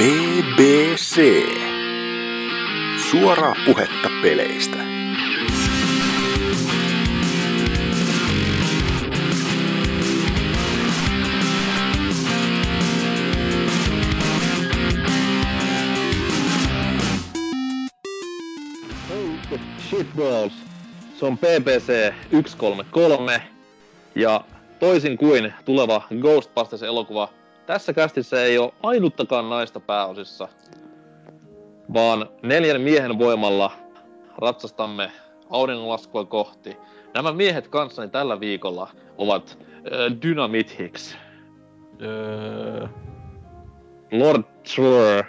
[0.00, 1.20] BBC.
[3.10, 4.76] Suoraa puhetta peleistä.
[19.88, 20.52] Shitballs.
[21.18, 23.42] Se on PPC 133
[24.14, 24.44] ja
[24.78, 27.39] toisin kuin tuleva Ghostbusters-elokuva,
[27.70, 30.48] tässä kästissä ei ole ainuttakaan naista pääosissa,
[31.94, 33.72] vaan neljän miehen voimalla
[34.38, 35.12] ratsastamme
[35.50, 36.76] auringonlaskua kohti.
[37.14, 41.16] Nämä miehet kanssani tällä viikolla ovat äh, Dynamite Hicks,
[42.02, 42.86] Öö,
[44.12, 44.42] Lord
[44.74, 45.24] Trur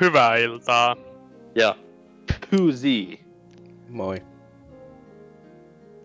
[0.00, 0.96] Hyvää iltaa.
[1.54, 1.76] ja
[2.50, 3.20] Pooh
[3.88, 4.22] moi.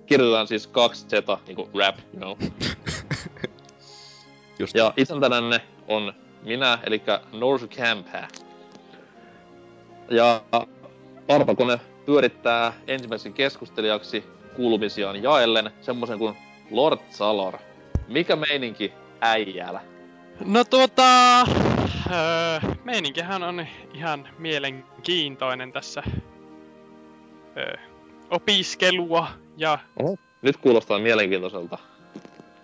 [0.06, 1.14] Kirjoitetaan siis kaksi Z,
[1.48, 2.50] niinku rap, you know.
[4.62, 6.14] Just Ja isäntänänne on
[6.44, 7.02] minä, eli
[7.34, 8.28] Norsu Campä.
[10.10, 10.42] Ja
[11.30, 14.24] arpakone pyörittää ensimmäiseksi keskustelijaksi
[14.56, 16.38] kuulumisiaan jaellen semmoisen kuin
[16.72, 17.58] Lord Salor.
[18.08, 19.82] Mikä meininki äijällä?
[20.46, 21.42] No tuota...
[21.42, 26.04] Öö, meininkihän on ihan mielenkiintoinen tässä.
[27.58, 27.78] Öö,
[28.30, 29.80] opiskelua ja
[30.42, 31.78] Nyt kuulostaa mielenkiintoiselta.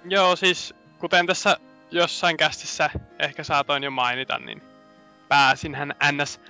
[0.06, 1.58] joo siis kuten tässä
[1.92, 4.62] jossain kästissä ehkä saatoin jo mainita, niin
[5.28, 6.42] pääsinhän NS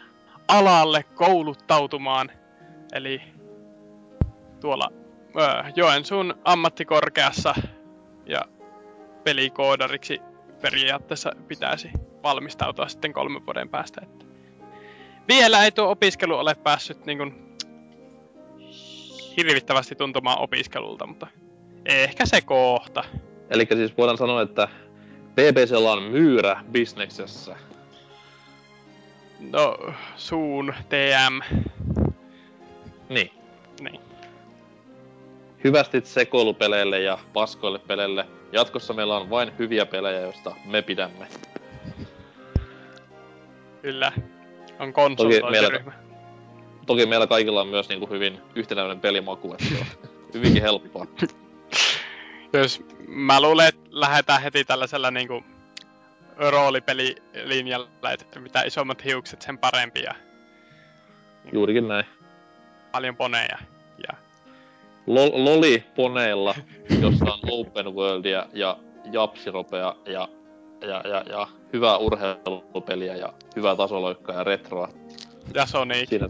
[0.47, 2.31] alalle kouluttautumaan.
[2.93, 3.21] Eli
[4.59, 4.91] tuolla
[5.39, 7.55] öö, Joensuun ammattikorkeassa
[8.25, 8.41] ja
[9.23, 10.21] pelikoodariksi
[10.61, 11.89] periaatteessa pitäisi
[12.23, 14.02] valmistautua sitten kolmen vuoden päästä.
[14.03, 14.25] Että
[15.27, 17.47] vielä ei tuo opiskelu ole päässyt niin kuin,
[19.38, 21.27] hirvittävästi tuntumaan opiskelulta, mutta
[21.85, 23.03] ehkä se kohta.
[23.49, 24.67] Eli siis voidaan sanoa, että
[25.38, 27.55] BBCllä on myyrä bisneksessä.
[29.39, 31.58] No, suun TM.
[33.09, 33.31] Niin.
[33.81, 34.02] Niin.
[35.64, 38.25] Hyvästit sekoilupeleille ja paskoille peleille.
[38.52, 41.27] Jatkossa meillä on vain hyviä pelejä, joista me pidämme.
[43.81, 44.11] Kyllä.
[44.80, 45.92] On konsultointiryhmä.
[46.86, 51.08] Toki meillä kaikilla on myös niinku hyvin yhtenäinen pelimaku, että se on hyvinkin helppoa.
[52.53, 55.43] Jos mä luulen, että lähdetään heti tällaisella niinku
[56.37, 60.15] roolipelilinjalla, että mitä isommat hiukset, sen parempi ja
[61.53, 62.05] Juurikin näin.
[62.91, 63.57] paljon poneja.
[64.07, 64.17] Ja
[65.07, 66.55] Lo- Loli poneilla,
[67.02, 68.77] jossa on open worldia ja
[69.11, 70.27] japsiropea ja,
[70.81, 74.89] ja, ja, ja hyvää urheilupeliä ja hyvää tasoloikkaa ja retroa.
[75.53, 76.09] Ja Sonic.
[76.09, 76.30] Siinä,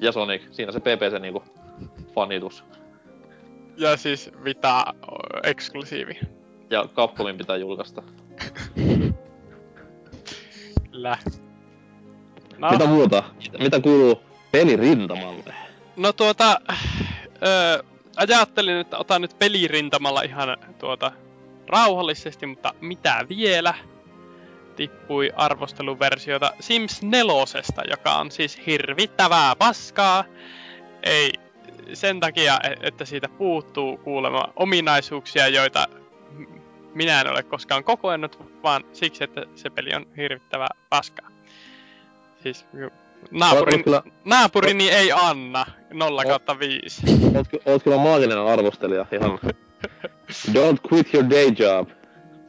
[0.00, 1.44] ja Sonic, siinä se PPC niinku
[2.14, 2.64] fanitus.
[3.82, 4.84] Ja siis Vita
[5.42, 6.18] eksklusiivi.
[6.70, 8.02] Ja Capcomin pitää julkaista.
[10.90, 11.18] Kyllä.
[12.58, 13.22] No, Mitä muuta?
[13.58, 14.22] Mitä kuuluu
[14.52, 15.54] pelirintamalle?
[15.96, 16.60] no tuota,
[17.46, 17.82] öö,
[18.16, 21.12] ajattelin, että otan nyt pelirintamalla ihan tuota
[21.68, 23.74] rauhallisesti, mutta mitä vielä?
[24.76, 27.34] Tippui arvosteluversiota Sims 4,
[27.90, 30.24] joka on siis hirvittävää paskaa.
[31.02, 31.32] Ei
[31.92, 35.86] sen takia, e- että siitä puuttuu kuulemma ominaisuuksia, joita
[36.94, 41.28] minä en ole koskaan kokoennut, vaan siksi, että se peli on hirvittävää paskaa.
[42.42, 42.66] Siis
[43.30, 47.02] naapurin, kyllä, naapurini ei anna 0 kautta 5.
[47.36, 49.06] oot, oot kyllä maaginen arvostelija.
[49.12, 49.38] Ihan.
[50.54, 51.88] Don't quit your day job.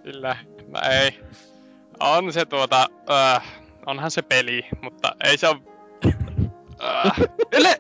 [0.03, 1.19] Kyllä, no ei.
[1.99, 3.43] On se tuota, äh,
[3.85, 5.63] onhan se peli, mutta ei se on...
[6.83, 7.11] Äh,
[7.51, 7.79] yle,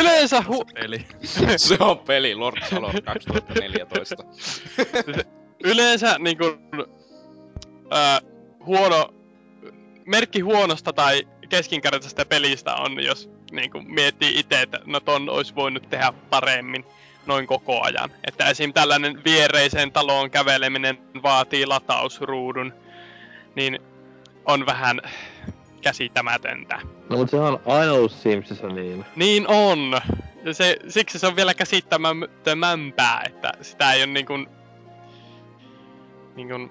[0.00, 1.06] yleensä hu, Eli
[1.56, 4.24] se on peli Lord Salon 2014.
[5.64, 6.44] yleensä niinku,
[7.92, 8.20] äh,
[8.66, 9.14] huono,
[10.06, 15.90] merkki huonosta tai keskinkertaisesta pelistä on, jos niinku miettii itse, että no ton olisi voinut
[15.90, 16.84] tehdä paremmin
[17.26, 18.10] noin koko ajan.
[18.28, 18.72] Että esim.
[18.72, 22.72] tällainen viereiseen taloon käveleminen vaatii latausruudun,
[23.54, 23.78] niin
[24.44, 25.00] on vähän
[25.82, 26.80] käsittämätöntä.
[27.10, 29.04] No mut sehän on aina ollut Simsissä niin.
[29.16, 30.00] Niin on.
[30.44, 34.46] Ja se, siksi se on vielä käsittämättömämpää, että sitä ei ole niin kuin...
[36.36, 36.70] Niin kuin...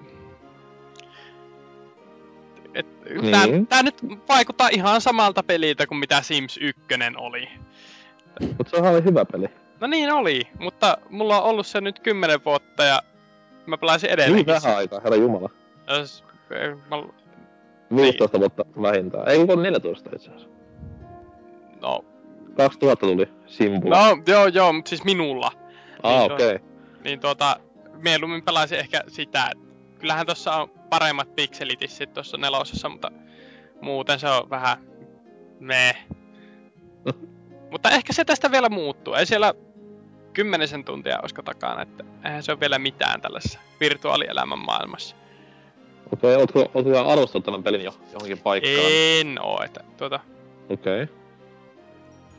[2.74, 2.86] Et,
[3.30, 3.66] tää, Niin.
[3.66, 3.94] tää nyt
[4.28, 6.82] vaikuttaa ihan samalta peliltä kuin mitä Sims 1
[7.16, 7.48] oli.
[8.58, 9.46] Mut sehän oli hyvä peli.
[9.80, 13.02] No niin oli, mutta mulla on ollut se nyt 10 vuotta ja
[13.66, 14.54] mä pelasin Niin edelleenkin.
[14.54, 15.50] vähän aikaa, herra jumala.
[15.88, 16.24] Jos,
[16.90, 16.96] mä,
[17.96, 19.28] 15 vuotta vähintään.
[19.28, 20.48] Ei kun 14 itse asiassa.
[21.80, 22.04] no,
[22.56, 23.96] 2000 tuli Simpula.
[23.96, 25.52] no, joo joo, mutta siis minulla.
[26.02, 26.54] ah, niin, okei.
[26.54, 26.68] Okay.
[27.04, 27.56] Niin tuota,
[27.94, 29.50] mieluummin pelaisin ehkä sitä.
[29.52, 29.58] et
[29.98, 33.10] Kyllähän tossa on paremmat pikselitissit tuossa nelosessa, mutta
[33.80, 34.78] muuten se on vähän
[35.60, 35.96] me.
[37.70, 39.14] Mutta ehkä se tästä vielä muuttuu.
[39.14, 39.54] Ei siellä
[40.32, 45.16] kymmenisen tuntia olisiko takana, että eihän se ole vielä mitään tällaisessa virtuaalielämän maailmassa.
[46.12, 48.76] Okei, okay, ootko, ootko arvostanut tämän pelin jo johonkin paikkaan?
[49.20, 50.20] En oo, että tuota,
[50.70, 51.02] Okei.
[51.02, 51.16] Okay.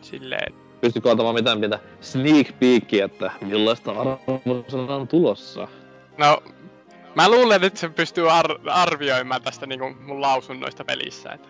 [0.02, 5.68] silleen, Pystytkö antamaan mitään pientä sneak peekia, että millaista arvosanaa on tulossa?
[6.18, 6.44] no,
[7.16, 11.50] mä luulen, että se pystyy ar- arvioimaan tästä niinku mun lausunnoista pelissä, että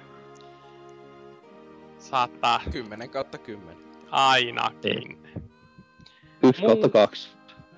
[1.98, 3.78] saattaa 10 kautta 10.
[4.12, 5.24] ainakin.
[6.44, 7.30] Yksi Muu- kautta kaksi.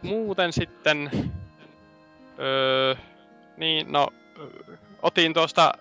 [0.02, 1.12] Muuten sitten,
[2.40, 2.96] öö,
[3.58, 4.08] niin no,
[5.02, 5.74] otin tuosta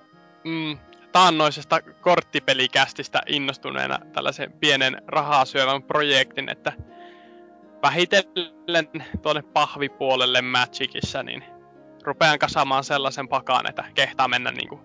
[0.44, 0.78] mm,
[1.12, 6.72] taannoisesta korttipelikästistä innostuneena tällaisen pienen rahaa syövän projektin, että
[7.82, 11.44] vähitellen tuonne pahvipuolelle Magicissa, niin
[12.02, 14.80] rupean kasaamaan sellaisen pakan, että kehtaa mennä niinku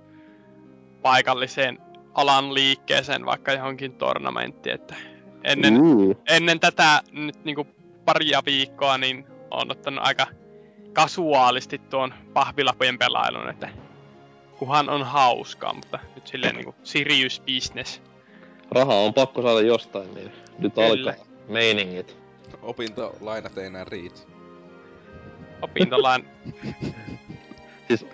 [1.02, 1.78] paikalliseen
[2.14, 4.96] alan liikkeeseen, vaikka johonkin tornamenttiin, että
[5.44, 6.22] ennen, Uh.
[6.30, 7.68] ennen tätä nyt niinku
[8.06, 10.28] paria viikkoa, niin on ottanut aika
[10.94, 13.70] kasuaalisti tuon pahvilapojen pelailun, että
[14.60, 18.02] kuhan on hauskaa, mutta nyt silleen niinku serious business.
[18.72, 21.10] Rahaa on pakko saada jostain, niin nyt Kyllä.
[21.10, 22.18] alkaa meiningit.
[22.62, 24.20] Opintolainat ei enää riitä.
[25.62, 26.26] Opintolain,
[27.88, 28.06] Siis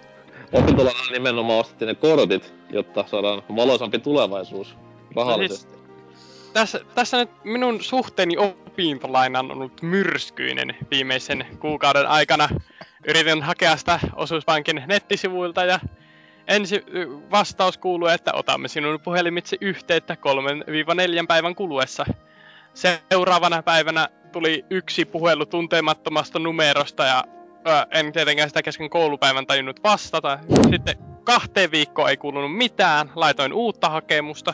[0.54, 4.76] opintolainalla nimenomaan ostettiin ne kortit, jotta saadaan valoisampi tulevaisuus
[5.16, 5.75] rahallisesti.
[6.56, 12.50] Tässä, tässä nyt minun suhteeni opintolaina on ollut myrskyinen viimeisen kuukauden aikana.
[13.08, 15.80] Yritin hakea sitä osuuspankin nettisivuilta ja
[16.48, 16.84] ensi
[17.32, 20.18] vastaus kuuluu, että otamme sinun puhelimitse yhteyttä
[21.24, 22.06] 3-4 päivän kuluessa.
[22.74, 27.24] Seuraavana päivänä tuli yksi puhelu tuntemattomasta numerosta ja
[27.92, 30.40] en tietenkään sitä kesken koulupäivän tajunnut vastata.
[30.70, 34.54] Sitten kahteen viikkoon ei kuulunut mitään, laitoin uutta hakemusta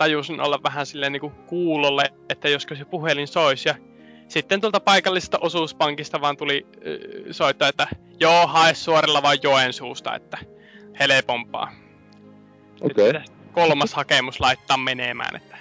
[0.00, 3.68] tajusin olla vähän silleen niinku kuulolle, että josko se puhelin soisi.
[3.68, 3.74] Ja
[4.28, 6.82] sitten tuolta paikallisesta osuuspankista vaan tuli äh,
[7.30, 7.88] soitto, että
[8.20, 10.38] joo, hae suorilla vaan Joensuusta, että
[11.00, 11.72] helpompaa.
[12.80, 13.04] Okei.
[13.04, 15.56] Sitten kolmas hakemus laittaa menemään, että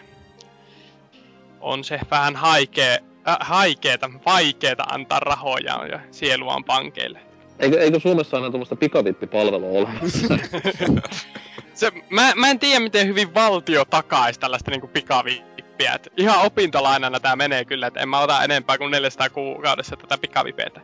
[1.61, 2.97] on se vähän haikea,
[3.27, 7.19] äh, haikeeta, vaikeeta antaa rahoja ja sieluaan pankeille.
[7.59, 10.27] Eikö, eikö Suomessa aina tuommoista pikavippipalvelua olemassa?
[11.79, 15.93] Se, mä, mä en tiedä, miten hyvin valtio takaisi tällaista niinku pikavippiä.
[15.93, 20.17] Et ihan opintolainana tää menee kyllä, että en mä ota enempää kuin 400 kuukaudessa tätä
[20.17, 20.81] pikavipeitä.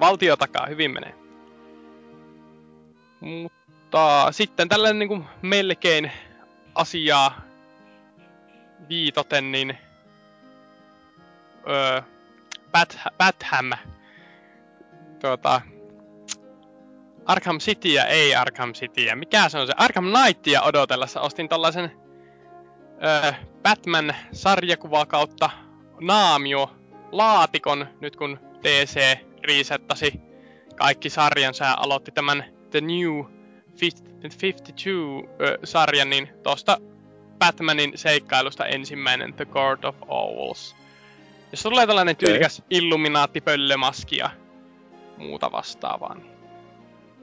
[0.00, 1.14] Valtio takaa, hyvin menee.
[3.20, 6.12] Mutta sitten tällainen niinku melkein
[6.74, 7.40] asiaa
[8.88, 9.78] viitoten, niin
[11.68, 12.02] öö,
[12.72, 13.72] Bat, Batham
[15.20, 15.60] tuota,
[17.28, 19.16] Arkham Cityä, ei Arkham Cityä.
[19.16, 19.72] Mikä se on se?
[19.76, 21.92] Arkham Knightia odotellessa ostin tällaisen
[23.04, 23.32] öö,
[23.62, 25.50] Batman-sarjakuva kautta
[26.00, 26.70] naamio
[27.12, 30.20] laatikon, nyt kun DC resettasi
[30.76, 33.24] kaikki sarjansa ja aloitti tämän The New
[33.74, 36.78] 52-sarjan, niin tosta
[37.38, 40.76] Batmanin seikkailusta ensimmäinen The Court of Owls.
[41.52, 44.30] Jos tulee tällainen tyylikäs Illuminaatti-pöllömaski ja
[45.16, 46.37] muuta vastaavaa, niin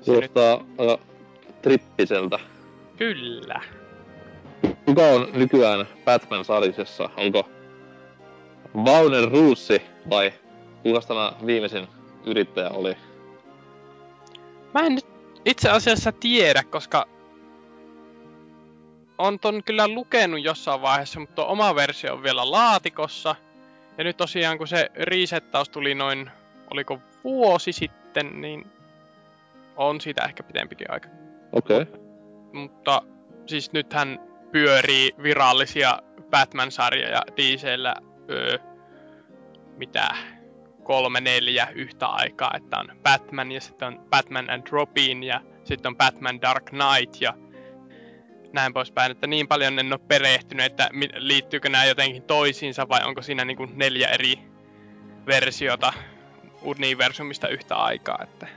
[0.05, 0.99] Kuulostaa aika
[1.61, 2.39] trippiseltä.
[2.97, 3.61] kyllä.
[4.85, 7.09] Kuka on nykyään Batman-sarjisessa?
[7.17, 7.49] Onko
[8.75, 10.33] Warner Ruussi vai
[10.83, 11.87] kuka tämä viimeisin
[12.25, 12.97] yrittäjä oli?
[14.73, 15.05] Mä en nyt
[15.45, 17.05] itse asiassa tiedä, koska
[19.17, 23.35] on ton kyllä lukenut jossain vaiheessa, mutta tuo oma versio on vielä laatikossa.
[23.97, 26.31] Ja nyt tosiaan kun se resettaus tuli noin,
[26.71, 28.74] oliko vuosi sitten, niin
[29.75, 31.09] on siitä ehkä pitempikin aika.
[31.51, 31.81] Okei.
[31.81, 31.99] Okay.
[32.53, 33.01] Mutta
[33.45, 34.19] siis nythän
[34.51, 37.95] pyörii virallisia Batman-sarjoja DCllä
[38.29, 38.57] öö,
[39.77, 40.07] mitä
[40.83, 45.89] kolme neljä yhtä aikaa, että on Batman ja sitten on Batman and Robin ja sitten
[45.89, 47.33] on Batman Dark Knight ja
[48.53, 53.21] näin poispäin, että niin paljon en ole perehtynyt, että liittyykö nämä jotenkin toisiinsa vai onko
[53.21, 54.39] siinä niin kuin neljä eri
[55.25, 55.93] versiota
[56.61, 58.47] universumista yhtä aikaa, että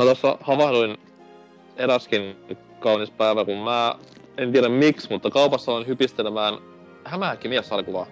[0.00, 0.98] Mä tuossa havahduin
[1.76, 2.36] eräskin
[2.78, 3.94] kaunis päivä, kun mä
[4.38, 6.54] en tiedä miksi, mutta kaupassa on hypistelemään
[7.04, 8.06] hämähäkkimies-sarjakuvaa.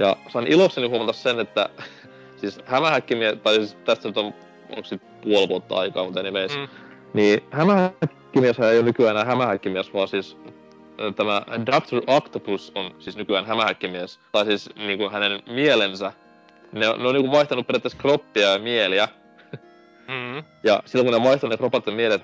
[0.00, 1.68] Ja sain ilokseni huomata sen, että
[2.40, 4.34] siis hämähäkkimies, tai siis tästä nyt on,
[4.70, 6.68] onko sit puoli vuotta aikaa, mutta anyways, Mm.
[7.14, 10.36] niin hämähäkkimies ei ole nykyään enää hämähäkkimies, vaan siis
[11.16, 12.02] tämä Dr.
[12.06, 14.20] Octopus on siis nykyään hämähäkkimies.
[14.32, 16.12] Tai siis niinku hänen mielensä.
[16.72, 19.08] Ne on, ne on niinku vaihtanut periaatteessa kroppia ja mieliä.
[20.08, 20.44] Mm.
[20.62, 22.22] Ja silloin kun ne vaihtaa ne ja mielet,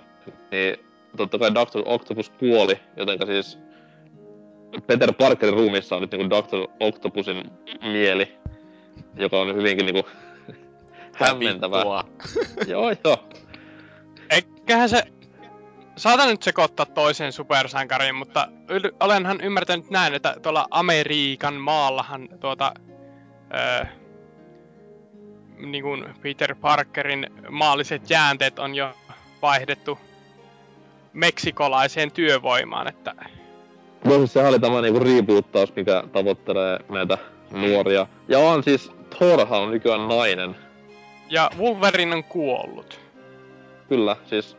[0.50, 0.76] niin
[1.16, 1.82] totta kai Dr.
[1.84, 3.58] Octopus kuoli, jotenka siis
[4.86, 6.70] Peter Parkerin ruumissa on nyt niinku Dr.
[6.80, 7.50] Octopusin
[7.82, 8.38] mieli,
[9.16, 10.10] joka on hyvinkin niinku
[11.14, 11.82] hämmentävää.
[12.66, 13.28] Joo, joo.
[14.30, 15.02] Eiköhän se...
[15.96, 22.72] Saatan nyt sekoittaa toiseen supersankariin, mutta yl- olenhan ymmärtänyt näin, että tuolla Amerikan maallahan tuota...
[23.54, 23.86] Öö,
[25.58, 28.90] niin kuin Peter Parkerin maalliset jäänteet on jo
[29.42, 29.98] vaihdettu
[31.12, 33.14] meksikolaiseen työvoimaan, että
[34.04, 37.18] No siis sehän oli tämä niinku reboottaus, mikä tavoittelee näitä
[37.50, 38.06] nuoria.
[38.28, 40.56] Ja on siis, Thorhan on nykyään nainen.
[41.30, 43.00] ja Wolverine on kuollut.
[43.88, 44.56] Kyllä, siis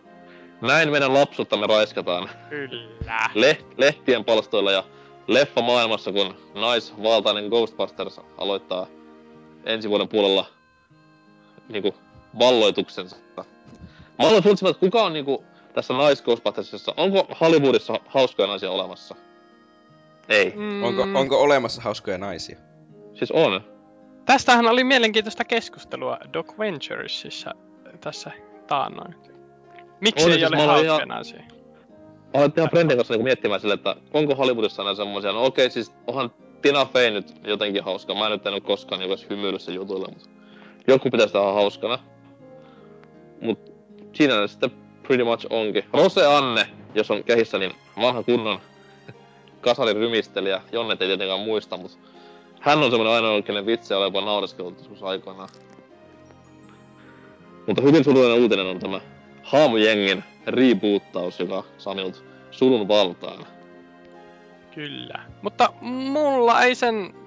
[0.61, 3.29] näin meidän lapsuttamme raiskataan Kyllä.
[3.35, 4.83] leht- lehtien palstoilla ja
[5.27, 8.87] leffa maailmassa, kun naisvaltainen Ghostbusters aloittaa
[9.65, 10.45] ensi vuoden puolella
[11.69, 11.95] niinku
[12.39, 13.15] valloituksensa.
[13.37, 13.43] Mä
[14.27, 15.43] aloin funtsimaan, että kuka on niinku
[15.73, 19.15] tässä nais Ghostbustersissa, onko Hollywoodissa hauskoja naisia olemassa?
[20.29, 20.53] Ei.
[20.55, 22.57] Mm, Onko, onko olemassa hauskoja naisia?
[23.13, 23.61] Siis on.
[24.25, 27.51] Tästähän oli mielenkiintoista keskustelua Doc Venturesissa
[28.01, 28.31] tässä
[28.67, 29.15] taannoin.
[30.01, 31.39] Miksi ei siis, ole hauskoja ihan- naisia?
[31.39, 31.45] Mä
[32.33, 35.91] aloin ihan Brenden kanssa niinku miettimään sille, että onko Hollywoodissa aina semmosia, no okei siis
[36.07, 36.31] onhan
[36.61, 38.15] Tina Fey nyt jotenkin hauska.
[38.15, 40.29] Mä en nyt en oo koskaan niinku edes hymyillyt sen jutuille, mutta
[40.87, 41.99] joku pitää sitä hauskana.
[43.41, 43.59] Mut
[44.13, 44.71] siinä ne sitten
[45.03, 45.83] pretty much onkin.
[45.93, 48.59] Rose Anne, jos on kehissä, niin vanha kunnon
[49.61, 50.61] kasarin rymistelijä.
[50.71, 51.97] Jonnet ei tietenkään muista, mutta
[52.59, 55.49] hän on semmonen ainoa, kenen vitsejä oli jopa naureskellut joskus aikoinaan.
[57.67, 59.01] Mutta hyvin surullinen uutinen on tämä
[59.43, 63.45] Haamujengin reboottaus, joka saa minut surun valtaan.
[64.75, 65.19] Kyllä.
[65.41, 67.24] Mutta mulla ei sen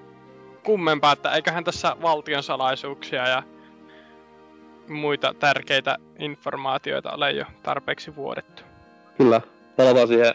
[0.63, 3.43] kummempaa, että eiköhän tässä valtion salaisuuksia ja
[4.87, 8.63] muita tärkeitä informaatioita ole jo tarpeeksi vuodettu.
[9.17, 9.41] Kyllä.
[9.77, 10.33] Palataan siihen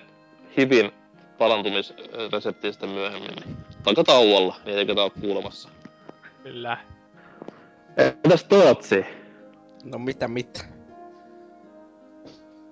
[0.56, 0.92] hivin
[1.38, 3.56] palantumisreseptiin sitten myöhemmin.
[3.82, 5.68] Takatauolla, niin ei ketä ole kuulemassa.
[6.42, 6.78] Kyllä.
[7.96, 9.06] Entäs Tootsi?
[9.84, 10.64] No mitä mitä?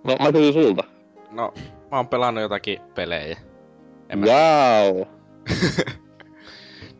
[0.04, 0.84] No mä kysyn sulta.
[1.30, 1.54] No,
[1.90, 3.38] mä oon pelannut jotakin pelejä.
[4.08, 4.26] En mä...
[4.26, 5.02] Wow.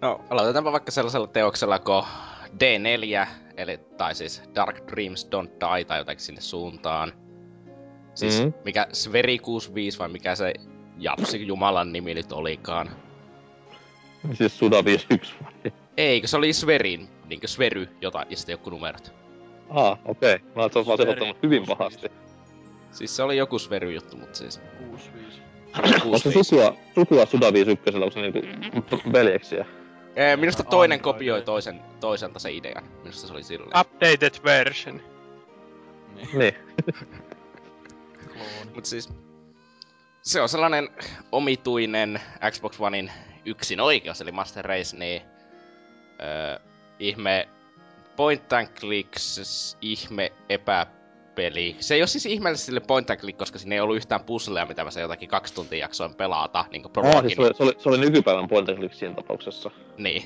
[0.03, 2.05] No, aloitetaanpa vaikka sellaisella teoksella kuin
[2.53, 7.13] D4, eli, tai siis Dark Dreams Don't Die tai jotakin sinne suuntaan.
[8.15, 8.47] Siis Mhm.
[8.47, 8.55] mm.
[8.65, 10.55] mikä Sveri 65 vai mikä se
[10.99, 12.91] Japsi Jumalan nimi nyt olikaan.
[14.33, 15.73] Siis Suda 51 vai?
[15.97, 19.13] Eikö se oli Sverin, niinkö Svery, jota, ja sitten joku numerot.
[19.71, 20.35] Ah, okei.
[20.35, 20.49] Okay.
[20.57, 21.77] Mä oon sekoittanut hyvin 65.
[21.77, 22.09] pahasti.
[22.91, 24.61] Siis se oli joku Svery juttu, mutta siis...
[24.91, 25.43] 65.
[26.05, 29.67] Onko se sukua, sukua Suda 51, onko se niinku veljeksiä?
[30.17, 31.15] Ee, minusta toinen Android.
[31.15, 32.85] kopioi toisen, toiselta se idean.
[32.99, 33.81] Minusta se oli silleen.
[33.81, 35.01] Updated version.
[36.15, 36.29] Niin.
[36.35, 36.55] Niin.
[38.75, 39.09] Mut siis...
[40.23, 40.89] Se on sellainen
[41.33, 43.13] omituinen Xbox Onein
[43.45, 45.23] yksin oikeus, eli Master Race, niin...
[46.23, 46.59] Öö,
[46.99, 47.49] ihme
[48.17, 50.33] point and clicks, ihme
[51.43, 51.77] epäpeli.
[51.81, 54.67] Se ei ole siis ihmeellisesti sille point and click, koska siinä ei ollut yhtään puzzleja,
[54.67, 57.63] mitä mä se jotakin kaksi tuntia jaksoin pelata, niin kuin Ah, siis se oli, se
[57.63, 59.71] oli, se oli nykypäivän point and click siinä tapauksessa.
[59.99, 60.23] Niin.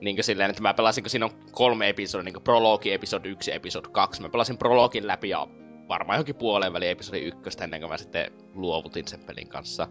[0.00, 3.54] Niin silleen, että mä pelasin, kun siinä on kolme episodia, niin prologi, episodi 1 ja
[3.54, 4.22] episodi 2.
[4.22, 5.46] Mä pelasin prologin läpi ja
[5.88, 9.88] varmaan johonkin puoleen väliin episodi 1 ennen kuin mä sitten luovutin sen pelin kanssa.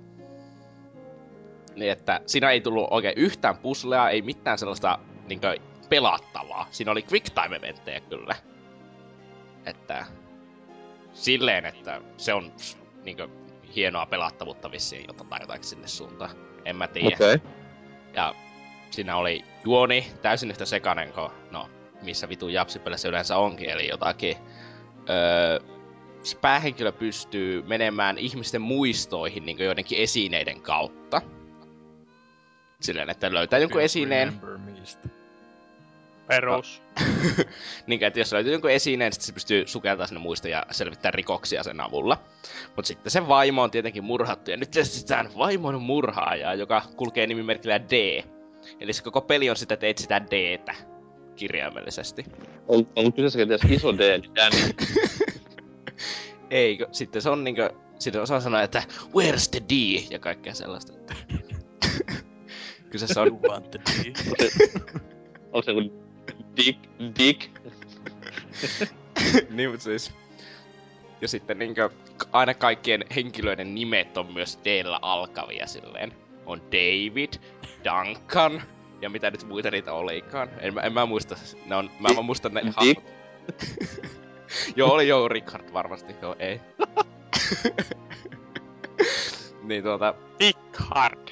[1.75, 5.42] Niin että siinä ei tullut oikein yhtään puzzlea, ei mitään sellaista niin
[5.89, 6.68] pelattavaa.
[6.72, 8.36] Siinä oli quick time eventtejä kyllä.
[9.66, 10.06] Että
[11.13, 12.54] silleen, että se on
[13.04, 13.18] niin
[13.75, 16.32] hienoa pelattavuutta vissiin jota tai sinne suuntaan.
[16.66, 17.16] En mä tiedä.
[17.16, 17.36] Okei.
[17.36, 17.51] Okay.
[18.13, 18.36] Ja
[18.92, 21.70] siinä oli juoni täysin yhtä sekainen kuin, no,
[22.01, 24.38] missä vitu japsipelissä yleensä onkin, eli jotakin.
[25.10, 25.60] Öö,
[26.24, 31.22] se päähenkilö pystyy menemään ihmisten muistoihin niin joidenkin esineiden kautta.
[32.82, 34.42] Silleen, että löytää jonkun esineen,
[36.30, 36.82] Perus.
[37.88, 41.64] niin että jos löytyy jonkun esineen, sitten se pystyy sukeltamaan sinne muista ja selvittää rikoksia
[41.64, 42.18] sen avulla.
[42.76, 47.80] Mutta sitten sen vaimo on tietenkin murhattu, ja nyt etsitään vaimon murhaajaa, joka kulkee nimimerkillä
[47.80, 48.24] D.
[48.80, 50.76] Eli se koko peli on sitä, että etsitään Dtä
[51.36, 52.26] kirjaimellisesti.
[52.68, 54.74] On, onko kyseessä kenties iso D, eli Danny?
[56.50, 56.88] Eikö?
[56.92, 57.70] Sitten se on niinkö...
[58.00, 58.84] Sitten osaa sanoa, että
[59.16, 59.72] where's the D?
[60.12, 60.94] Ja kaikkea sellaista.
[60.94, 61.16] Että...
[62.92, 63.28] Kyseessä on...
[63.28, 64.14] You want the D.
[65.52, 66.09] Onko se joku
[66.58, 66.80] Dick?
[67.20, 67.50] Dick?
[69.56, 70.14] niin, mutta siis...
[71.22, 71.90] Ja sitten niinkö
[72.32, 76.14] aina kaikkien henkilöiden nimet on myös d alkavia silleen.
[76.46, 77.34] On David,
[77.84, 78.62] Duncan,
[79.02, 80.50] ja mitä nyt muita niitä olikaan.
[80.60, 83.04] En, mä- en mä muista, ne on, mä, mä muistan ne hahmot.
[84.76, 86.62] joo, oli joo, Richard varmasti, joo, ei.
[89.64, 91.28] Niin tuota, Dick Hard.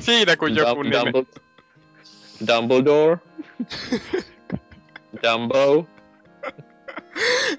[0.00, 1.26] Siinä kun joku nimi.
[2.46, 3.18] Dumbledore.
[5.22, 5.86] Dumbo.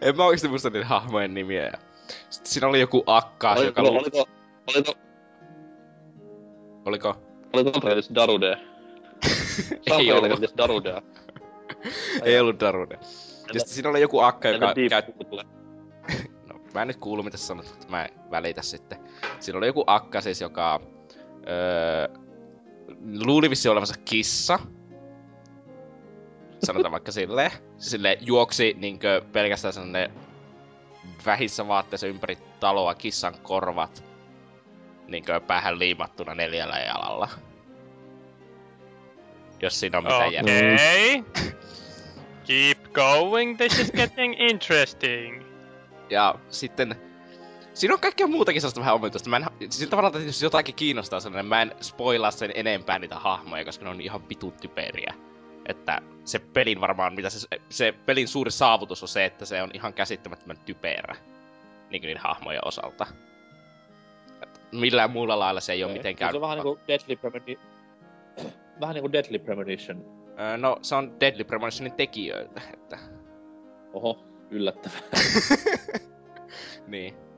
[0.01, 1.71] en mä oikeesti muista niiden hahmojen nimiä.
[2.29, 3.81] Sitten siinä oli joku akka, joka...
[3.81, 4.27] Oliko, oliko,
[4.67, 4.93] oliko,
[6.85, 7.15] Oliko?
[7.53, 8.57] oliko Topelius Darude?
[9.99, 10.57] Ei ollut.
[10.57, 11.01] Darude.
[12.23, 12.99] Ei ollut Darude.
[13.53, 15.13] Ja sitten siinä oli joku akka, joka käytti...
[16.49, 18.97] No, mä en nyt kuulu mitä sä sanot, mutta mä en välitä sitten.
[19.39, 20.81] Siinä oli joku akka siis, joka...
[21.49, 22.07] Öö,
[23.25, 24.59] luuli vissi olevansa kissa.
[26.63, 27.51] Sanotaan vaikka silleen.
[27.51, 30.11] Se Sille juoksi niinkö pelkästään sellainen
[31.25, 34.03] vähissä vaatteissa ympäri taloa kissan korvat
[35.07, 37.29] niinkö päähän liimattuna neljällä jalalla.
[39.61, 40.73] Jos siinä on mitään järkeä.
[41.19, 41.53] Okay.
[42.47, 45.43] Keep going, this is getting interesting.
[46.09, 47.10] Ja sitten...
[47.73, 49.29] Siinä on kaikkea muutakin sellaista vähän omituista.
[49.29, 53.15] Mä en, sillä tavalla, että jos jotakin kiinnostaa sellainen, mä en spoilaa sen enempää niitä
[53.19, 55.13] hahmoja, koska ne on ihan vitun typeriä.
[55.65, 59.69] Että se pelin varmaan, mitä se, se pelin suuri saavutus on se, että se on
[59.73, 61.15] ihan käsittämättömän typerä.
[61.89, 63.07] Niin kuin niiden hahmojen osalta.
[64.43, 66.31] Et millään muulla lailla se ei ole mitenkään...
[66.31, 67.59] Se on vähän niinku Deadly Premonition.
[68.81, 70.05] vähän niinku Deadly Premonition.
[70.39, 72.97] Öö, No, se on Deadly Premonitionin tekijöiltä, että...
[73.93, 74.99] Oho, yllättävää.
[76.87, 77.30] niin.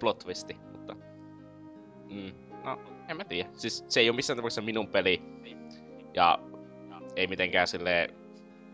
[0.00, 0.96] Plot twisti, mutta...
[2.08, 2.32] Mm.
[2.64, 3.48] No, en mä tiedä.
[3.52, 5.22] Siis se ei ole missään tapauksessa minun peli.
[6.14, 6.38] Ja
[7.16, 8.10] ei mitenkään sille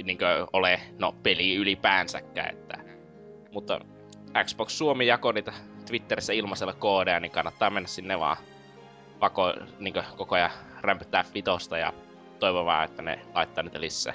[0.05, 2.79] niinkö ole, no, peli ylipäänsäkään, että...
[3.53, 3.81] Mutta
[4.45, 5.53] Xbox Suomi jakoi niitä
[5.87, 8.37] Twitterissä ilmaisella koodeja, niin kannattaa mennä sinne vaan
[9.21, 10.51] vako, niinkö koko ajan
[10.81, 11.93] rämpyttää vitosta ja
[12.39, 14.15] toivon vaan, että ne laittaa niitä lisää.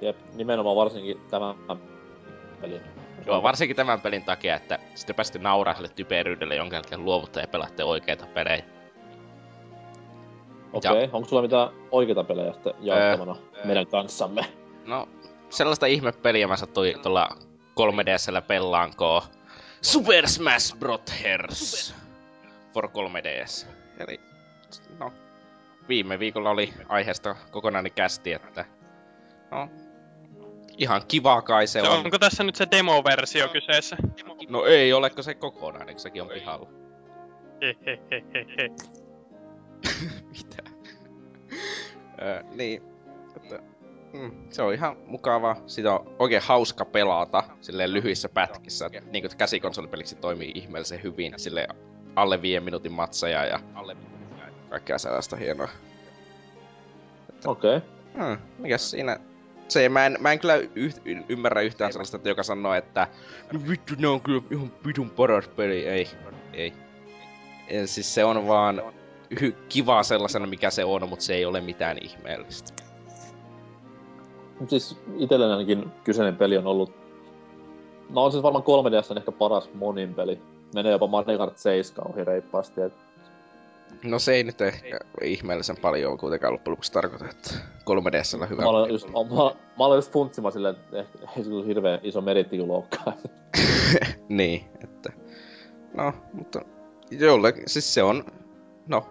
[0.00, 1.56] Jep, nimenomaan varsinkin tämän
[2.60, 2.80] pelin.
[3.26, 7.48] Joo, varsinkin tämän pelin takia, että sitten pääsitte nauraa sille typeryydelle, jonka jälkeen luovutte ja
[7.48, 8.64] pelaatte oikeita pelejä.
[10.72, 11.08] Okei, okay.
[11.12, 13.64] onko sulla mitään oikeita pelejä sitten jaettavana Öö.
[13.64, 14.44] meidän kanssamme?
[14.86, 15.08] No,
[15.50, 17.28] sellaista ihmepeliä mä sattuin tuolla
[17.80, 19.22] 3DSllä pelaankoon.
[19.82, 21.94] Super Smash Brothers
[22.74, 23.66] for 3DS.
[23.98, 24.20] Eli,
[24.98, 25.12] no,
[25.88, 28.64] viime viikolla oli aiheesta kokonainen kästi, että
[29.50, 29.68] no,
[30.76, 31.98] ihan kiva kai se Se on.
[31.98, 33.96] onko tässä nyt se demoversio kyseessä?
[34.48, 36.68] No ei oleko se kokonainen, kun sekin on pihalla.
[37.62, 38.70] Hehehehe.
[40.32, 40.62] Mitä?
[42.54, 42.82] Niin,
[43.36, 43.58] että,
[44.12, 45.56] mm, se on ihan mukava.
[45.66, 48.90] Sitä on oikein hauska pelata silleen lyhyissä pätkissä.
[49.10, 51.34] Niin kuin käsikonsolipeliksi toimii ihmeellisen hyvin.
[51.36, 51.68] Sille
[52.16, 53.60] alle viiden minuutin matseja ja
[54.70, 55.68] kaikkea sellaista hienoa.
[57.46, 57.76] Okei.
[57.76, 57.88] Okay.
[58.14, 59.20] Hmm, mikäs siinä?
[59.68, 63.08] Se, mä en, mä en kyllä yh, y- ymmärrä yhtään sellaista, että joka sanoo, että
[63.52, 65.86] no vittu, ne on kyllä ihan vitun paras peli.
[65.86, 66.08] Ei,
[66.52, 66.72] ei.
[67.70, 68.82] Ja siis se on vaan
[69.34, 72.72] hy- kivaa sellaisena, mikä se on, mutta se ei ole mitään ihmeellistä.
[74.68, 76.92] Siis itselleen ainakin kyseinen peli on ollut...
[78.10, 80.40] No on siis varmaan 3DS ehkä paras monin peli.
[80.74, 82.80] Menee jopa Mario Kart 7 ohi reippaasti.
[82.80, 82.92] Et
[84.04, 88.68] No se ei nyt ehkä ihmeellisen paljon kuitenkaan loppujen lopuksi tarkoita, että 3DSllä hyvä mä,
[88.68, 89.12] olen just, mä,
[89.78, 93.16] mä olen just funtsima silleen, että ehkä ei se kyllä hirveän iso meritti kyllä olekaan.
[94.28, 95.12] niin, että...
[95.94, 96.60] No, mutta
[97.10, 98.24] jolle, siis se on,
[98.88, 99.06] no,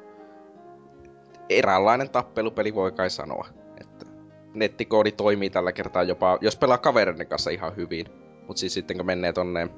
[1.49, 3.47] eräänlainen tappelupeli voi kai sanoa.
[3.81, 4.05] Että
[4.53, 8.05] nettikoodi toimii tällä kertaa jopa, jos pelaa kavereiden kanssa ihan hyvin.
[8.47, 9.69] Mut siis sitten kun menee tonne,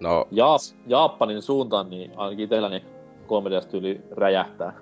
[0.00, 2.84] no, Ja, Japanin suuntaan, niin ainakin itselläni
[3.22, 4.72] 3DS-tyyli räjähtää.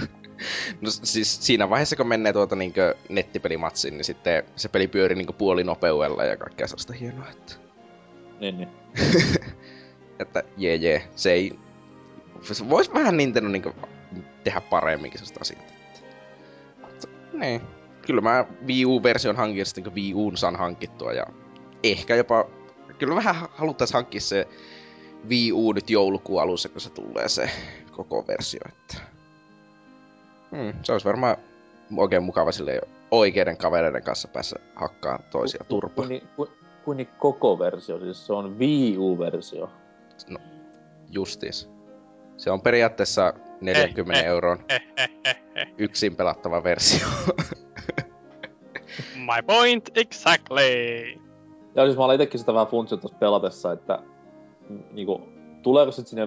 [0.80, 5.32] no siis siinä vaiheessa kun menee tuota niinkö nettipelimatsiin, niin sitten se peli pyörii niinkö
[5.32, 7.52] puolinopeudella ja kaikkea sellaista hienoa, että...
[8.40, 8.68] Niin, niin.
[10.20, 11.58] että jee jee, se ei...
[12.42, 13.72] Se vois vähän Nintendo niinku
[14.44, 15.62] tehdä paremminkin sellaista asiaa.
[16.80, 17.60] Mutta, niin.
[18.06, 21.26] Kyllä mä Wii U-version hankin sitten, kun Wii Uun saan hankittua ja
[21.82, 22.46] ehkä jopa...
[22.98, 24.48] Kyllä vähän haluttais hankkia se
[25.28, 27.50] Wii U nyt joulukuun alussa, kun se tulee se
[27.92, 28.98] koko versio, että...
[30.50, 31.36] Hmm, se olisi varmaan
[31.96, 36.06] oikein mukava sille oikeiden kavereiden kanssa päässä hakkaa toisia turpaa.
[36.06, 36.48] Kuin, kuin,
[36.84, 39.70] kuin niin koko versio, siis se on Wii U-versio.
[41.10, 41.68] Justiis.
[42.36, 44.30] Se on periaatteessa 40 Eh, eh.
[44.30, 45.74] euron Hehehehe.
[45.78, 47.06] yksin pelattava versio.
[49.16, 50.62] My point exactly.
[51.74, 53.98] Ja siis mä olen itekin sitä vähän funtsinut tuossa pelatessa, että
[54.92, 55.20] niinku,
[55.62, 56.26] tuleeko sitten siinä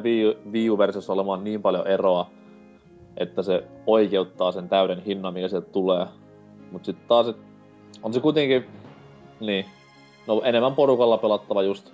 [0.51, 2.29] Wii, U-versiossa olemaan niin paljon eroa,
[3.17, 6.05] että se oikeuttaa sen täyden hinnan, mikä sieltä tulee.
[6.71, 7.37] Mut sitten taas, et,
[8.03, 8.65] on se kuitenkin,
[9.39, 9.65] niin,
[10.27, 11.91] no enemmän porukalla pelattava just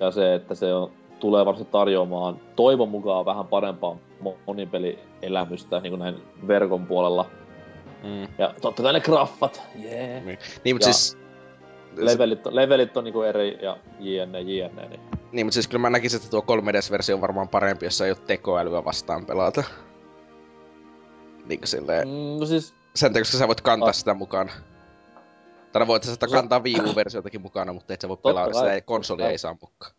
[0.00, 5.90] ja se, että se on, tulee varmasti tarjoamaan toivon mukaan vähän parempaa mo- monipelielämystä niin
[5.90, 7.26] kuin näin verkon puolella.
[8.02, 8.28] Mm.
[8.38, 10.22] Ja totta kai ne graffat, jee.
[10.24, 11.18] Niin, niin mutta siis...
[11.96, 14.88] Levelit, levelit on niinku eri ja jne, jne.
[14.88, 15.00] Niin.
[15.32, 18.18] Niin, mutta siis kyllä mä näkisin, että tuo 3DS-versio on varmaan parempi, jos ei ole
[18.26, 19.62] tekoälyä vastaan pelata.
[21.46, 23.94] Niin kuin silleen, Mm, no siis, sen takia, koska sä voit kantaa Ah.
[23.94, 24.52] sitä mukana.
[25.72, 28.72] Tai voit sä sitä No kantaa Wii U-versiotakin mukana, mutta et sä voi Totta sitä
[28.72, 29.30] ei, kai.
[29.30, 29.92] ei saa mukaan.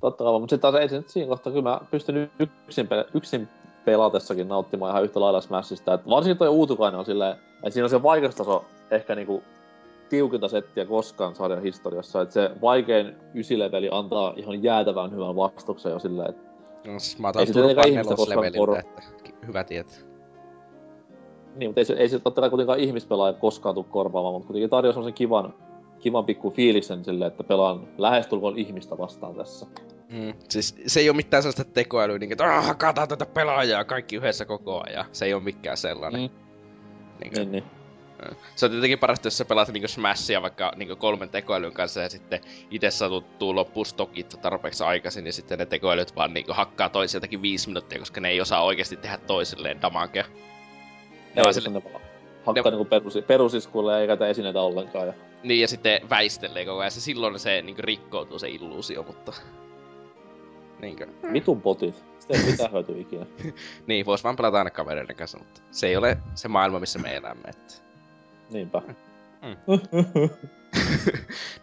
[0.00, 3.04] totta kai, mutta sitten taas ei se nyt siinä kohtaa, kyllä mä pystyn yksin, pe-
[3.14, 3.48] yksin
[3.84, 5.94] pelatessakin nauttimaan ihan yhtä lailla Smashista.
[5.94, 9.42] Et varsinkin toi uutukainen on silleen, että siinä on se vaikeustaso ehkä niinku
[10.12, 12.20] tiukinta settiä koskaan sarjan historiassa.
[12.22, 16.42] Että se vaikein ysileveli antaa ihan jäätävän hyvän vastuksen jo silleen, että
[16.86, 19.02] No, siis mä Ei otan turpaan nelosleveliltä, että
[19.46, 19.96] hyvä tietää.
[21.56, 24.70] Niin, mutta ei se, ei se totta kai kuitenkaan ihmispelaaja koskaan tule korvaamaan, mutta kuitenkin
[24.70, 25.54] tarjoaa semmosen kivan,
[25.98, 29.66] kivan pikku fiiliksen silleen, että pelaan lähestulkoon ihmistä vastaan tässä.
[30.12, 34.16] Mm, siis se ei ole mitään sellaista tekoälyä, niin että "Ah, hakataan tätä pelaajaa kaikki
[34.16, 35.04] yhdessä koko ajan.
[35.12, 36.20] Se ei ole mikään sellainen.
[36.20, 36.28] Mm.
[37.20, 37.64] Niin, Niin, niin.
[38.54, 42.08] Se on tietenkin parasta, jos sä pelaat niin Smashia vaikka niin kolmen tekoälyn kanssa ja
[42.08, 47.68] sitten itse satuttuu loppustokit tarpeeksi aikaisin ja sitten ne tekoälyt vaan niin hakkaa toisiltakin viisi
[47.68, 50.24] minuuttia, koska ne ei osaa oikeasti tehdä toisilleen damagea.
[50.24, 50.30] Ne
[51.36, 51.82] Ei, vaan sille, ne
[52.46, 55.06] hakkaa niinku perusi, perusiskuille eikä käytä esineitä ollenkaan.
[55.06, 55.12] Ja...
[55.42, 56.90] niin ja sitten väistelee koko ajan.
[56.90, 59.32] Se silloin se niin rikkoutuu se illuusio, mutta...
[60.80, 61.06] Niinkö?
[61.32, 62.04] Vitun potit.
[62.18, 63.26] Sitä ei mitään hyötyä ikinä.
[63.86, 67.16] Niin, vois vaan pelata aina kavereiden kanssa, mutta se ei ole se maailma, missä me
[67.16, 67.48] elämme.
[67.48, 67.74] Että...
[68.52, 68.82] Niinpä.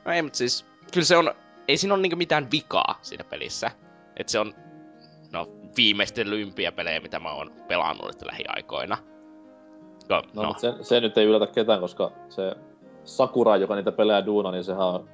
[0.06, 1.34] no ei, mutta siis, kyllä se on,
[1.67, 3.71] ei siinä ole niinku mitään vikaa siinä pelissä.
[4.17, 4.54] Että se on,
[5.32, 5.47] no,
[5.78, 8.97] viimeisten lympiä pelejä, mitä mä oon pelannut nyt lähiaikoina.
[10.10, 12.56] No, No, no, se, se, nyt ei yllätä ketään, koska se
[13.04, 15.10] Sakura, joka niitä pelejä duuna, niin sehän on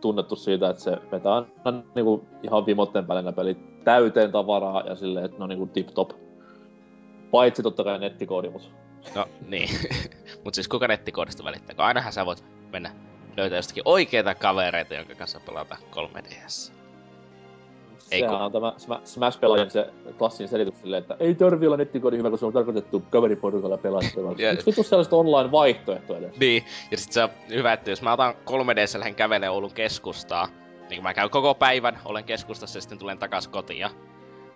[0.00, 1.32] tunnettu siitä, että se vetää
[1.64, 5.66] aina niinku ihan vimotten päälle nämä pelit täyteen tavaraa ja silleen, että ne on niinku
[5.66, 6.10] tip-top.
[7.30, 8.68] Paitsi totta kai nettikoodi, mutta
[9.14, 9.68] no niin.
[10.44, 11.74] Mut siis kuka nettikoodista välittää?
[11.76, 12.90] Kun ainahan sä voit mennä
[13.36, 16.72] löytää jostakin oikeita kavereita, jonka kanssa pelata 3DS.
[18.10, 21.76] Ei sehän kun- on tämä Sma- Smash-pelaajien se klassinen selitys silleen, että ei tarvi olla
[21.76, 24.42] nettikoodi hyvä, kun se on tarkoitettu kaveriporukalla pelattavaksi.
[24.42, 26.38] Ja- Miksi vittu sellaista online-vaihtoehtoa edes?
[26.40, 30.48] Niin, ja sit se on hyvä, että jos mä otan 3DS lähden kävelee Oulun keskustaa,
[30.88, 33.90] niin kun mä käyn koko päivän, olen keskustassa ja sitten tulen takas kotia,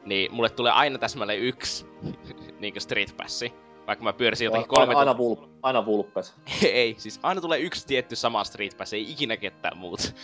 [0.05, 1.87] niin mulle tulee aina täsmälleen yksi
[2.61, 3.53] niin Street Passi.
[3.89, 6.35] Vaikka mä pyörisin jotakin kolme aina, aina, vulp, aina vulppes.
[6.73, 10.01] ei, siis aina tulee yksi tietty sama Street Pass, ei ikinä ketään muut.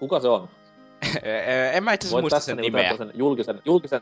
[0.00, 0.48] Kuka se on?
[1.72, 2.82] en mä itse asiassa muista sen niinku nimeä.
[2.82, 4.00] tehdä tämmösen julkisen, julkisen,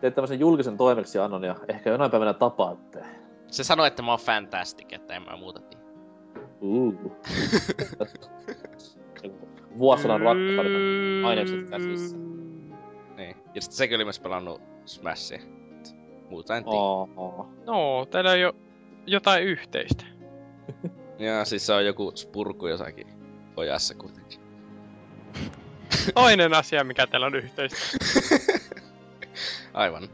[0.00, 3.04] teet tämmösen julkisen toimeksiannon ja ehkä jonain päivänä tapaatte.
[3.46, 5.84] Se sanoi, että mä oon fantastic, että en mä muuta tiedä.
[6.60, 6.94] Uh.
[9.78, 12.16] Vuosisadan rakkauden ainekset käsissä.
[13.16, 13.36] Niin.
[13.54, 15.58] Ja sitten sekin oli myös pelannut Smashia.
[16.30, 16.78] Muuta en tiedä.
[16.78, 17.46] Oh.
[17.66, 18.52] No, teillä on jo
[19.06, 20.04] jotain yhteistä.
[21.18, 23.06] Ja siis se on joku spurku jossakin
[23.56, 24.40] ojassa kuitenkin.
[26.14, 27.78] Toinen asia, mikä teillä on yhteistä.
[29.74, 30.08] Aivan.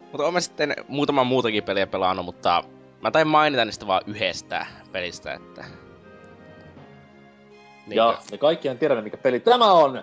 [0.00, 2.64] Mutta olen sitten muutaman muutakin peliä pelannut, mutta
[3.00, 5.64] mä tain mainita niistä vaan yhdestä pelistä, että...
[7.86, 10.02] Niin Ja me kaikkiaan tiedämme, mikä peli tämä on.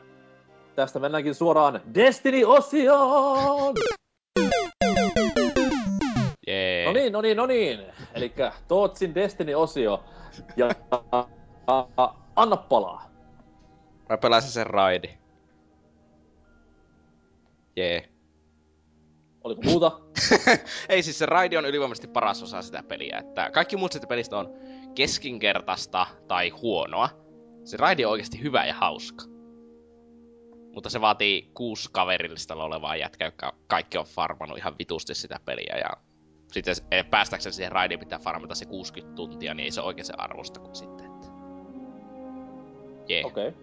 [0.75, 3.75] Tästä mennäänkin suoraan Destiny-osioon!
[7.11, 7.93] No niin, no niin, no niin.
[8.13, 10.03] Elikkä Tootsin Destiny-osio.
[10.57, 10.69] Ja
[11.11, 11.25] a,
[11.97, 13.09] a, anna palaa.
[14.09, 15.09] Mä pelasin sen raidi.
[17.75, 18.09] Jee.
[19.43, 19.99] Oliko muuta?
[20.89, 24.37] Ei siis se raidi on ylivoimaisesti paras osa sitä peliä, että kaikki muut sitä pelistä
[24.37, 24.53] on
[24.95, 27.09] keskinkertaista tai huonoa.
[27.63, 29.25] Se raidi on oikeasti hyvä ja hauska.
[30.73, 35.77] Mutta se vaatii kuusi kaverillista olevaa jätkää, jotka kaikki on farmannut ihan vitusti sitä peliä
[35.77, 36.04] ja
[36.63, 36.75] sitten
[37.09, 40.75] päästäkseen siihen raidiin pitää farmata se 60 tuntia, niin ei se oikein se arvosta kuin
[40.75, 41.05] sitten.
[41.05, 41.27] Että...
[43.07, 43.25] Jee.
[43.25, 43.47] Okei.
[43.47, 43.61] Okay.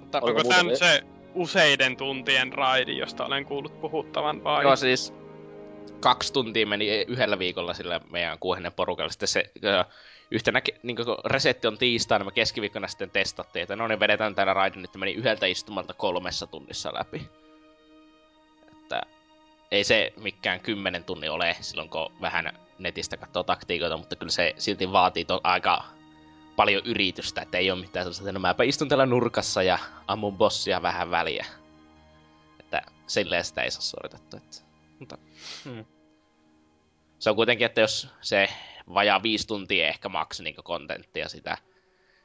[0.00, 1.02] Mutta, Oliko Onko tämä nyt se
[1.34, 4.64] useiden tuntien raidi, josta olen kuullut puhuttavan vai?
[4.64, 5.14] Joo, siis
[6.00, 9.10] kaksi tuntia meni yhdellä viikolla sillä meidän kuuhennen porukalla.
[9.10, 9.44] Sitten se
[10.30, 14.54] yhtenä, niin kun resetti on tiistaina, me keskiviikkona sitten testattiin, että no niin vedetään täällä
[14.54, 17.28] raidin, nyt meni yhdeltä istumalta kolmessa tunnissa läpi.
[18.72, 19.02] Että
[19.70, 24.54] ei se mikään kymmenen tunnin ole silloin, kun vähän netistä katsoo taktiikoita, mutta kyllä se
[24.58, 25.84] silti vaatii to- aika
[26.56, 30.38] paljon yritystä, että ei ole mitään sellaista, että no mäpä istun täällä nurkassa ja ammun
[30.38, 31.46] bossia vähän väliä.
[32.60, 34.40] Että silleen sitä ei saa suoritettua.
[34.40, 34.56] Että.
[34.98, 35.18] Mutta,
[35.64, 35.84] hmm.
[37.18, 38.48] Se on kuitenkin, että jos se
[38.94, 41.58] vajaa viisi tuntia ehkä maksoi niin kontenttia sitä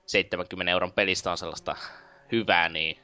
[0.06, 1.76] 70 euron pelistä on sellaista
[2.32, 3.03] hyvää, niin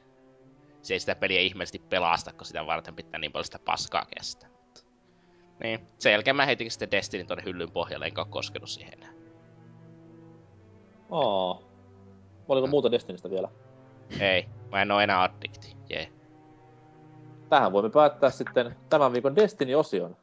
[0.82, 4.48] se ei sitä peliä ihmeellisesti pelasta, kun sitä varten pitää niin paljon sitä paskaa kestää.
[5.62, 9.12] Niin, sen jälkeen mä heitinkin sitten Destiny tonne hyllyn pohjalle, enkä ole koskenut siihen enää.
[11.10, 11.58] Aa.
[12.48, 13.48] Oliko muuta Destinistä vielä?
[14.20, 15.76] Ei, mä en oo enää addikti.
[15.88, 16.08] Jee.
[17.48, 20.16] Tähän voimme päättää sitten tämän viikon Destiny-osion.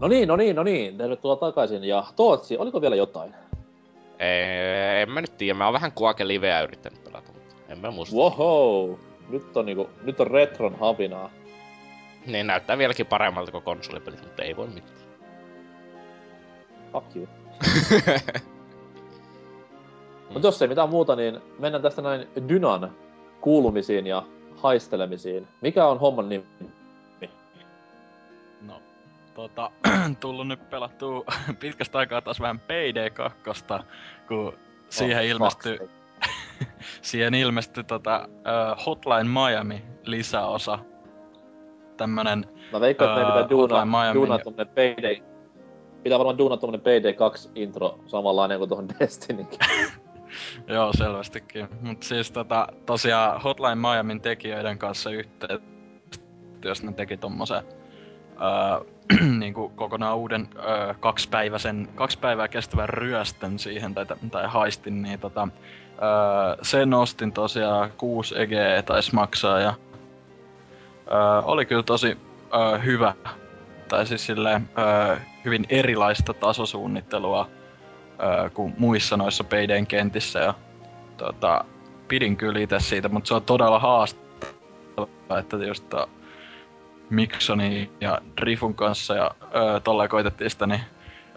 [0.00, 0.98] No niin, no niin, no niin.
[0.98, 1.84] Tervetuloa takaisin.
[1.84, 3.34] Ja Tootsi, oliko vielä jotain?
[4.18, 7.01] Ei, en mä nyt tiedä, mä oon vähän Quake Liveä yrittänyt
[7.72, 8.16] en mä muista.
[8.16, 8.94] Wow.
[9.28, 11.30] Nyt on niinku, nyt on retron havinaa.
[12.26, 14.96] Ne näyttää vieläkin paremmalta kuin konsolipelit, mutta ei voi mitään.
[16.92, 17.28] Fuck you.
[20.32, 22.92] Mutta jos ei mitään muuta, niin mennään tästä näin Dynan
[23.40, 24.22] kuulumisiin ja
[24.56, 25.48] haistelemisiin.
[25.60, 26.46] Mikä on homman nimi?
[28.66, 28.82] No,
[29.34, 29.70] tota,
[30.20, 31.24] tullut nyt pelattua
[31.60, 33.82] pitkästä aikaa taas vähän PD2,
[34.28, 34.58] kun
[34.88, 36.01] siihen Oh, ilmestyi, fuck.
[37.02, 40.78] siihen ilmestyi tota, uh, Hotline Miami lisäosa.
[41.96, 45.22] Tämmönen, Mä veikkaan, että Öö, pitää Hotline Miami duunaa ja- tuommoinen PD...
[46.02, 49.58] Pitää varmaan duunaa tuommoinen PD2-intro samanlainen kuin tuohon Destinykin.
[50.74, 51.68] joo selvästikin.
[51.80, 57.62] Mut siis tota, tosiaan Hotline Miamin tekijöiden kanssa yhteistyössä ne teki tommosen
[58.40, 58.92] öö,
[59.38, 65.48] niinku kokonaan uuden öö, kaksipäiväisen, kaksi päivää kestävän ryöstön siihen tai, tai haistin, niin tota,
[66.02, 68.50] öö, sen ostin tosiaan 6 EG
[68.86, 69.74] taisi maksaa ja
[71.12, 72.18] öö, oli kyllä tosi
[72.54, 73.14] öö, hyvä.
[73.88, 77.48] Tai siis silleen, öö, hyvin erilaista tasosuunnittelua
[78.22, 80.54] öö, kuin muissa noissa Paydayn kentissä ja
[81.16, 81.64] tota,
[82.08, 86.08] pidin kyllä itse siitä, mutta se on todella haastavaa, että just to,
[88.00, 90.80] ja Drifun kanssa ja öö, tolleen koitettiin sitä, niin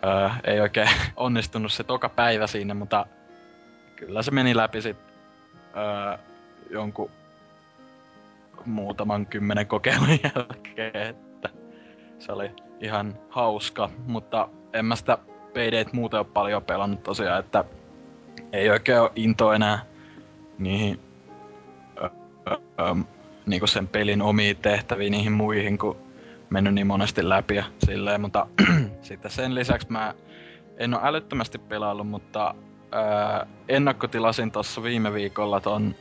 [0.06, 3.06] öö, ei oikein onnistunut se toka päivä siinä, mutta
[3.96, 4.98] kyllä se meni läpi sit
[5.78, 6.18] öö,
[6.70, 7.12] jonkun
[8.66, 11.50] muutaman kymmenen kokeilun jälkeen, että
[12.20, 15.18] se oli ihan hauska, mutta en mä sitä
[15.54, 17.64] Paydayt muuten ole paljon pelannut tosiaan, että
[18.54, 19.86] ei oikein ole into enää
[20.58, 21.00] niihin
[21.98, 22.10] ö,
[22.52, 22.96] ö, ö,
[23.46, 25.98] niinku sen pelin omiin tehtäviin, niihin muihin, kun
[26.50, 28.48] mennyt niin monesti läpi ja silleen, mutta
[29.02, 30.14] sitten sen lisäksi mä
[30.78, 32.56] en ole älyttömästi pelaillut, mutta
[32.96, 35.96] ää, ennakkotilasin tuossa viime viikolla ton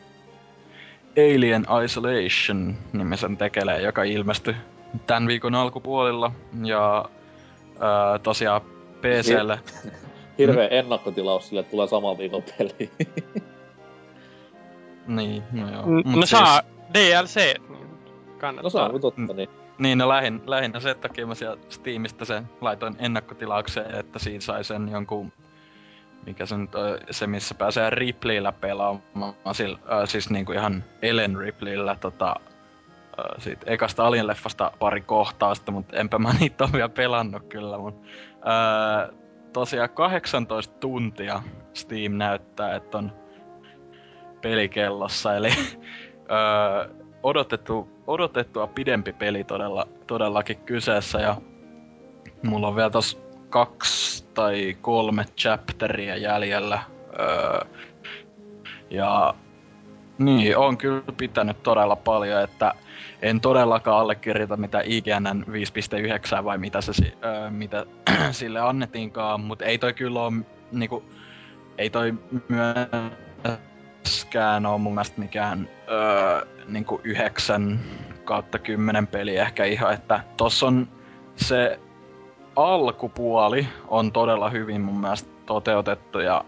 [1.18, 4.54] Alien Isolation nimisen tekeleen, joka ilmestyi
[5.06, 6.32] tämän viikon alkupuolilla.
[6.64, 7.04] Ja
[7.80, 8.60] ää, tosiaan
[9.00, 9.60] PClle.
[10.38, 12.90] Hirveä ennakkotilaus sille että tulee saman viikon peli.
[15.06, 15.86] Niin, no joo.
[15.86, 16.60] Mm, Mut no saa
[16.94, 17.36] DLC,
[17.68, 17.88] niin
[18.38, 18.62] kannattaa.
[18.62, 19.36] no se on totta, Mm.
[19.36, 19.48] niin.
[19.78, 24.64] Niin, no lähin, lähinnä sen takia mä sieltä Steamista sen laitoin ennakkotilaukseen, että siinä sai
[24.64, 25.32] sen jonkun,
[26.26, 31.36] mikä se nyt on, se missä pääsee Ripleyllä pelaamaan, sillä, äh, siis niinku ihan Ellen
[31.38, 32.34] Ripleyllä tota,
[33.18, 38.02] äh, siitä ekasta Alien-leffasta pari kohtausta, mutta enpä mä niitä ole vielä pelannut kyllä, mut
[38.34, 39.14] äh,
[39.52, 41.42] tosiaan 18 tuntia
[41.74, 43.12] Steam näyttää, että on
[44.42, 45.48] pelikellossa, eli
[46.30, 51.36] öö, odotettu, odotettua pidempi peli todella, todellakin kyseessä ja
[52.42, 53.23] mulla on vielä tos
[53.54, 56.78] kaksi tai kolme chapteria jäljellä.
[57.20, 57.60] Öö,
[58.90, 59.34] ja
[60.18, 62.74] niin, on kyllä pitänyt todella paljon, että
[63.22, 65.44] en todellakaan allekirjoita mitä IGN
[66.38, 66.92] 5.9 vai mitä, se,
[67.24, 67.86] öö, mitä
[68.30, 70.32] sille annettiinkaan, mutta ei toi kyllä ole
[70.72, 71.04] niinku,
[71.78, 72.14] ei toi
[74.04, 77.80] myöskään ole mun mielestä mikään öö, niinku 9
[78.24, 80.88] kautta 10 peli ehkä ihan, että tossa on
[81.36, 81.80] se
[82.56, 86.44] alkupuoli on todella hyvin mun mielestä toteutettu ja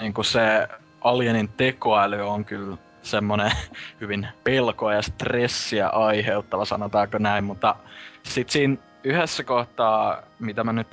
[0.00, 0.68] niinku se
[1.00, 3.52] alienin tekoäly on kyllä semmonen
[4.00, 7.76] hyvin pelkoa ja stressiä aiheuttava, sanotaanko näin, mutta
[8.22, 10.88] sit siinä yhdessä kohtaa, mitä mä nyt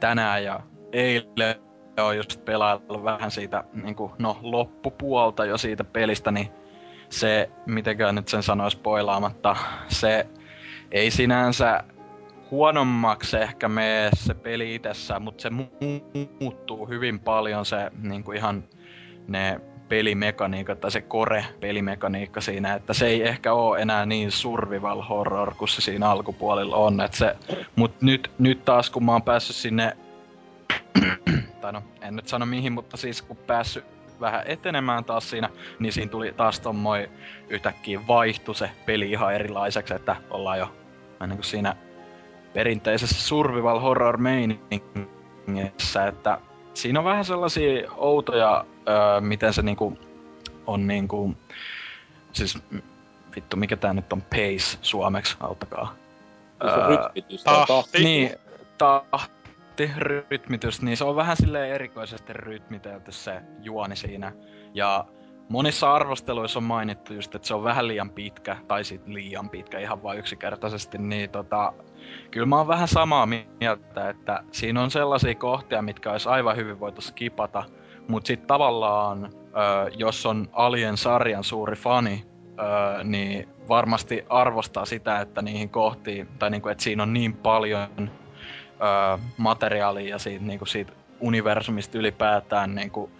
[0.00, 0.60] tänään ja
[0.92, 1.54] eilen
[2.02, 6.50] on just pelaillut vähän siitä niin kuin, no, loppupuolta jo siitä pelistä, niin
[7.08, 9.56] se, mitenkään nyt sen sanoisi spoilaamatta,
[9.88, 10.26] se
[10.92, 11.84] ei sinänsä
[12.54, 18.36] huonommaksi ehkä mene se peli itsessään, mutta se mu- muuttuu hyvin paljon se niin kuin
[18.36, 18.64] ihan
[19.28, 25.54] ne pelimekaniikat tai se core-pelimekaniikka siinä, että se ei ehkä ole enää niin survival horror
[25.54, 27.00] kuin se siinä alkupuolella on.
[27.00, 27.36] Et se,
[27.76, 29.96] mut nyt, nyt taas kun mä oon päässyt sinne,
[31.60, 33.84] tai no en nyt sano mihin, mutta siis kun päässyt
[34.20, 37.10] vähän etenemään taas siinä, niin siinä tuli taas tommoi
[37.48, 40.74] yhtäkkiä vaihtu se peli ihan erilaiseksi, että ollaan jo
[41.20, 41.76] niin kuin siinä
[42.54, 46.38] perinteisessä survival horror meiningissä, että
[46.74, 49.98] siinä on vähän sellaisia outoja, öö, miten se niinku
[50.66, 51.34] on niinku,
[52.32, 52.58] siis
[53.36, 55.94] vittu, mikä tää nyt on pace suomeksi, auttakaa.
[56.62, 57.44] Se on rytmitys.
[57.44, 57.72] tahti.
[57.72, 58.04] tahti.
[58.04, 58.30] Niin,
[58.78, 64.32] tahti, rytmitys, niin se on vähän silleen erikoisesti rytmitelty se juoni siinä.
[64.74, 65.04] Ja
[65.48, 69.78] monissa arvosteluissa on mainittu just, että se on vähän liian pitkä, tai sit liian pitkä
[69.78, 71.72] ihan vain yksinkertaisesti, niin tota,
[72.30, 73.26] kyllä mä oon vähän samaa
[73.60, 77.64] mieltä, että siinä on sellaisia kohtia, mitkä olisi aivan hyvin voitu skipata,
[78.08, 79.30] mutta sitten tavallaan,
[79.96, 82.24] jos on Alien-sarjan suuri fani,
[83.04, 88.10] niin varmasti arvostaa sitä, että niihin kohtiin, tai niinku, että siinä on niin paljon
[89.36, 93.10] materiaalia ja siitä, niinku, siitä universumista ylipäätään niinku,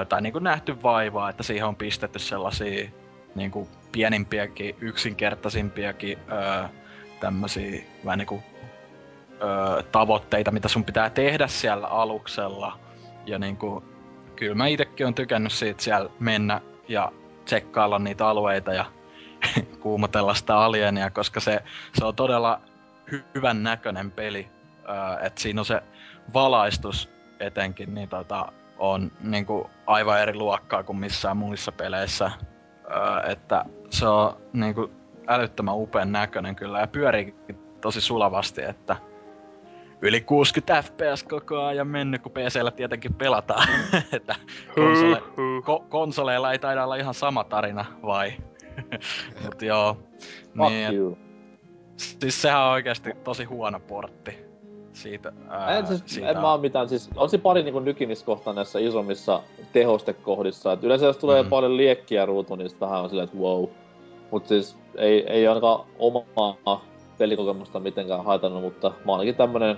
[0.00, 2.90] ö, tai niinku nähty vaivaa, että siihen on pistetty sellaisia
[3.34, 6.68] niinku, pienimpiäkin, yksinkertaisimpiakin ö,
[7.24, 8.42] tämmöisiä vähän niinku,
[9.42, 12.78] ö, tavoitteita, mitä sun pitää tehdä siellä aluksella.
[13.26, 13.84] Ja niinku,
[14.36, 17.12] kyllä mä itekin on tykännyt siitä siellä mennä ja
[17.44, 18.84] tsekkailla niitä alueita ja
[19.82, 21.62] kuumotella sitä alienia, koska se,
[21.94, 22.60] se on todella
[23.12, 24.48] hy- hyvän näköinen peli.
[24.88, 25.82] Öö, että siinä on se
[26.34, 27.10] valaistus
[27.40, 32.30] etenkin, niin tota, on niinku aivan eri luokkaa kuin missään muissa peleissä.
[32.90, 34.90] Öö, että se on niinku
[35.28, 37.34] älyttömän upean näköinen kyllä ja pyörii
[37.80, 38.96] tosi sulavasti, että
[40.02, 43.68] yli 60 fps koko ajan mennyt, kun PCllä tietenkin pelataan.
[44.12, 44.34] että
[44.74, 45.22] konsole,
[45.60, 48.32] ko- konsoleilla ei taida olla ihan sama tarina, vai?
[49.44, 49.96] Mut joo.
[50.68, 51.16] Niin,
[51.96, 54.38] siis sehän on oikeasti tosi huono portti
[54.92, 55.32] siitä.
[55.48, 58.78] Ää, En, siis, siitä en mä oo mitään, siis on se pari niinku nykimiskohtaa näissä
[58.78, 60.72] isommissa tehostekohdissa.
[60.72, 61.50] Et yleensä jos tulee Mhm.
[61.50, 63.64] paljon liekkiä ruutuun, niin sit vähän on silleen, että wow.
[64.30, 66.84] Mut siis ei, ei ainakaan omaa
[67.18, 69.76] pelikokemusta mitenkään haitannut, mutta mä oon ainakin tämmönen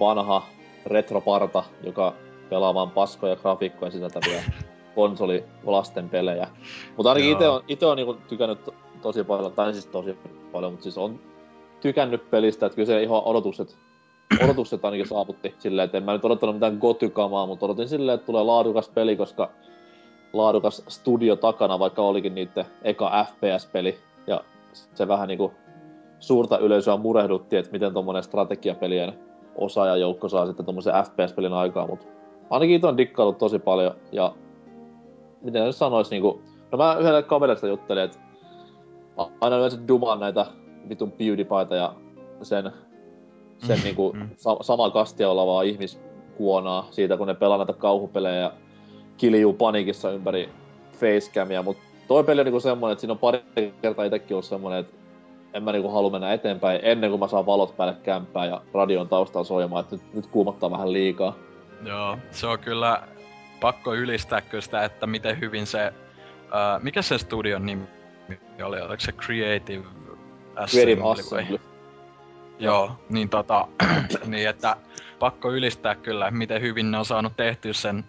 [0.00, 0.42] vanha
[0.86, 2.14] retroparta, joka
[2.50, 4.42] pelaa vaan paskoja grafiikkoja sisältäviä
[4.94, 6.48] konsoli lasten pelejä.
[6.96, 10.16] Mutta ainakin itse on, ite on niinku tykännyt to, tosi paljon, tai siis tosi
[10.52, 11.20] paljon, mutta siis on
[11.80, 13.78] tykännyt pelistä, että kyllä se ihan odotukset,
[14.44, 18.26] odotukset ainakin saavutti silleen, että en mä nyt odottanut mitään gotykamaa, mutta odotin silleen, että
[18.26, 19.50] tulee laadukas peli, koska
[20.32, 24.40] laadukas studio takana, vaikka olikin niiden eka FPS-peli, ja
[24.94, 25.52] se vähän niinku
[26.18, 29.12] suurta yleisöä murehdutti, että miten tommonen strategiapelien
[29.54, 32.06] osaajajoukko saa sitten tommosen FPS-pelin aikaa, mutta
[32.50, 34.34] ainakin itse on dikkaillut tosi paljon, ja
[35.42, 38.18] miten se sanois niinku, no mä yhdelle kaverista juttelin, että
[39.40, 40.46] aina yleensä dumaan näitä
[40.88, 41.94] vitun PewDiePieta ja
[42.42, 42.72] sen,
[43.58, 44.28] sen Mm, niinku mm.
[44.36, 48.52] sa- samaa kastia olevaa ihmiskuonaa siitä, kun ne pelaa näitä kauhupelejä ja
[49.18, 50.48] kiljuu panikissa ympäri
[50.92, 53.42] facecamia, mutta toi peli on niinku semmonen, että siinä on pari
[53.82, 54.96] kertaa itekin ollut semmonen, että
[55.54, 59.08] en mä niinku halua mennä eteenpäin ennen kuin mä saan valot päälle kämppää ja radion
[59.08, 61.36] taustalla soimaan, että nyt, nyt kuumottaa vähän liikaa.
[61.84, 63.02] Joo, se on kyllä
[63.60, 65.92] pakko ylistää kyllä sitä, että miten hyvin se...
[66.52, 67.84] Ää, mikä se studion nimi
[68.62, 68.80] oli?
[68.80, 69.84] Oliko se Creative
[70.66, 71.60] Creative vai- Assembly.
[72.58, 73.68] Joo, niin tota,
[74.26, 74.76] niin että
[75.18, 78.04] pakko ylistää kyllä, miten hyvin ne on saanut tehtyä sen,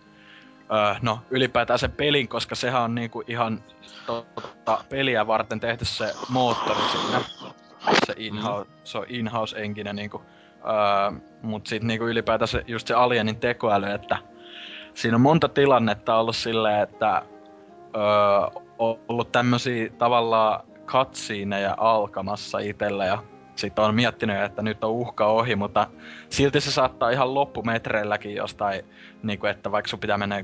[0.74, 3.64] öö, no ylipäätään sen pelin, koska sehän on niinku ihan
[4.06, 7.22] tota, peliä varten tehty se moottori siinä.
[8.06, 10.22] Se in-house, se on in-house engine niinku.
[10.66, 14.18] Öö, mut sit niinku ylipäätään se, just se Alienin tekoäly, että
[14.94, 17.22] siinä on monta tilannetta ollut silleen, että
[17.96, 23.24] öö, ollut tämmösiä tavallaan cutsceneja alkamassa itellä ja
[23.60, 25.88] sitten on miettinyt, että nyt on uhka ohi, mutta
[26.30, 28.86] silti se saattaa ihan loppumetreilläkin jostain,
[29.24, 30.44] niin kuin, että vaikka sun pitää mennä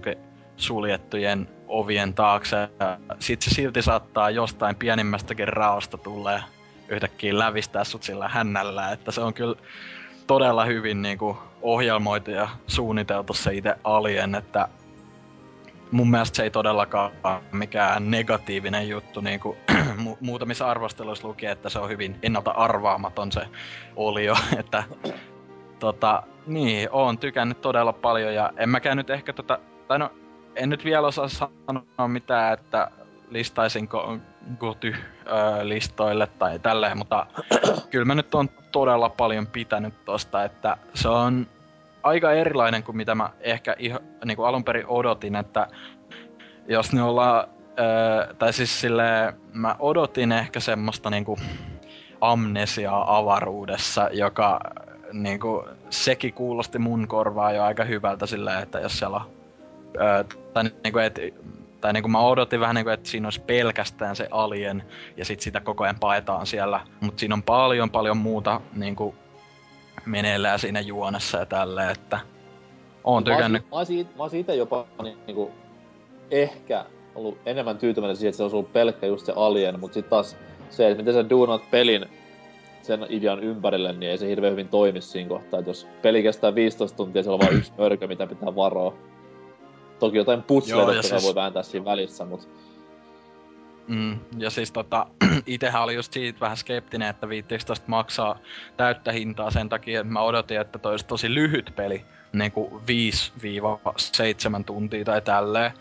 [0.58, 6.40] suljettujen ovien taakse, ja sit se silti saattaa jostain pienimmästäkin raosta tulee
[6.88, 9.56] yhtäkkiä lävistää sut sillä hännällä, että se on kyllä
[10.28, 14.68] todella hyvin niin kuin, ohjelmoitu ja suunniteltu se itse Alien, että
[15.92, 19.58] mun mielestä se ei todellakaan ole mikään negatiivinen juttu, niin kuin
[20.06, 23.42] mu- muutamissa arvosteluissa luki, että se on hyvin ennalta arvaamaton se
[23.96, 24.84] olio, että
[25.80, 30.12] tota, niin, oon tykännyt todella paljon ja en mäkään nyt ehkä tota, tai no,
[30.56, 32.92] en nyt vielä osaa sanoa mitään, että
[33.30, 34.18] listaisinko
[34.60, 34.96] goty
[35.64, 37.26] listoille tai tälleen, mutta
[37.92, 41.48] kyllä mä nyt on todella paljon pitänyt tosta, että se on
[42.06, 45.68] aika erilainen kuin mitä mä ehkä iho, niin kuin alun perin odotin, että
[46.68, 47.48] jos ne ollaan,
[47.80, 51.38] öö, tai siis silleen, mä odotin ehkä semmoista niinku
[52.22, 54.60] amnesiaa avaruudessa, joka
[55.14, 59.30] niinku, sekin kuulosti mun korvaa jo aika hyvältä silleen, että jos siellä on,
[60.02, 61.20] öö, tai niinku, et,
[61.82, 64.84] tai niinku mä odotin vähän niinku, että siinä olisi pelkästään se alien,
[65.18, 69.16] ja sit sitä koko ajan paetaan siellä, mutta siinä on paljon paljon muuta niinku
[70.06, 72.24] meneillään siinä juonessa ja tälleen, että oon
[73.04, 73.64] Mä oon tykännyt.
[73.84, 75.52] si- Mä oisin ite jopa ni- niinku,
[76.32, 76.86] ehkä
[77.16, 80.38] ollut enemmän tyytyväinen siihen, että se on ollut pelkkä just se Alien, mutta sitten taas
[80.70, 82.06] se, että miten sä duunat pelin
[82.82, 85.60] sen idean ympärille, niin ei se hirveän hyvin toimi siinä kohtaa.
[85.60, 88.94] Et jos peli kestää 15 tuntia, siellä on vain yksi mörkö, mitä pitää varoa.
[90.00, 92.48] Toki jotain putsleita Joo, siis- voi vääntää siinä välissä, mutta
[93.88, 95.08] Mm, ja siis tota,
[95.46, 98.38] itehän oli just siitä vähän skeptinen, että viittiinkö tosta maksaa
[98.78, 102.82] täyttä hintaa sen takia, että mä odotin, että toi olisi tosi lyhyt peli, niinku
[104.60, 105.72] 5-7 tuntia tai tälleen.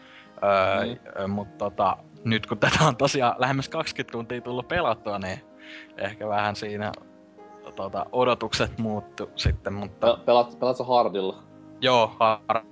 [0.43, 1.31] Öö, Mm.
[1.31, 5.41] Mutta tota, nyt kun tätä on tosiaan lähemmäs 20 tuntia tullut pelattua, niin
[5.97, 6.93] ehkä vähän siinä
[7.77, 10.07] tota, odotukset muuttu sitten, mutta...
[10.07, 11.43] Pel- pelaat, pelaat sä hardilla?
[11.81, 12.17] Joo,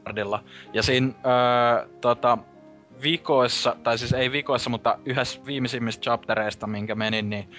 [0.06, 0.44] hardilla.
[0.72, 2.38] Ja siinä öö, tota,
[3.02, 7.50] vikoissa, tai siis ei vikoissa, mutta yhdessä viimeisimmistä chaptereista, minkä menin, niin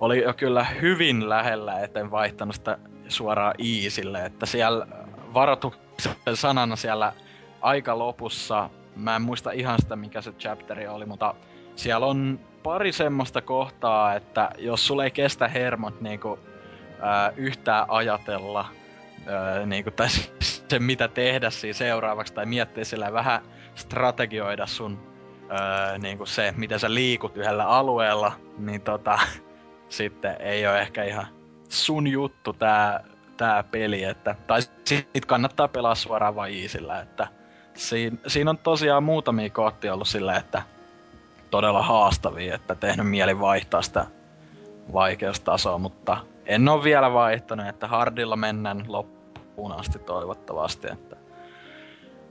[0.00, 4.86] oli jo kyllä hyvin lähellä, etten vaihtanut sitä suoraan Easille, että siellä
[5.34, 7.12] varoituksen sanana siellä
[7.60, 11.34] aika lopussa, mä en muista ihan sitä mikä se chapteri oli, mutta
[11.76, 16.38] siellä on pari semmoista kohtaa, että jos sulle ei kestä hermot niinku,
[17.00, 18.68] ää, yhtään ajatella,
[19.26, 20.08] ää, niinku, tai
[20.68, 23.42] se mitä tehdä siinä seuraavaksi, tai miettiä sillä vähän
[23.78, 24.98] strategioida sun
[25.48, 29.18] ää, niinku se, miten sä liikut yhdellä alueella, niin tota,
[29.88, 31.26] sitten ei ole ehkä ihan
[31.68, 33.04] sun juttu tää,
[33.36, 37.28] tää peli, että, tai sit kannattaa pelaa suoraan vain Easillä, että
[37.74, 40.62] siinä, siinä on tosiaan muutamia kohtia ollut sillä, että
[41.50, 44.06] todella haastavia, että tehnyt mieli vaihtaa sitä
[44.92, 46.16] vaikeustasoa, mutta
[46.46, 51.07] en ole vielä vaihtanut, että hardilla mennään loppuun asti toivottavasti, että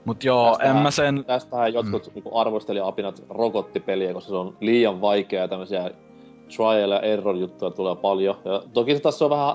[0.08, 1.24] Mut joo, Tästähän- en mä sen...
[1.24, 2.12] Tästähän jotkut mm.
[2.14, 5.90] niinku arvostelija-apinat rokotti peliä, koska se on liian vaikeaa ja tämmöisiä
[6.56, 8.36] trial ja error juttuja tulee paljon.
[8.44, 9.54] Ja toki se tässä on vähän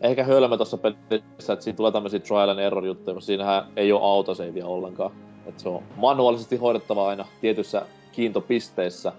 [0.00, 3.92] ehkä hölmö tuossa pelissä, että siinä tulee tämmöisiä trial and error juttuja, mutta siinähän ei
[3.92, 5.10] ole autosavea ollenkaan.
[5.46, 9.12] Että se on manuaalisesti hoidettava aina tietyissä kiintopisteissä.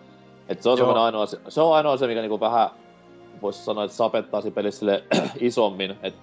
[0.49, 0.93] Että se on Joo.
[0.99, 2.69] ainoa, se, on ainoa se, mikä niinku vähän
[3.41, 5.01] voisi sanoa, että sapettaa siinä pelissä
[5.39, 5.95] isommin.
[6.03, 6.19] Että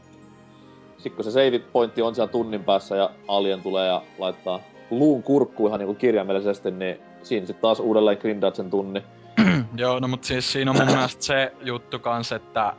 [1.05, 5.23] sitten kun se save pointti on siellä tunnin päässä ja alien tulee ja laittaa luun
[5.23, 9.03] kurkkuun ihan niinku kirjaimellisesti, niin siinä sitten taas uudelleen grindaat sen tunnin.
[9.77, 12.73] Joo, no mut siis siinä on mun mielestä se juttu kans, että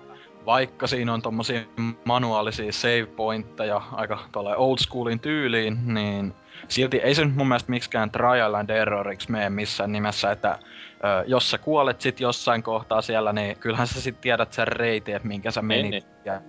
[0.45, 1.61] vaikka siinä on tommosia
[2.05, 6.33] manuaalisia save pointteja aika tolle old schoolin tyyliin, niin
[6.67, 11.23] silti ei se nyt mun mielestä miksikään trial and erroriksi mene missään nimessä, että ö,
[11.27, 15.27] jos sä kuolet sit jossain kohtaa siellä, niin kyllähän sä sit tiedät sen reitin, että
[15.27, 15.91] minkä sä menit.
[15.91, 16.03] niin.
[16.25, 16.41] Ja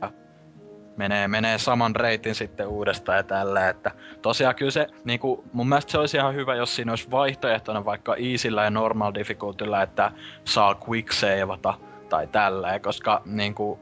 [0.96, 3.90] menee, menee saman reitin sitten uudestaan ja tällä, että
[4.22, 8.16] tosiaan kyllä se, niinku, mun mielestä se olisi ihan hyvä, jos siinä olisi vaihtoehtona vaikka
[8.16, 10.12] easyllä ja normal difficultyllä, että
[10.44, 11.74] saa quick saveata
[12.08, 13.78] tai tällä, koska niinku,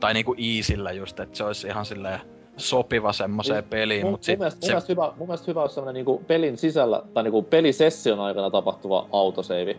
[0.00, 2.20] tai niinku easyllä just, että se olisi ihan silleen
[2.56, 5.60] sopiva semmoiseen Niin, peliin, Mun, mutta mun, mielestä, mun, se, mielestä hyvä, mun mielestä hyvä
[5.60, 9.70] olisi semmonen niinku pelin sisällä, tai niinku pelisession aikana tapahtuva autosave.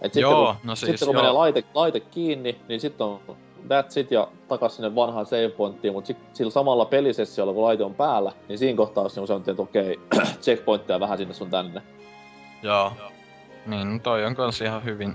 [0.00, 1.22] Et sitten Joo, kun, no siis sitten kun joo.
[1.22, 3.20] menee laite, laite kiinni, niin sitten on
[3.64, 7.94] that's it ja takas sinne vanhaan save pointtiin, mutta sillä samalla pelisessiolla, kun laite on
[7.94, 10.00] päällä, niin siinä kohtaa olisi semmoinen, että okei,
[10.42, 11.82] checkpointteja vähän sinne sun tänne.
[12.62, 12.92] joo.
[13.66, 15.14] Niin, toi on kans ihan hyvin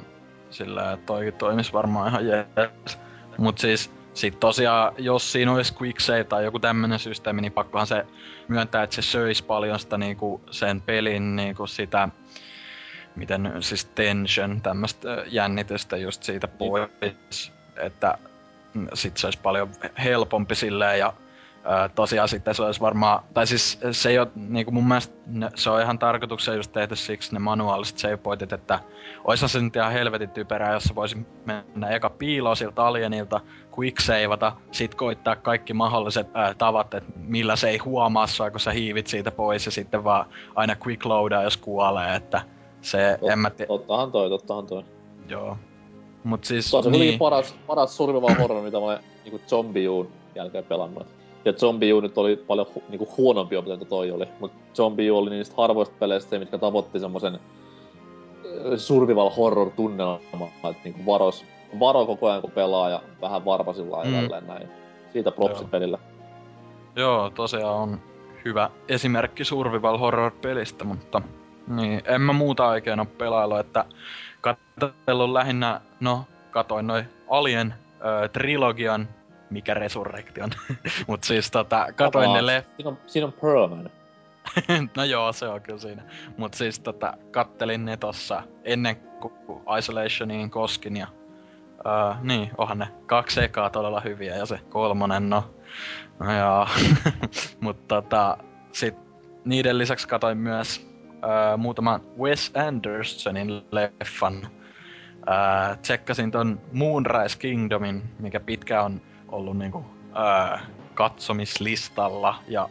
[0.49, 2.99] sillä, että toikin toimis varmaan ihan jees.
[3.37, 7.87] Mut siis, sit tosiaan, jos siinä olisi quick save tai joku tämmönen systeemi, niin pakkohan
[7.87, 8.05] se
[8.47, 12.09] myöntää, että se söisi paljon sitä niinku sen pelin niinku sitä,
[13.15, 18.28] miten siis tension, tämmöstä jännitystä just siitä pois, että mm,
[18.93, 19.69] sit se olisi paljon
[20.03, 21.13] helpompi silleen ja
[21.95, 25.69] tosiaan sitten se olisi varmaan, tai siis se ei ole, niinku mun mielestä ne, se
[25.69, 28.79] on ihan tarkoituksena just tehty siksi ne manuaaliset save pointit, että
[29.23, 33.41] oishan se nyt ihan helvetin typerää, jos sä voisin mennä eka piiloon siltä alienilta,
[33.79, 38.59] quick saveata, sit koittaa kaikki mahdolliset ää, tavat, että millä se ei huomaa sua, kun
[38.59, 42.41] sä hiivit siitä pois ja sitten vaan aina quick loadaa, jos kuolee, että
[42.81, 44.83] se, Tot- en mä tiedä, Tottahan toi, tottahan toi.
[45.27, 45.57] joo.
[46.23, 47.19] Mut siis, Se on niin.
[47.19, 49.87] paras, paras survival horror, mitä mä olen niinku Zombie
[50.35, 51.07] jälkeen pelannut.
[51.45, 54.25] Ja Zombie nyt oli paljon hu, niinku huonompi opetelu, mitä toi oli.
[54.39, 57.39] Mut Zombie oli niistä harvoista peleistä, mitkä tavoitti semmosen
[58.77, 61.45] survival horror tunnelma, että niinku varos,
[61.79, 64.27] varo koko ajan kun pelaa ja vähän varpasillaan ja Mm.
[64.27, 64.67] tälleen näin.
[65.13, 65.69] Siitä propsit Joo.
[65.71, 65.97] pelille.
[66.95, 67.99] Joo, tosiaan on
[68.45, 71.21] hyvä esimerkki survival horror pelistä, mutta
[71.67, 73.85] niin, en mä muuta oikein oo pelailu, että
[74.41, 77.73] katsellut lähinnä, no, katoin noin Alien
[78.23, 79.07] ö, trilogian,
[79.49, 80.49] mikä Resurrection,
[81.07, 82.65] mut siis tota, katoin ne le...
[82.75, 83.89] Siinä on, siinä on Pearlman.
[84.97, 86.03] no joo, se on kyllä siinä.
[86.37, 89.33] Mut siis tota, kattelin ne tossa ennen kuin
[89.77, 91.07] Isolationiin koskin ja
[91.79, 95.53] Uh, niin, onhan ne kaksi ekaa todella hyviä ja se kolmonen, no,
[96.19, 96.67] no joo.
[97.61, 98.37] Mutta tota,
[98.71, 98.95] sit
[99.45, 100.88] niiden lisäksi katoin myös
[101.23, 104.47] öö, muutaman Wes Andersonin leffan.
[105.27, 109.85] Öö, tsekkasin ton Moonrise Kingdomin, mikä pitkä on ollut niinku,
[110.17, 110.57] öö,
[110.93, 112.69] katsomislistalla ja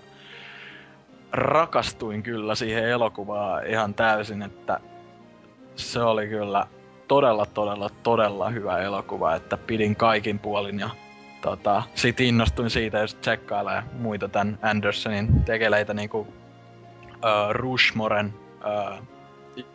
[1.32, 4.80] rakastuin kyllä siihen elokuvaan ihan täysin, että
[5.76, 6.66] se oli kyllä
[7.08, 10.90] todella, todella, todella hyvä elokuva, että pidin kaikin puolin ja
[11.42, 16.26] tota, sit innostuin siitä jos tsekkailee muita tämän Andersonin tekeleitä niinku
[17.24, 19.02] uh, Rushmoren uh,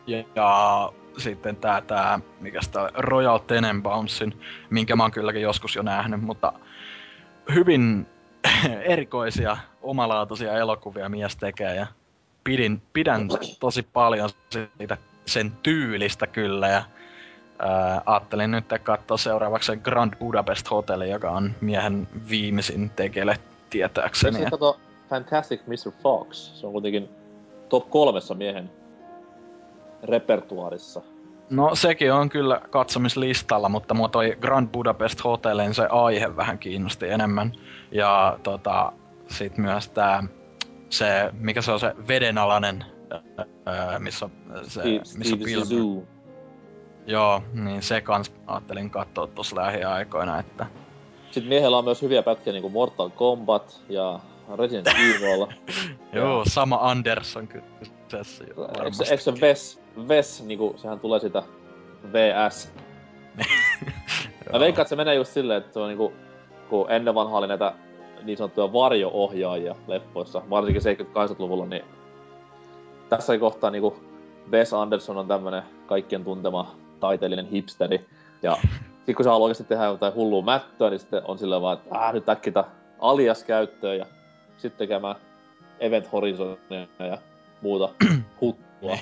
[0.08, 4.40] ja, ja sitten tää, tää mikä tää Royal Tenenbaumsin,
[4.70, 6.54] minkä mä oon kylläkin joskus jo nähnyt, mutta
[7.54, 8.08] hyvin
[8.94, 11.88] erikoisia, omalaatuisia elokuvia mies tekee ja
[12.44, 13.28] pidin, pidän
[13.60, 14.30] tosi paljon
[14.78, 16.84] siitä sen tyylistä kyllä ja
[17.60, 23.38] ää, ajattelin nyt katsoa seuraavaksi sen Grand Budapest Hotel, joka on miehen viimeisin tekele
[23.70, 24.46] tietääkseni.
[24.52, 24.80] Kato
[25.10, 25.92] Fantastic Mr.
[26.04, 27.10] Fox, se on kuitenkin
[27.74, 28.72] top kolmessa miehen
[30.04, 31.02] repertuarissa.
[31.50, 37.10] No sekin on kyllä katsomislistalla, mutta mua toi Grand Budapest Hotelin se aihe vähän kiinnosti
[37.10, 37.52] enemmän.
[37.92, 38.92] Ja tota,
[39.28, 40.24] sit myös tää,
[40.90, 44.30] se, mikä se on se vedenalainen, öö, missä,
[44.64, 46.08] se, missä Steve Bill Zissou.
[47.06, 50.66] Joo, niin se kans ajattelin katsoa tossa lähiaikoina, että
[51.32, 54.20] Sitten miehellä on myös hyviä pätkiä niinku Mortal Kombat ja
[54.58, 55.48] Resident Evil.
[56.22, 59.04] joo, sama Anderson kyseessä jo Eikö, se- varmasti.
[59.12, 61.44] eikö se Ves, Ves niinku, sehän tulee sitä
[62.14, 62.72] VS.
[64.54, 66.14] Mä veikkaan, että se menee just silleen, että se on niinku,
[66.70, 67.74] kun ennen vanhaa oli näitä
[68.24, 71.84] niin sanottuja varjo-ohjaajia leffoissa, varsinkin 70-80-luvulla, niin
[73.10, 74.04] tässä kohtaa niinku
[74.52, 78.06] Wes Anderson on tämmönen kaikkien tuntema taiteellinen hipsteri.
[78.42, 78.58] Ja
[79.06, 81.96] sit kun se haluaa oikeasti tehdä jotain hullua mättöä, niin sitten on silleen vaan, että
[82.08, 82.64] äh, nyt äkkitä
[83.00, 84.06] alias käyttöön ja
[84.58, 85.16] sitten tekemään
[85.80, 87.18] Event Horizonia ja
[87.62, 87.90] muuta
[88.42, 88.98] huttua.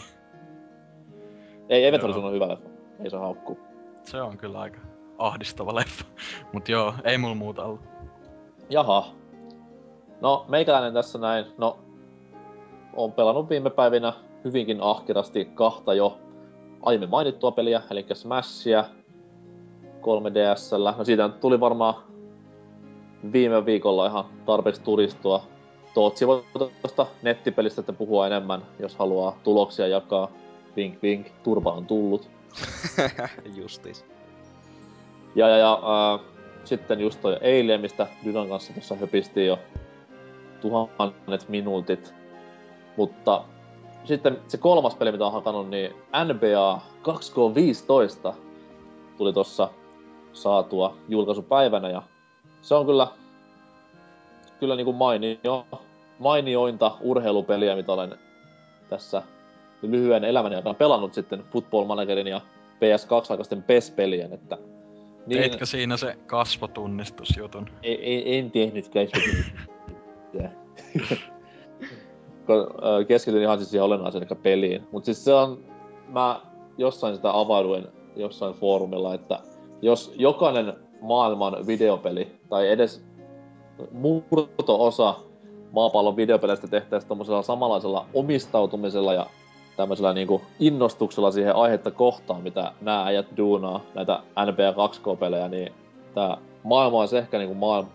[1.70, 2.04] Ei, Event.
[2.04, 2.70] Horizon on hyvä leffa.
[3.04, 3.60] Ei se haukkuu.
[4.04, 4.80] Se on kyllä aika
[5.18, 6.06] ahdistava leffa.
[6.54, 7.82] Mut joo, ei mulla muuta ollut.
[8.70, 9.06] Jaha.
[10.22, 11.46] No, meikäläinen tässä näin.
[11.58, 11.80] No,
[12.94, 16.20] on pelannut viime päivinä hyvinkin ahkerasti kahta jo
[16.84, 18.86] aiemmin mainittua peliä, eli Smashia
[20.02, 20.98] 3DSllä.
[20.98, 21.94] No siitä tuli varmaan
[23.34, 25.44] viime viikolla ihan tarpeeksi turistua.
[25.94, 26.44] Tootsi voi
[26.82, 30.32] tuosta nettipelistä että puhua enemmän, jos haluaa tuloksia jakaa.
[30.76, 32.30] Vink vink, turpa on tullut.
[33.58, 34.06] Justis.
[35.36, 36.20] Ja, ja, ja ää,
[36.64, 39.60] sitten just toi Alien, mistä Dynan kanssa tuossa höpistiin jo
[40.62, 42.14] tuhannet minuutit.
[42.98, 43.44] Mutta
[44.04, 45.92] sitten se kolmas peli, mitä on hakannut, niin
[46.26, 48.36] NBA 2K15
[49.18, 49.70] tuli tuossa
[50.34, 52.04] saatua julkaisupäivänä ja
[52.62, 53.08] se on kyllä,
[54.60, 55.66] kyllä niinku mainio,
[56.20, 58.16] mainiointa urheilupeliä, mitä olen
[58.90, 59.24] tässä
[59.82, 62.42] lyhyen elämäni aikana pelannut sitten Football Managerin ja
[62.76, 64.58] PS2-aikaisten PES-pelien, että
[65.28, 65.40] Niin.
[65.40, 67.70] Teitkö siinä se kasvotunnistusjutun?
[67.84, 68.90] ei, ei, en tehnyt
[72.50, 74.88] ö, keskityn ihan siis siihen olennaiseen, eli peliin.
[74.92, 75.64] Mut siis se on,
[76.08, 76.42] mä
[76.78, 79.40] jossain sitä avauduin jossain foorumilla, että
[79.82, 83.06] jos jokainen maailman videopeli, tai edes
[83.92, 85.16] murto-osa
[85.72, 89.26] maapallon videopeleistä tehtäisiin tommosella samanlaisella omistautumisella ja
[89.78, 95.74] tämmöisellä niinku innostuksella siihen aihetta kohtaan, mitä nämä äijät duunaa, näitä NBA 2K-pelejä, niin
[96.16, 97.92] tää maailma olisi ehkä niinku maailman,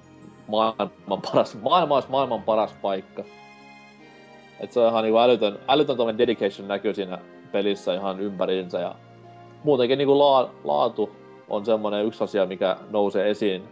[0.49, 3.25] maailman paras, maailma olisi maailman paras paikka.
[4.61, 7.19] Et se on ihan niinku älytön, älytön dedication näkyy siinä
[7.53, 8.95] pelissä ihan ympäriinsä ja
[9.65, 11.11] muutenkin niinku laa, laatu
[11.49, 13.63] on semmonen yksi asia, mikä nousee esiin,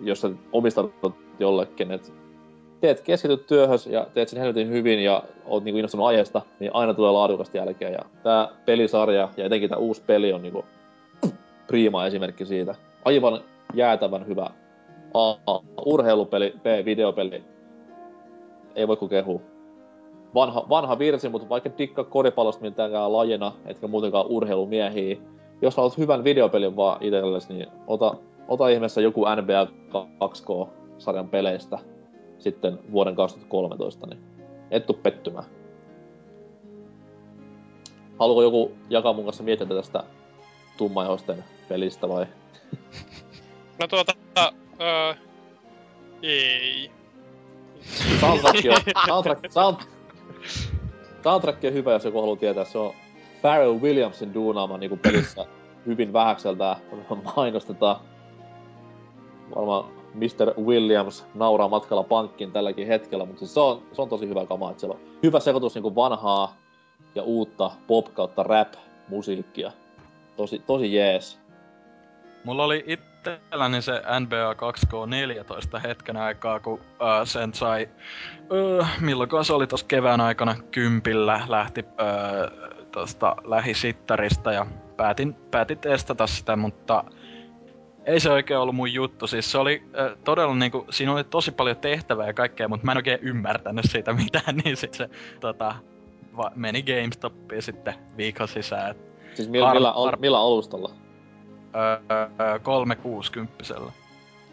[0.00, 2.08] jos sä omistaudut jollekin, että
[2.80, 6.94] teet keskityt työhös ja teet sen helvetin hyvin ja oot niinku innostunut aiheesta, niin aina
[6.94, 7.92] tulee laadukasta jälkeen.
[7.92, 10.64] Ja tää pelisarja ja etenkin tää uusi peli on niinku
[11.66, 12.74] prima esimerkki siitä.
[13.04, 13.40] Aivan
[13.74, 14.50] jäätävän hyvä
[15.14, 15.60] A.
[15.86, 16.84] Urheilupeli, B.
[16.84, 17.44] Videopeli.
[18.74, 19.40] Ei voi kuin kehua.
[20.34, 25.16] Vanha, vanha virsi, mutta vaikka dikka koripallosta mitäänkään lajina, etkä muutenkaan urheilumiehiä.
[25.62, 28.14] Jos haluat hyvän videopelin vaan itsellesi, niin ota,
[28.48, 29.66] ota ihmeessä joku NBA
[30.24, 31.78] 2K-sarjan peleistä
[32.38, 34.20] sitten vuoden 2013, niin
[34.70, 35.44] et tuu pettymään.
[38.18, 40.04] Haluaako joku jakaa mun kanssa miettiä tästä
[40.76, 42.26] tummaihoisten pelistä vai?
[43.80, 44.12] No tuota,
[44.80, 45.14] öö,
[46.22, 46.90] ei.
[48.20, 49.76] Soundtrack on, soundtrack, sound,
[51.22, 52.64] soundtrack on hyvä, jos joku haluaa tietää.
[52.64, 52.94] Se on
[53.46, 55.46] Pharrell Williamsin duunaama niin pelissä
[55.86, 56.76] hyvin vähäkseltä
[57.36, 58.00] mainostetaan.
[59.56, 59.84] Varmaan
[60.14, 60.60] Mr.
[60.64, 64.70] Williams nauraa matkalla pankkiin tälläkin hetkellä, mutta siis se on, se on tosi hyvä kama.
[64.70, 66.56] Että siellä on hyvä sekoitus niin vanhaa
[67.14, 68.74] ja uutta pop kautta rap
[69.08, 69.72] musiikkia.
[70.36, 71.40] Tosi, tosi jees.
[72.44, 76.80] Mulla oli itselläni se NBA 2K14 hetken aikaa, kun uh,
[77.24, 77.88] sen sai,
[78.50, 84.66] uh, milloin se oli tossa kevään aikana kympillä, lähti uh, tosta lähisittarista ja
[84.96, 87.04] päätin, päätin testata sitä, mutta
[88.04, 89.26] ei se oikein ollut mun juttu.
[89.26, 92.92] Siis se oli äh, todella niinku, siinä oli tosi paljon tehtävää ja kaikkea, mutta mä
[92.92, 95.74] en oikein ymmärtänyt siitä mitään, niin sit se tota,
[96.36, 98.90] va, meni GameStopiin sitten viikon sisään.
[98.90, 98.96] Et,
[99.34, 100.90] Siis millä, Har- millä, har- millä alustalla?
[101.76, 103.92] öö, öö, 360 Okei,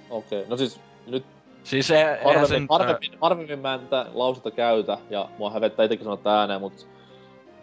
[0.09, 0.49] okay.
[0.49, 1.25] no siis nyt
[1.63, 5.85] Siis e, eihän harvemmin, sen, harvemmin, harvemmin mä en tätä lausetta käytä, ja mua hävettää
[5.85, 6.85] itekin sanoa tää ääneen, mutta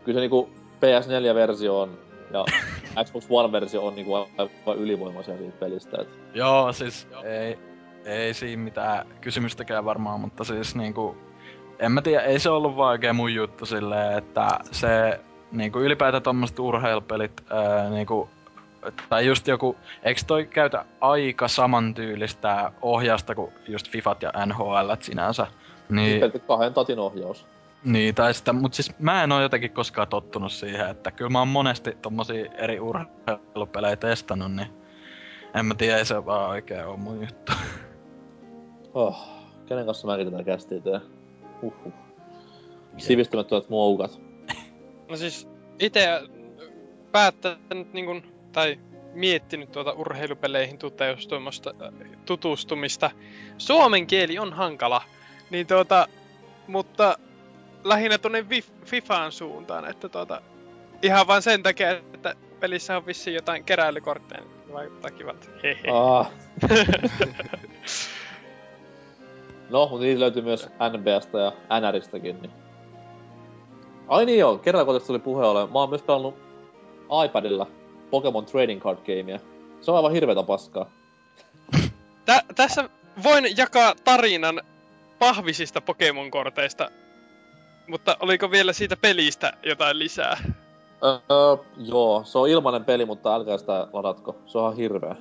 [0.05, 0.51] kyllä se niinku
[0.81, 1.99] PS4-versio on,
[2.33, 2.45] ja
[3.05, 5.97] Xbox One-versio on niinku aivan ylivoimaisia siitä pelistä.
[6.01, 7.59] Et Joo, siis ei,
[8.05, 11.17] ei siinä mitään kysymystäkään varmaan, mutta siis niinku,
[11.79, 15.21] en mä tiedä, ei se ollut vaan oikein mun juttu silleen, että se
[15.53, 18.29] niinku ylipäätään tommoset urheilupelit, ää, niinku,
[19.09, 25.47] tai just joku, eikö toi käytä aika samantyylistä ohjausta kuin just Fifat ja NHL sinänsä?
[25.89, 26.41] Niin, niin.
[26.47, 27.47] kahden tatin ohjaus.
[27.85, 31.39] Niin, tai sitä, mut siis mä en oo jotenkin koskaan tottunut siihen, että kyllä mä
[31.39, 34.69] oon monesti tommosia eri urheilupelejä testannut, niin
[35.55, 37.53] en mä tiedä, ei se vaan oikein oo mun juttu.
[38.95, 39.29] Oh,
[39.67, 41.01] kenen kanssa mäkin tätä kästiä teen?
[41.63, 41.93] Huhhuh.
[42.97, 44.21] Sivistymättömät moukat.
[45.09, 46.09] No siis itse
[47.13, 48.23] päättänyt niin kun,
[48.53, 48.79] tai
[49.15, 51.75] miettinyt tuota urheilupeleihin tutustumista,
[52.27, 53.11] tutustumista.
[53.59, 55.03] Suomen kieli on hankala,
[55.51, 56.09] niin tuota,
[56.67, 57.19] mutta
[57.85, 60.43] lähinnä tuonne Vif- Fifaan suuntaan, että tuota,
[61.03, 65.47] ihan vain sen takia, että pelissä on vissiin jotain keräilykortteja, niin vaikuttaa kivalta.
[65.63, 65.91] Hehe.
[65.93, 66.31] Ah.
[69.71, 72.53] no, mutta niitä löytyy myös NBstä ja NRistäkin, niin...
[74.09, 75.67] Ai niin joo, kerran tuli puhe ole.
[75.67, 76.35] Mä oon myös pelannut
[77.27, 77.67] iPadilla
[78.11, 79.39] Pokemon Trading Card Gamea.
[79.81, 80.91] Se on aivan hirveetä paskaa.
[82.25, 82.89] Tä- tässä
[83.23, 84.61] voin jakaa tarinan
[85.19, 86.91] pahvisista Pokemon-korteista,
[87.91, 90.37] mutta oliko vielä siitä pelistä jotain lisää?
[91.05, 94.37] Öö, joo, se on ilmainen peli, mutta älkää sitä ladatko.
[94.47, 95.17] Se on hirveä.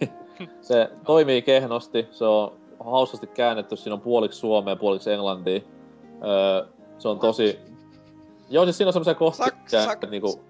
[0.60, 2.52] se toimii kehnosti, se on
[2.84, 5.60] hauskasti käännetty, siinä on puoliksi suomea ja puoliksi englantia.
[6.24, 6.66] Öö,
[6.98, 7.58] se on tosi...
[8.50, 10.44] Joo, siis siinä on semmoisia kohtia, Sak- sak- niinku...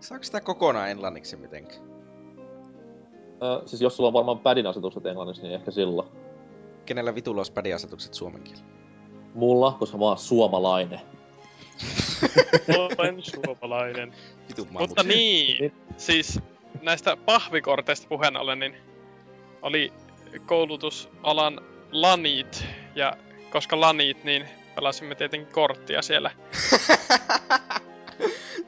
[0.00, 1.82] Saako sitä kokonaan englanniksi mitenkään?
[3.42, 6.08] Öö, siis jos sulla on varmaan padin asetukset englanniksi, niin ehkä silloin.
[6.86, 8.79] Kenellä vitulla olisi pädiasetukset suomen kielellä?
[9.34, 11.00] Mulla, koska mä oon suomalainen.
[12.98, 14.14] Olen suomalainen.
[14.70, 16.40] Mutta niin, siis
[16.82, 18.76] näistä pahvikorteista puheen ollen, niin
[19.62, 19.92] oli
[20.46, 21.60] koulutusalan
[21.92, 22.64] lanit,
[22.94, 23.16] ja
[23.50, 26.30] koska lanit, niin pelasimme tietenkin korttia siellä.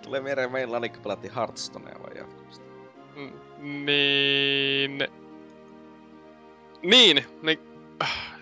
[0.02, 2.64] Tulee mieleen meillä ainakin pelattiin Hearthstonea vai jatkuvasti.
[3.16, 3.32] Mm,
[3.86, 5.08] Niin...
[6.82, 7.58] Niin, niin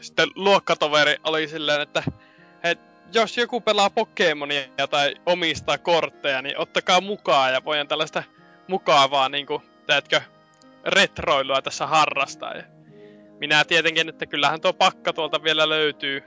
[0.00, 2.02] sitten luokkatoveri oli silleen, että
[2.62, 2.78] et,
[3.14, 8.22] jos joku pelaa Pokemonia tai omistaa kortteja, niin ottakaa mukaan ja voidaan tällaista
[8.68, 10.20] mukavaa niinku, teetkö,
[10.84, 12.54] retroilua tässä harrastaa.
[12.54, 12.62] Ja
[13.40, 16.22] minä tietenkin, että kyllähän tuo pakka tuolta vielä löytyy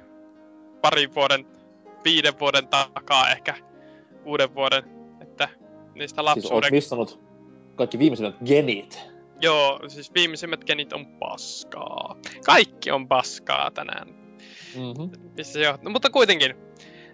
[0.81, 1.47] parin vuoden,
[2.03, 3.55] viiden vuoden takaa ehkä
[4.23, 4.83] kuuden vuoden,
[5.21, 5.49] että
[5.95, 7.19] niistä Siis lapsuuden missannut
[7.75, 9.12] kaikki viimeisimmät genit.
[9.41, 12.15] Joo, siis viimeisimmät genit on paskaa.
[12.45, 14.07] Kaikki on paskaa tänään.
[14.75, 15.31] Mm-hmm.
[15.35, 15.83] Missä se johtuu?
[15.83, 16.55] No, mutta kuitenkin.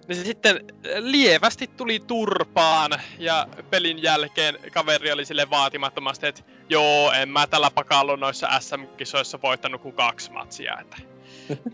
[0.08, 0.60] Niin se sitten
[1.00, 7.72] lievästi tuli turpaan ja pelin jälkeen kaveri oli sille vaatimattomasti, että joo, en mä tällä
[7.72, 10.80] pakalla noissa SM-kisoissa voittanut kuin kaksi matsia.
[10.80, 10.98] Että.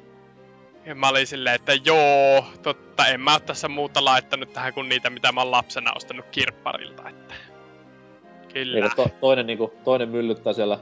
[0.86, 4.90] ja mä olin silleen, että joo, totta, en mä oo tässä muuta laittanut tähän kuin
[4.90, 7.10] niitä, mitä mä oon lapsena ostanut kirpparilta.
[7.10, 7.34] Että.
[8.56, 8.78] Kyllä.
[8.78, 10.80] Eikö to, toinen, niinku, toinen myllyttää siellä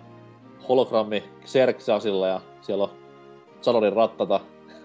[0.69, 2.89] hologrammi Xerxasilla ja siellä on
[3.61, 4.39] Sanorin rattata.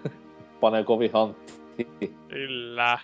[0.61, 1.87] Panee kovin hantti.
[2.27, 2.99] Kyllä.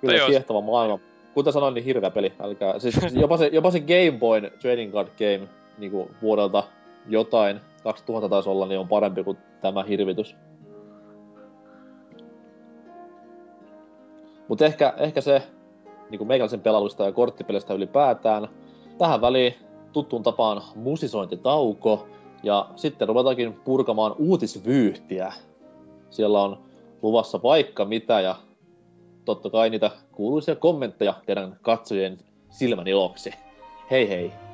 [0.00, 0.98] Kyllä kiehtova maailma.
[1.34, 2.32] Kuten sanoin, niin hirveä peli.
[2.40, 2.78] Älkää.
[2.78, 5.48] Siis jopa se, jopa se Game Boyn Trading Card Game
[5.78, 6.64] niinku vuodelta
[7.06, 10.36] jotain, 2000 taisi olla, niin on parempi kuin tämä hirvitys.
[14.48, 15.42] Mutta ehkä, ehkä se
[16.10, 18.48] niin kuin meikäläisen pelailusta ja korttipelistä ylipäätään.
[18.98, 19.54] Tähän väliin
[19.92, 22.06] tuttuun tapaan musisointitauko.
[22.42, 25.32] Ja sitten ruvetaankin purkamaan uutisvyyhtiä.
[26.10, 26.58] Siellä on
[27.02, 28.34] luvassa vaikka mitä ja
[29.24, 32.18] totta kai niitä kuuluisia kommentteja teidän katsojien
[32.50, 33.30] silmän iloksi.
[33.90, 34.47] Hei hei!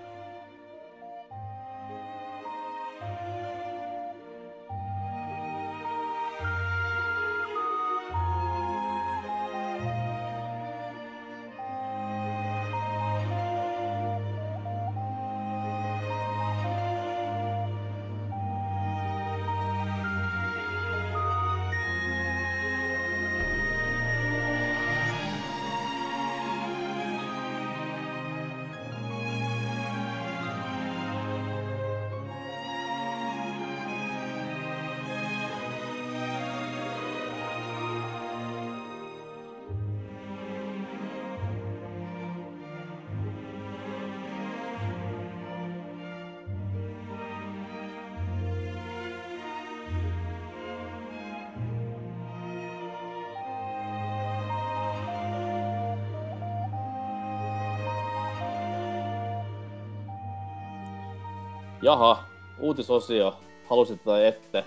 [61.84, 62.24] Jaha,
[62.58, 64.64] uutisosio, halusitte tai ette.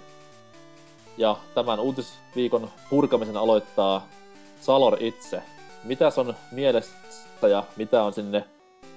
[1.17, 4.07] Ja tämän uutisviikon purkamisen aloittaa
[4.61, 5.41] Salor itse.
[5.83, 8.45] Mitäs on mielestä ja mitä on sinne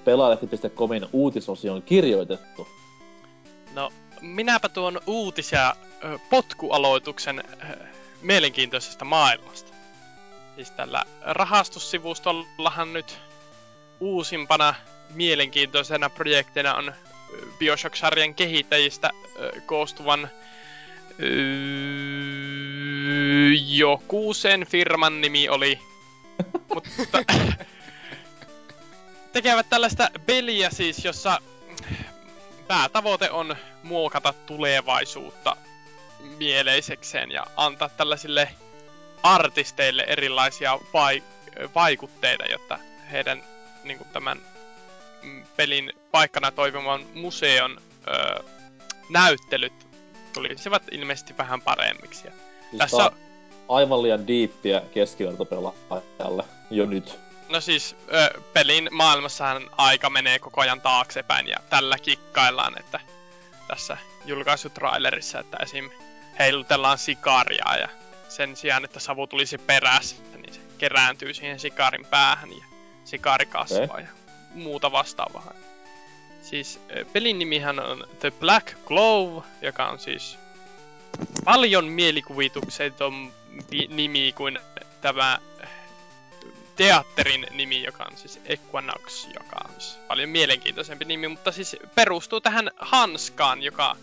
[0.05, 2.67] pelaalehti.comin uutisosioon kirjoitettu?
[3.73, 3.89] No,
[4.21, 5.75] minäpä tuon uutis- ja
[6.29, 7.43] potkualoituksen
[8.21, 9.73] mielenkiintoisesta maailmasta.
[10.55, 13.19] Siis tällä rahastussivustollahan nyt
[13.99, 14.75] uusimpana
[15.13, 16.93] mielenkiintoisena projektina on
[17.59, 19.09] Bioshock-sarjan kehittäjistä
[19.65, 20.29] koostuvan
[21.23, 21.25] ö,
[23.67, 25.79] joku sen firman nimi oli.
[26.73, 26.89] Mutta
[29.33, 31.41] tekevät tällaista peliä siis, jossa
[32.67, 35.57] päätavoite on muokata tulevaisuutta
[36.37, 38.47] mieleisekseen ja antaa tällaisille
[39.23, 41.23] artisteille erilaisia vai-
[41.75, 42.79] vaikutteita, jotta
[43.11, 43.43] heidän
[43.83, 44.41] niin kuin tämän
[45.57, 48.43] pelin paikkana toimivan museon ö,
[49.09, 49.73] näyttelyt
[50.33, 52.27] tulisivat ilmeisesti vähän paremmiksi.
[52.27, 52.33] Ja
[52.69, 53.15] Siis Tässä on-
[53.69, 57.19] aivan liian diippiä keskivertopelaajalle jo nyt.
[57.49, 62.99] No siis, ö, pelin maailmassahan aika menee koko ajan taaksepäin ja tällä kikkaillaan, että
[63.67, 65.89] tässä julkaisutrailerissa, että esim.
[66.39, 67.89] heilutellaan sikaria ja
[68.29, 72.65] sen sijaan, että savu tulisi perässä, niin se kerääntyy siihen sikarin päähän ja
[73.05, 74.03] sikari kasvaa Okei.
[74.03, 74.09] ja
[74.53, 75.53] muuta vastaavaa.
[76.41, 80.37] Siis ö, pelin nimihän on The Black Glove, joka on siis
[81.45, 83.33] paljon mielikuvitukseton
[83.71, 84.59] vi- nimi kuin
[85.01, 85.39] tämä
[86.75, 92.41] teatterin nimi, joka on siis Equinox, joka on siis paljon mielenkiintoisempi nimi, mutta siis perustuu
[92.41, 93.97] tähän hanskaan, joka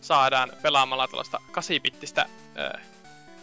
[0.00, 2.26] saadaan pelaamalla tällaista kasipittistä
[2.58, 2.82] äh,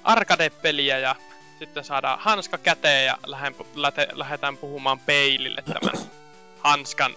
[0.03, 1.15] arcade-peliä ja
[1.59, 3.17] sitten saadaan hanska käteen ja
[4.13, 6.07] lähdetään puhumaan peilille tämän
[6.63, 7.15] hanskan,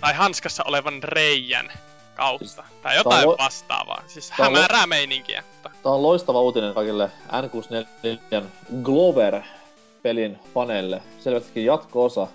[0.00, 1.72] tai hanskassa olevan reijän
[2.14, 2.64] kautta.
[2.82, 4.02] Tai jotain lo- vastaavaa.
[4.06, 5.44] Siis tää on lo- hämärää meininkiä.
[5.52, 8.44] Mutta Tää on loistava uutinen kaikille N64
[8.82, 11.02] Glover-pelin faneille.
[11.18, 12.26] Selvästikin jatko-osa.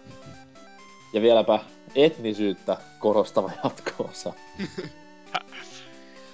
[1.14, 1.60] Ja vieläpä
[1.96, 4.34] etnisyyttä korostava jatko-osa.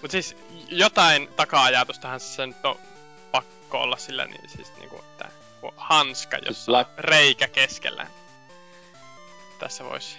[0.01, 0.35] Mutta siis
[0.69, 2.75] jotain taka-ajatustahan se nyt on
[3.31, 5.29] pakko olla sillä, niin siis niinku, että
[5.61, 8.07] kun hanska, jossa on Black- reikä keskellä.
[9.61, 10.17] Tässä voisi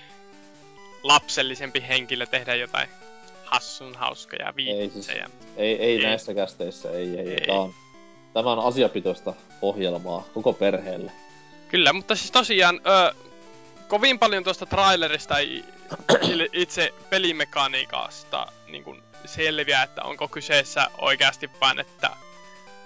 [1.02, 2.88] lapsellisempi henkilö tehdä jotain
[3.44, 5.30] hassun hauskoja Ei siis- viitsejä.
[5.56, 6.02] Ei, ei, Ei.
[6.02, 7.28] näissä kästeissä, ei, ei.
[7.34, 7.46] ei.
[7.46, 7.74] Tää on,
[8.32, 11.12] tämä on asiapitoista ohjelmaa koko perheelle.
[11.68, 13.14] Kyllä, mutta siis tosiaan ö,
[13.88, 15.64] kovin paljon tuosta trailerista ei
[16.52, 22.10] itse pelimekaniikasta niin kuin selviää, että onko kyseessä oikeasti vain, että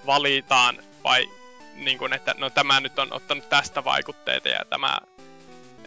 [0.07, 1.31] valitaan vai
[1.75, 4.99] niin kuin, että no tämä nyt on ottanut tästä vaikutteita ja tämä,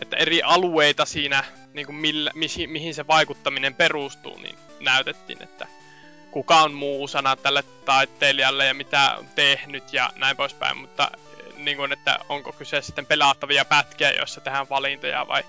[0.02, 1.44] että eri alueita siinä,
[1.74, 5.68] niin kuin millä, mihin, mihin se vaikuttaminen perustuu, niin näytettiin, että
[6.32, 11.12] kuka on muusana tälle taiteilijalle ja mitä on tehnyt ja näin poispäin, mutta
[11.58, 15.44] niin kuin, että onko kyse sitten pelattavia pätkiä, joissa tehdään valintoja vai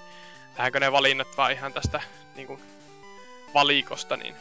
[0.50, 2.00] tehdäänkö ne valinnat vaan ihan tästä
[2.36, 2.60] niin kuin,
[3.54, 4.34] valikosta, niin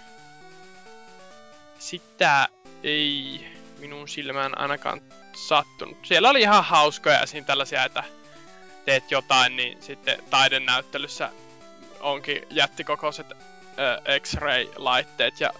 [1.79, 2.47] sitä
[2.83, 3.45] ei
[3.79, 5.01] minun silmään ainakaan
[5.33, 5.97] sattunut.
[6.03, 7.45] Siellä oli ihan hauskoja esim.
[7.45, 8.03] tällaisia, että
[8.85, 11.29] teet jotain, niin sitten taidenäyttelyssä
[11.99, 15.53] onkin jättikokoiset ö, X-ray-laitteet ja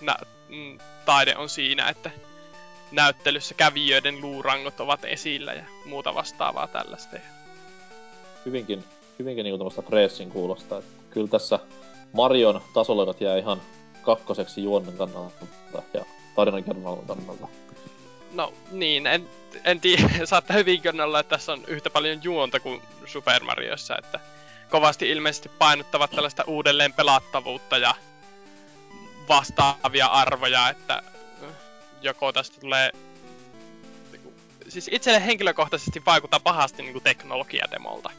[0.00, 2.10] nä- mm, taide on siinä, että
[2.92, 7.16] näyttelyssä kävijöiden luurangot ovat esillä ja muuta vastaavaa tällaista.
[8.46, 8.84] Hyvinkin,
[9.18, 10.78] hyvinkin niinku tämmöstä freessin kuulostaa.
[10.78, 11.58] Et kyllä tässä
[12.12, 13.62] Marion tasolevat jää ihan
[14.02, 15.46] kakkoseksi juonnen kannalta
[15.94, 16.04] ja
[16.36, 17.48] tarinankerronnan kannalta.
[18.32, 19.28] No niin, en,
[19.64, 24.20] en tiedä, saattaa hyvinkin olla, että tässä on yhtä paljon juonta kuin Super Mariossa, että
[24.70, 27.94] kovasti ilmeisesti painottavat tällaista uudelleen pelattavuutta ja
[29.28, 31.02] vastaavia arvoja, että
[31.44, 31.50] äh,
[32.02, 32.90] joko tästä tulee...
[34.68, 38.10] Siis itselle henkilökohtaisesti vaikuttaa pahasti niin kuin teknologiademolta.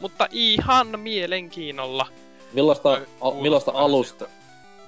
[0.00, 2.06] Mutta ihan mielenkiinnolla.
[2.52, 4.28] Millaista, Ai, a, millaista alusta?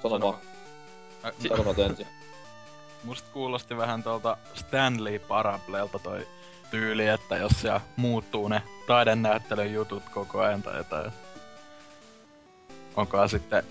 [0.03, 0.39] Sano vaan,
[1.24, 2.07] Ä, sano vaan ensin.
[3.05, 6.27] Musta kuulosti vähän tuolta Stanley Parablelta toi
[6.71, 11.13] tyyli, että jos siellä muuttuu ne taidennäyttelyn jutut koko ajan tai jotain.
[12.97, 13.65] Onkohan sitten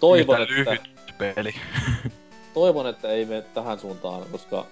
[0.00, 0.80] Toivon, että, lyhyt
[1.18, 1.54] peli.
[2.54, 4.66] toivon, että ei mene tähän suuntaan, koska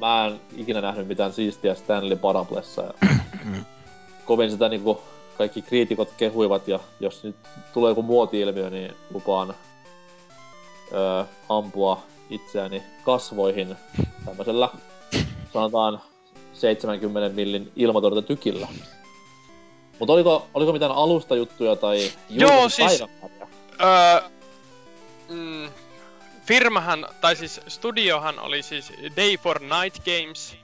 [0.00, 2.82] mä en ikinä nähnyt mitään siistiä Stanley Parablessa.
[2.82, 2.92] Ja
[4.26, 5.02] kovin sitä niinku
[5.38, 7.36] kaikki kriitikot kehuivat ja jos nyt
[7.72, 9.54] tulee joku muoti-ilmiö, niin lupaan
[10.92, 13.76] öö, ampua itseäni kasvoihin
[14.24, 14.68] tämmöisellä
[15.52, 16.00] sanotaan
[16.52, 18.68] 70 millin ilmatorjuntatykillä.
[19.98, 23.04] Mutta oliko, oliko mitään alustajuttuja tai Joo, siis-?
[23.80, 24.28] Öö,
[25.28, 25.68] mm,
[26.46, 30.56] firmahan, tai siis studiohan oli siis Day for Night Games,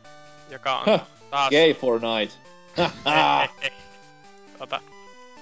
[0.50, 1.00] joka on Häh,
[1.30, 1.50] taas...
[1.50, 2.38] Gay for night.
[4.61, 4.80] Ota,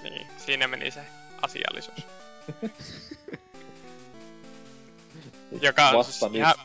[0.03, 1.01] niin, siinä meni se
[1.41, 1.99] asiallisuus.
[5.61, 6.55] Joka on Vasta siis ihan,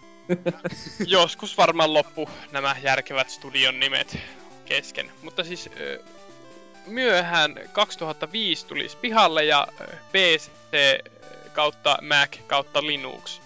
[1.07, 4.19] joskus varmaan loppu nämä järkevät studion nimet
[4.65, 5.13] kesken.
[5.23, 5.71] Mutta siis
[6.87, 9.69] myöhään 2005 tulisi pihalle ja
[10.13, 10.51] PC
[11.53, 13.41] kautta Mac kautta Linux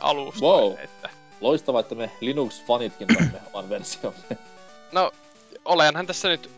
[0.00, 0.74] alustoille.
[0.74, 0.84] Wow.
[0.84, 1.10] Että,
[1.40, 4.38] Loistavaa, että me Linux-fanitkin saamme oman versiomme.
[4.92, 5.12] no,
[5.64, 6.50] olenhan tässä nyt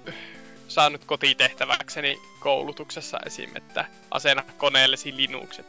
[0.68, 3.56] saanut kotitehtäväkseni koulutuksessa esim.
[3.56, 5.66] että asena koneellesi Linuxet.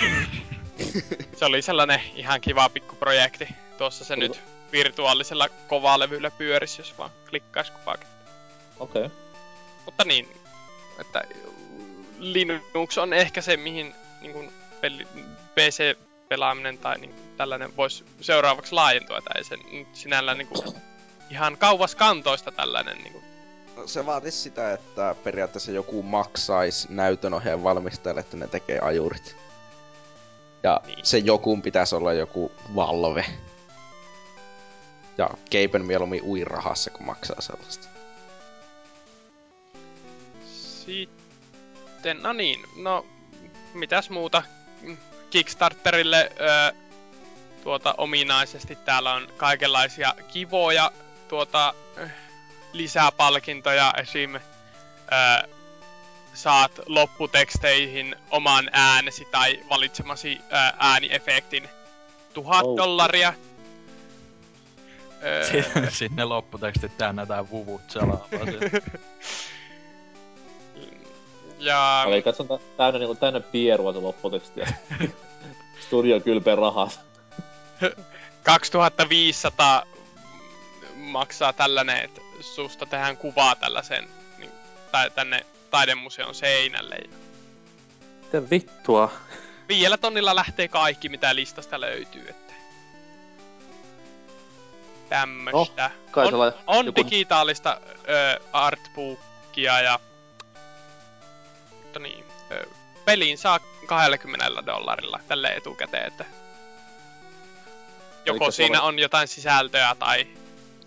[1.36, 3.48] se oli sellainen ihan kiva pikkuprojekti.
[3.78, 8.08] Tuossa se Oliko- nyt virtuaalisella kovalevyllä pyörisi, jos vaan klikkaisi kuvakin.
[8.78, 9.04] Okei.
[9.04, 9.16] Okay.
[9.84, 10.28] Mutta niin,
[11.00, 11.22] että
[12.18, 15.06] Linux on ehkä se, mihin niin kuin peli,
[15.54, 19.20] PC-pelaaminen tai niin kuin tällainen voisi seuraavaksi laajentua.
[19.20, 20.74] Tai se nyt sinällään niin kuin
[21.30, 23.24] ihan kauas kantoista tällainen niin kuin
[23.78, 29.36] No, se vaatisi sitä, että periaatteessa joku maksaisi näytön ohjeen valmistajalle, että ne tekee ajurit.
[30.62, 30.98] Ja Niin.
[31.02, 33.24] se joku pitäisi olla joku Valve.
[35.18, 37.88] Ja Keipen mieluummin ui rahassa, kun maksaa sellaista.
[40.86, 43.06] Sitten, no niin, no
[43.74, 44.42] mitäs muuta
[45.30, 46.72] Kickstarterille öö,
[47.64, 50.92] tuota ominaisesti täällä on kaikenlaisia kivoja
[51.28, 51.74] tuota
[52.72, 54.34] lisäpalkintoja esim.
[54.34, 55.57] Öö,
[56.38, 61.68] saat lopputeksteihin oman äänesi tai valitsemasi öö, ääniefektin
[62.34, 62.76] tuhat Oh.
[62.76, 63.34] dollaria.
[65.24, 68.28] Öö, Sinne, lopputekstit täynnätään vuvut selaamaan.
[71.58, 74.60] ja Eli katson tä- täynnä, niinku, täynnä pierua se lopputeksti.
[75.86, 77.00] Studio kylpee rahat.
[78.42, 79.82] 2500
[80.94, 84.08] maksaa tällainen, että susta tehdään kuvaa tällaisen,
[84.38, 84.50] niin,
[84.92, 86.96] tai tänne taidemuseon seinälle.
[86.96, 87.08] Ja
[88.22, 89.12] Miten vittua?
[89.68, 92.54] viidellä tonnilla lähtee kaikki, mitä listasta löytyy, että...
[95.08, 95.90] Tämmöstä.
[96.10, 96.34] Kai on,
[96.66, 100.00] on joku- digitaalista ö, artbookia ja...
[101.82, 102.66] Mutta niin, ö,
[103.04, 106.24] peliin saa 20 dollarilla tälle etukäteen, että...
[108.24, 110.26] Joko Elikkä siinä on- on jotain sisältöä tai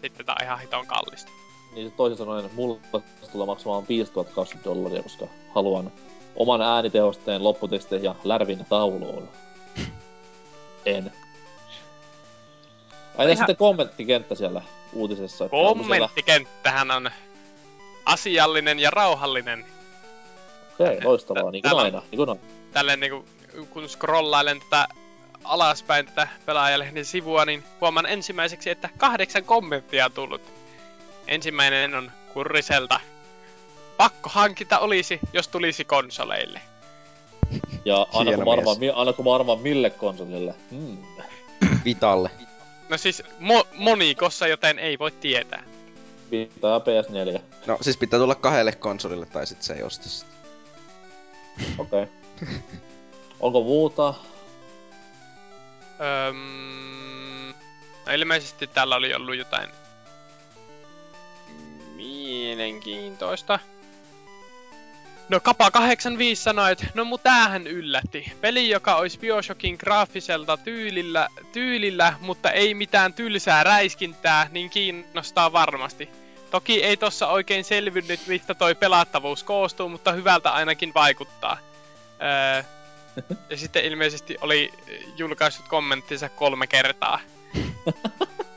[0.01, 1.31] sitten tää on ihan hiton kallista.
[1.75, 2.79] Niin se toisin sanoen, mulla
[3.31, 5.91] tulee maksamaan 5020 dollaria, koska haluan
[6.35, 9.29] oman äänitehosteen lopputeksteihin ja lärvin tauluun.
[10.85, 11.11] En.
[13.17, 14.61] Aina Ihan- sitten kommenttikenttä siellä
[14.93, 15.49] uutisessa.
[15.49, 17.11] Kommenttikenttähän on
[18.05, 19.65] asiallinen ja rauhallinen.
[20.73, 22.01] Okei, loistavaa, niin kuin aina.
[22.11, 22.41] Niin kuin aina.
[22.71, 23.25] Tälleen niinku,
[23.69, 24.87] kun scrollailen tätä
[25.43, 30.41] alaspäin tätä pelaajalehden sivua, niin huomaan ensimmäiseksi, että kahdeksan kommenttia on tullut.
[31.31, 32.99] Ensimmäinen on Kurriselta.
[33.97, 36.61] Pakko hankinta olisi, jos tulisi konsoleille.
[37.85, 40.55] Ja aina kun, arvaan, aina kun mä arvaan mille konsolille.
[40.71, 40.97] Hmm.
[41.85, 42.29] Vitalle.
[42.89, 45.63] No siis mo- monikossa, joten ei voi tietää.
[46.31, 46.81] Ja
[47.37, 47.41] PS4.
[47.67, 50.31] No siis pitää tulla kahdelle konsolille tai sit se ei osta sitä.
[51.77, 52.03] Okei.
[52.03, 52.55] Okay.
[53.39, 54.13] Onko muuta?
[56.29, 57.53] Öm,
[58.05, 59.69] no ilmeisesti täällä oli ollut jotain
[62.55, 63.59] mielenkiintoista.
[65.29, 68.31] No Kapa 85 sanoi, että no mut tämähän yllätti.
[68.41, 76.09] Peli, joka olisi Bioshockin graafiselta tyylillä, tyylillä, mutta ei mitään tylsää räiskintää, niin kiinnostaa varmasti.
[76.49, 81.57] Toki ei tossa oikein selvinnyt, mistä toi pelattavuus koostuu, mutta hyvältä ainakin vaikuttaa.
[82.21, 82.63] Öö,
[83.49, 84.73] ja sitten ilmeisesti oli
[85.17, 87.19] julkaissut kommenttinsa kolme kertaa.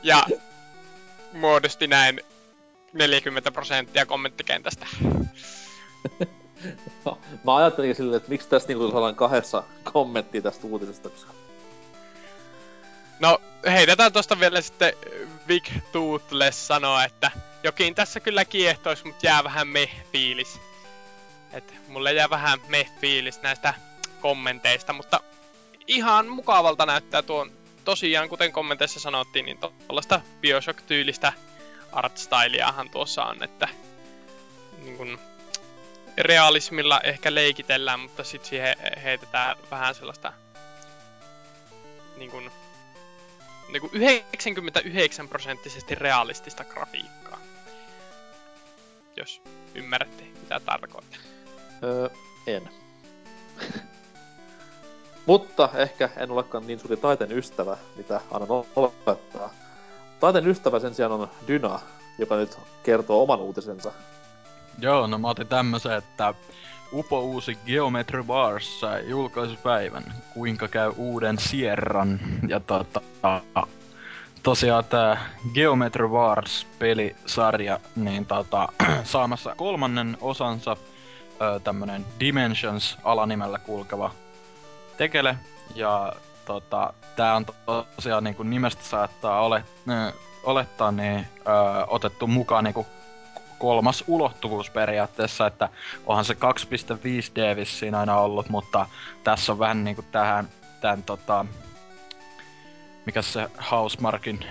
[0.03, 0.25] Ja
[1.33, 2.21] muodosti näin
[2.95, 4.87] 40 prosenttia kommenttikentästä.
[7.43, 11.33] Mä ajattelin silleen, että miksi tässä niinku saadaan kahdessa kommenttia tästä uutisesta, koska
[13.19, 14.93] No, heitetään tosta vielä sitten
[15.47, 17.31] Vic Toothless sanoa, että
[17.63, 20.59] jokin tässä kyllä kiehtois, mut jää vähän meh-fiilis.
[21.53, 23.73] Et mulle jää vähän meh-fiilis näistä
[24.21, 25.19] kommenteista, mutta
[25.87, 27.51] ihan mukavalta näyttää tuon,
[27.85, 31.33] tosiaan kuten kommenteissa sanottiin, niin tuollaista Bioshock-tyylistä
[31.95, 33.67] artstyliahan tuossa on, että
[34.83, 35.19] niin kun,
[36.17, 40.33] realismilla ehkä leikitellään, mutta sitten siihen heitetään vähän sellaista
[42.17, 42.51] niin kun,
[43.69, 47.39] niin kuin 99 prosenttisesti realistista grafiikkaa.
[49.15, 49.41] Jos
[49.75, 51.19] ymmärrätte, mitä tarkoitan.
[51.83, 52.09] öö,
[52.47, 52.69] en.
[55.25, 59.53] Mutta ehkä en olekaan niin suuri taiteen ystävä, mitä annan olettaa.
[60.19, 61.79] Taiteen ystävä sen sijaan on Dyna,
[62.17, 63.91] joka nyt kertoo oman uutisensa.
[64.79, 66.33] Joo, no mä otin tämmösen, että
[66.93, 70.13] Upo uusi Geometry Wars sai julkaisupäivän.
[70.33, 72.19] Kuinka käy uuden Sierran.
[72.47, 73.01] Ja tota,
[74.43, 78.67] tosiaan tää Geometry Wars pelisarja, niin tota,
[79.03, 80.77] saamassa kolmannen osansa
[81.63, 84.11] tämmönen Dimensions alanimellä kulkeva
[84.97, 85.37] tekele.
[85.75, 86.13] Ja
[86.45, 87.45] tota, tää on
[87.95, 91.41] tosiaan niinku nimestä saattaa ole, ö, olettaa niin ö,
[91.87, 92.85] otettu mukaan niinku
[93.59, 95.69] kolmas ulottuvuus periaatteessa, että
[96.05, 98.85] onhan se 2.5D vissiin aina ollut, mutta
[99.23, 100.49] tässä on vähän niinku tähän,
[100.81, 101.45] tämän tota,
[103.05, 104.45] mikä se Housemarkin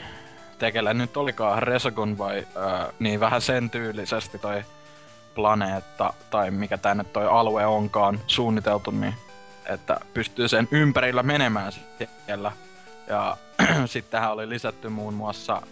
[0.58, 4.64] tekele nyt olikaan, Resogun vai, ää, niin vähän sen tyylisesti toi
[5.34, 9.14] planeetta, tai mikä tänne toi alue onkaan suunniteltu, niin
[9.66, 11.72] että pystyy sen ympärillä menemään
[12.26, 12.52] siellä.
[13.06, 13.36] Ja
[13.86, 15.62] sittenhän oli lisätty muun muassa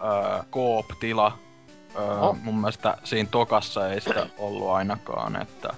[0.00, 1.38] öö, Coop-tila.
[1.96, 2.36] Öö, Oho.
[2.42, 5.74] mun mielestä siinä tokassa ei sitä ollut ainakaan, että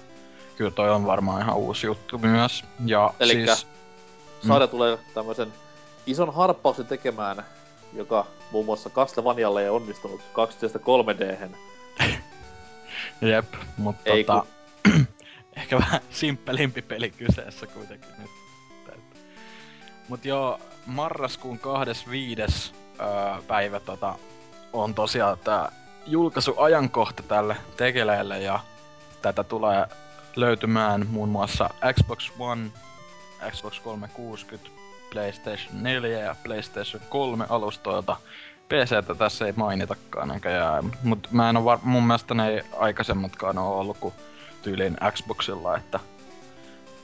[0.57, 2.63] kyllä toi on varmaan ihan uusi juttu myös.
[2.85, 3.67] Ja Elikkä siis,
[4.47, 5.53] Saada tulee tämmöisen
[6.05, 7.45] ison harppauksen tekemään,
[7.93, 11.49] joka muun muassa Castlevanialle ei onnistunut 2 3 d
[13.21, 13.45] jep,
[13.77, 14.45] mutta Ei tota,
[15.57, 18.31] ehkä vähän simppelimpi peli kyseessä kuitenkin nyt.
[20.09, 22.73] Mut joo, marraskuun 25.
[22.99, 24.15] Öö, päivä tota,
[24.73, 25.71] on tosiaan tää
[26.07, 28.59] julkaisuajankohta tälle tekeleelle ja
[29.21, 29.87] tätä tulee
[30.35, 32.71] löytymään muun muassa Xbox One,
[33.51, 34.69] Xbox 360,
[35.11, 38.17] PlayStation 4 ja PlayStation 3 alustoilta.
[38.69, 43.57] PCtä tässä ei mainitakaan näköjään, mutta mä en oo var- mun mielestä ne ei aikaisemmatkaan
[43.57, 44.13] oo ollut kuin
[44.61, 45.99] tyylin Xboxilla, että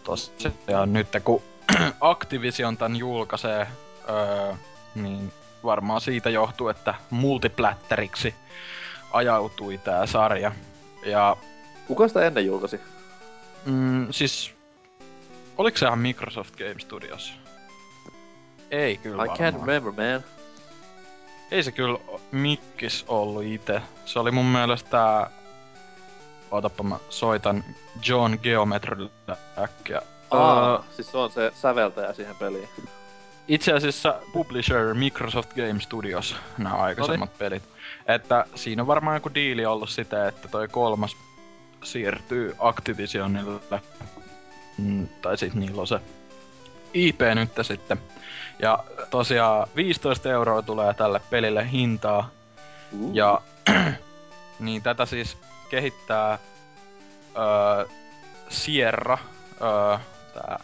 [0.04, 1.42] tosiaan nyt kun
[2.02, 3.68] Activision tän julkaisee,
[4.10, 4.54] öö,
[4.96, 5.34] niin
[5.64, 8.36] varmaan siitä johtuu, että multiplatteriksi
[9.12, 10.52] ajautui tää sarja.
[11.06, 11.38] Ja
[11.88, 12.80] Kuka sitä ennen julkaisi?
[13.66, 14.54] mm, siis,
[15.58, 17.34] oliko sehän Microsoft Game Studios?
[18.72, 19.54] Ei kyllä I varmaan.
[19.54, 20.24] can't remember, man.
[21.52, 22.00] Ei se kyllä
[22.32, 23.82] Mikkis ollut itse.
[24.06, 25.30] Se oli mun mielestä tää...
[26.52, 27.64] Ootappa mä soitan
[28.08, 30.02] John Geometrylle äkkiä.
[30.32, 32.70] Aa, Öö, siis se on se säveltäjä siihen peliin.
[33.48, 37.64] itse asiassa publisher Microsoft Game Studios, nämä aikaisemmat pelit.
[38.08, 41.18] Että siinä on varmaan joku diili ollut sitä, että toi kolmas
[41.84, 43.82] siirtyy Activisionille.
[44.78, 46.00] Mm, tai sit niillä on se
[46.94, 47.98] IP nyt sitten.
[48.60, 52.30] Ja tosiaan 15 euroa tulee tälle pelille hintaa.
[53.00, 53.16] Uh.
[53.16, 53.42] Ja
[54.60, 55.38] niin tätä siis
[55.70, 56.40] kehittää
[57.38, 57.86] öö,
[58.50, 59.18] Sierra,
[59.62, 59.98] öö,
[60.34, 60.60] tää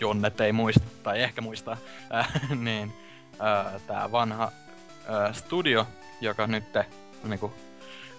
[0.00, 1.76] Jonnet ei muista, tai ehkä muistaa,
[2.14, 2.92] äh, niin
[3.40, 4.52] öö, tää vanha
[5.10, 5.86] öö, studio,
[6.20, 6.64] joka nyt
[7.24, 7.52] niinku,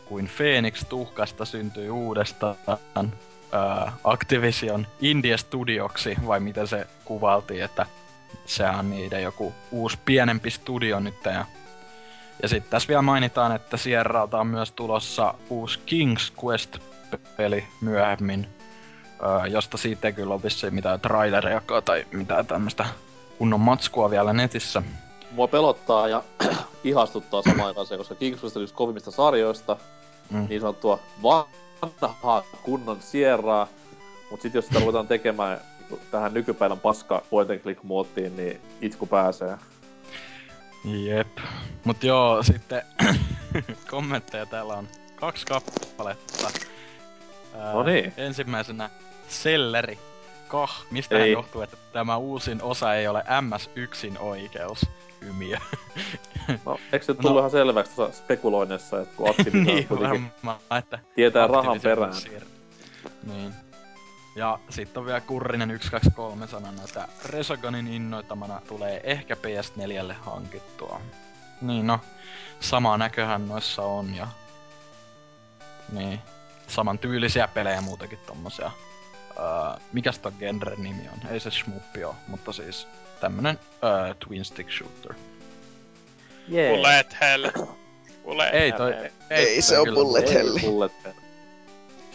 [0.06, 7.86] kuin Phoenix tuhkasta syntyi uudestaan öö, Activision India Studioksi, vai miten se kuvaltiin, että
[8.46, 11.46] se on niiden joku uusi pienempi studio nyt ja
[12.42, 18.48] ja sitten tässä vielä mainitaan, että Sierralta on myös tulossa uusi King's Quest-peli myöhemmin,
[19.22, 22.86] öö, josta siitä ei kyllä ole vissiin mitään traileriakaan tai mitään tämmöistä
[23.38, 24.84] kunnon matskua vielä netissä.
[25.32, 26.24] Mua pelottaa ja
[26.84, 29.78] ihastuttaa samaan aikaan se, koska King's Quest on yksi kovimmista sarjoista,
[30.30, 30.46] Mm.
[30.50, 33.68] niin sanottua vanhaa kunnon sierraa,
[34.32, 35.62] mut sit jos sitä ruvetaan tekemään
[36.12, 39.58] tähän nykypäivän paska point and click muottiin, niin itku pääsee.
[40.86, 41.28] Jep.
[41.84, 42.82] Mut joo, sitten
[43.92, 46.52] kommentteja täällä on kaksi kappaletta.
[47.74, 48.14] No niin.
[48.18, 48.90] Ensimmäisenä
[49.28, 50.00] Selleri.
[50.48, 51.32] Kah, mistä Ei.
[51.32, 54.86] johtuu, että tämä uusin osa ei ole MS1 oikeus.
[55.22, 55.58] Hymiö.
[56.66, 57.22] No, eikö se nyt No.
[57.22, 59.34] tullut ihan selväksi tuossa spekuloinnissa, että kun
[59.66, 62.14] niin, varmaan, että tietää rahan perään.
[62.14, 62.46] siir-
[63.24, 63.54] Niin.
[64.36, 71.02] Ja sitten on vielä Kurrinen 123 sanana, että Resogunin innoittamana tulee ehkä PS4 hankittua.
[71.62, 72.00] Niin no,
[72.60, 74.28] sama näköhän noissa on ja...
[75.92, 76.20] Niin,
[76.68, 78.72] saman tyylisiä pelejä muutenkin tommosia.
[79.40, 81.32] Öö, mikäs ton genren nimi on?
[81.32, 82.88] Ei se shmuppi oo, mutta siis
[83.20, 85.14] tämmönen öö, twin stick shooter.
[86.48, 86.76] Jee.
[86.76, 87.50] Bullet hell.
[88.24, 88.78] Bullet Ei hell.
[88.78, 88.94] toi,
[89.30, 90.58] Ei se toi kyllä bullet hell.
[90.58, 91.14] Ei bullet hell.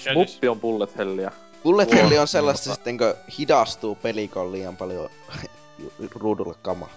[0.04, 1.32] Ja Smuppi on bullet helliä.
[1.62, 5.10] Bullet Hell on sellaista Mutta- sitten, kun hidastuu peli, kun on liian paljon
[6.14, 6.90] ruudulla kamaa.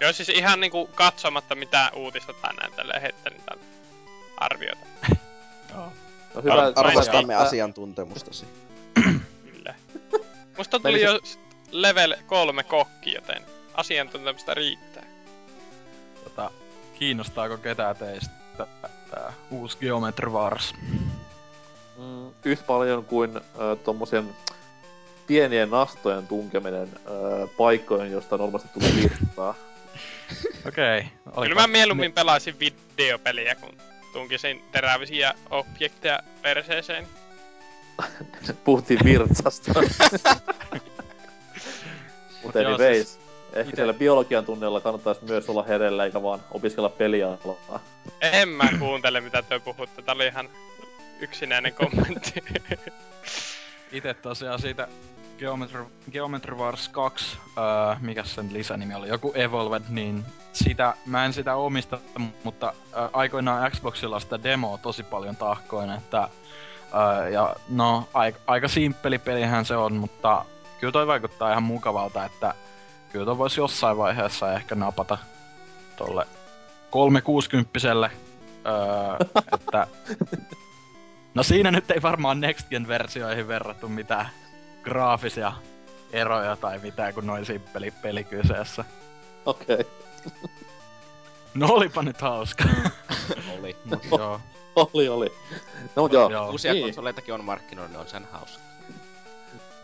[0.00, 3.64] Joo, siis ihan niinku katsomatta mitä uutista tänään tälle heittänyt tämän
[4.36, 4.86] arviota.
[5.74, 5.92] Joo.
[6.34, 8.46] No hyvä, Ar- hyvä, Arvostamme asiantuntemustasi.
[9.52, 9.74] Kyllä.
[10.58, 11.20] Musta tuli jo
[11.70, 13.42] level 3 kokki, joten
[13.74, 15.06] asiantuntemusta riittää.
[16.24, 16.50] Tota,
[16.98, 18.34] kiinnostaako ketään teistä
[19.10, 20.74] tää uusi Geometry Wars?
[22.00, 23.42] Mm, yhtä paljon kuin äh,
[23.84, 24.28] tuommoisen
[25.26, 29.54] pienien nastojen tunkeminen äh, paikkoihin, josta normaalisti tulee virtaa.
[30.68, 31.04] Okei.
[31.26, 31.44] Okay.
[31.44, 33.70] Kyllä mä mieluummin pelaisin videopeliä, kun
[34.12, 37.06] tunkisin terävisiä objekteja perseeseen.
[38.64, 39.72] Puhuttiin virtsasta.
[42.42, 43.18] Mutta anyways, siis
[43.52, 43.76] ehkä ite...
[43.76, 47.80] siellä biologian tunnella kannattaisi myös olla herellä, eikä vaan opiskella pelialaa.
[48.20, 50.02] En mä kuuntele, mitä te puhutte.
[50.02, 50.48] Tää oli ihan
[51.20, 52.44] yksinäinen kommentti.
[53.92, 54.88] Itse tosiaan siitä
[55.38, 57.64] Geometry, Geometry Wars 2, öö,
[58.00, 61.98] mikä sen lisänimi oli, joku Evolved, niin sitä, mä en sitä omista,
[62.44, 66.28] mutta öö, aikoinaan Xboxilla sitä demoa tosi paljon tahkoin, että
[66.94, 70.44] öö, ja no, aika, aika simppeli pelihän se on, mutta
[70.80, 72.54] kyllä toi vaikuttaa ihan mukavalta, että
[73.12, 75.18] kyllä toi voisi jossain vaiheessa ehkä napata
[75.96, 76.26] tolle
[76.90, 77.70] 360
[78.66, 79.86] öö, että
[81.34, 84.30] No siinä nyt ei varmaan Next Gen versioihin verrattu mitään
[84.82, 85.52] graafisia
[86.12, 88.84] eroja tai mitään, kun noin simppeli peli kyseessä.
[89.46, 89.74] Okei.
[89.74, 89.84] Okay.
[91.54, 92.64] No olipa nyt hauska.
[93.58, 93.76] oli.
[93.84, 94.40] Mut joo.
[94.76, 95.32] oli, oli.
[95.96, 96.30] No joo.
[96.30, 96.50] joo.
[96.50, 96.84] Uusia niin.
[96.84, 98.62] konsoleitakin on markkinoilla, ne on sen hauska.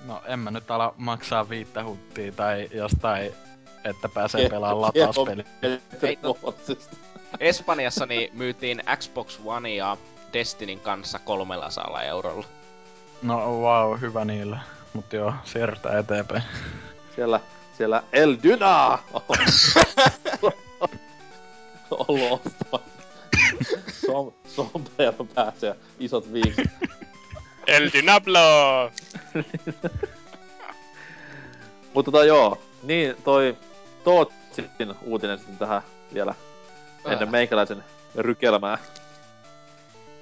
[0.04, 3.32] No en mä nyt ala maksaa viittä huttia tai jostain,
[3.84, 5.44] että pääsee pelaamaan latauspeliä.
[7.40, 9.96] Espanjassa niin myytiin Xbox One ja
[10.32, 12.46] Destinin kanssa 300 eurolla.
[13.22, 14.58] No wow, hyvä niillä.
[14.92, 16.42] Mut joo, siirrytään eteenpäin.
[17.14, 17.40] Siellä,
[17.78, 18.98] siellä El Dyna
[21.90, 22.42] ollut.
[24.06, 26.70] Som, sombrero pääsee ja isot viikset.
[27.66, 28.40] El Dynablo!
[31.94, 33.56] Mutta tota joo, niin toi
[34.04, 35.82] Tootsin uutinen sitten tähän
[36.14, 36.34] vielä
[37.04, 38.78] ennen meikäläisen rykelmää.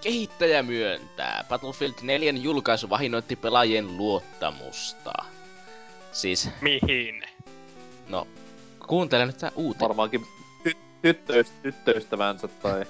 [0.05, 1.45] Kehittäjä myöntää.
[1.49, 5.13] Battlefield 4 julkaisu vahinnoitti pelaajien luottamusta.
[6.13, 6.49] Siis...
[6.61, 7.23] Mihin?
[8.09, 8.29] No,
[8.87, 9.89] kuuntele nyt tää uutinen.
[9.89, 10.27] Varmaankin
[10.69, 12.85] ty- tyttöyst- tyttöystävänsä tai...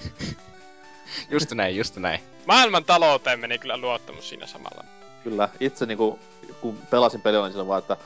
[1.30, 2.21] just näin, just näin.
[2.47, 4.84] Maailman talouteen meni kyllä luottamus siinä samalla.
[5.25, 6.18] Kyllä, itse niinku,
[6.61, 7.97] kun pelasin peliä, niin sillä vaan, että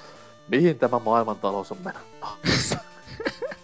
[0.48, 2.76] mihin tämä maailmantalous on menossa?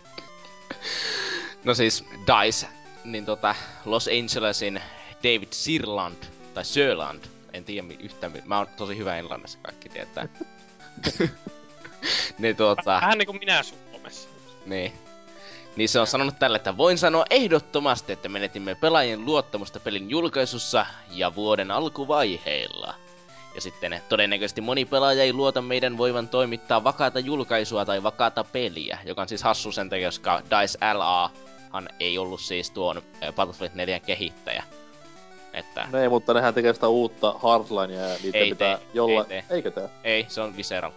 [1.64, 2.66] no siis, DICE,
[3.04, 3.54] niin tota,
[3.84, 4.80] Los Angelesin
[5.24, 6.16] David Sirland,
[6.54, 10.28] tai Sörland, en tiedä yhtään, mä oon tosi hyvä englannissa, kaikki tietää.
[12.38, 12.82] niin tuota...
[12.86, 14.28] Vähän niinku minä Suomessa.
[14.66, 14.92] Niin.
[15.76, 20.86] Niin se on sanonut tälle, että voin sanoa ehdottomasti, että menetimme pelaajien luottamusta pelin julkaisussa
[21.10, 22.94] ja vuoden alkuvaiheilla.
[23.54, 28.98] Ja sitten todennäköisesti moni pelaaja ei luota meidän voivan toimittaa vakaata julkaisua tai vakaata peliä,
[29.04, 31.30] joka on siis hassu sen takia, koska DICE LA
[32.00, 33.02] ei ollut siis tuon
[33.36, 34.64] Battlefield 4 kehittäjä.
[35.54, 35.88] Että...
[35.92, 39.20] No ei, mutta nehän tekee sitä uutta Hardlinea ja niitä ei pitää tee, jolla...
[39.20, 39.44] Ei tee.
[39.50, 39.90] Eikö tee?
[40.04, 40.92] Ei, se on Visceral.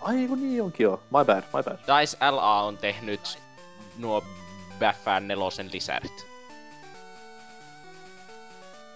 [0.00, 1.02] Ai kun niin onkin jo.
[1.10, 2.00] My bad, my bad.
[2.00, 3.38] DICE LA on tehnyt
[3.98, 4.24] nuo
[4.78, 6.26] Baffan nelosen lisärit.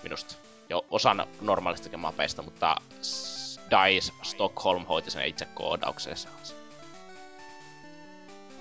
[0.02, 0.35] Minusta.
[0.68, 2.76] Jo osan normaalista mapeista, mutta
[3.70, 6.28] DICE Stockholm hoiti sen itse koodaukseensa.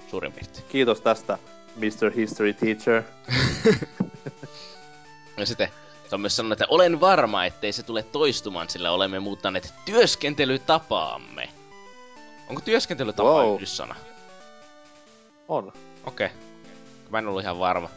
[0.09, 0.65] Suurin piirtein.
[0.69, 1.37] Kiitos tästä,
[1.75, 2.11] Mr.
[2.15, 3.03] History Teacher.
[5.37, 5.69] Ja sitten
[6.09, 11.49] se on myös sanonut, että olen varma, ettei se tule toistumaan, sillä olemme muuttaneet työskentelytapaamme.
[12.49, 13.55] Onko työskentelytapa wow.
[13.55, 13.95] yhdyssana?
[15.47, 15.73] On.
[16.05, 16.27] Okei.
[16.27, 16.37] Okay.
[17.09, 17.89] Mä en ollut ihan varma.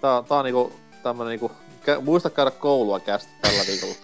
[0.00, 1.52] Tää, tää on niinku tämmönen niinku...
[1.84, 3.94] Kä, muista käydä koulua kästä tällä viikolla.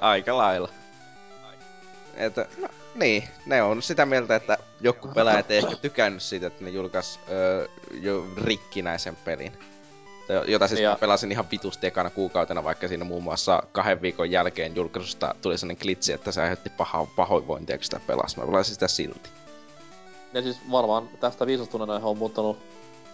[0.00, 0.68] Aika lailla.
[2.14, 6.64] Että, no, niin, ne on sitä mieltä, että joku pelaajat ei ehkä tykännyt siitä, että
[6.64, 9.67] ne julkaisi öö, jo rikkinäisen pelin.
[10.46, 10.96] Jota siis ja...
[11.00, 15.82] pelasin ihan vitusti ekana kuukautena, vaikka siinä muun muassa kahden viikon jälkeen julkaisusta tuli sellainen
[15.82, 18.38] klitsi, että se aiheutti paha, pahoinvointia, kun sitä pelasi.
[18.38, 19.30] Mä pelasin sitä silti.
[20.34, 22.58] Ja siis varmaan tästä viisastuneena on muuttanut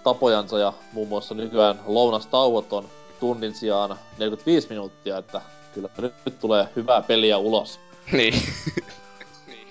[0.04, 2.88] tapojansa ja muun muassa nykyään lounastauot on
[3.20, 5.40] tunnin sijaan 45 minuuttia, että
[5.74, 7.80] kyllä nyt, nyt tulee hyvää peliä ulos.
[8.12, 8.42] niin.
[9.46, 9.68] niin.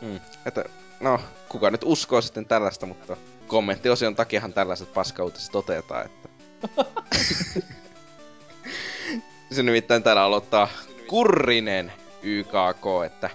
[0.00, 0.20] Mm.
[0.46, 0.64] Että,
[1.00, 3.16] no, kuka nyt uskoo sitten tällaista, mutta
[3.46, 6.28] kommenttiosion takiahan tällaiset paskautiset toteetaan, että...
[9.54, 10.68] se nimittäin täällä aloittaa
[11.06, 11.92] Kurrinen
[12.22, 13.30] YKK, että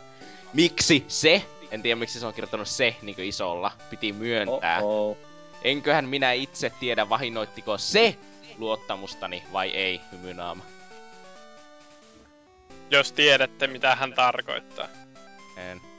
[0.53, 4.79] miksi se, en tiedä miksi se on kirjoittanut se niin isolla, piti myöntää.
[4.81, 5.17] Oh-oh.
[5.63, 8.15] Enköhän minä itse tiedä vahinnoittiko se
[8.57, 10.63] luottamustani vai ei, hymynaama.
[12.89, 14.87] Jos tiedätte, mitä hän tarkoittaa.
[15.57, 15.90] En.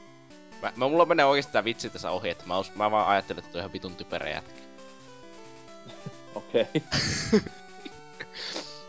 [0.63, 3.39] Mä, mä mulla menee oikeesti tää vitsi tässä ohi, että mä, us, mä vaan ajattelen,
[3.39, 4.61] että toi on ihan vitun typerä jätkä.
[6.35, 6.61] Okei.
[6.61, 7.41] Okay.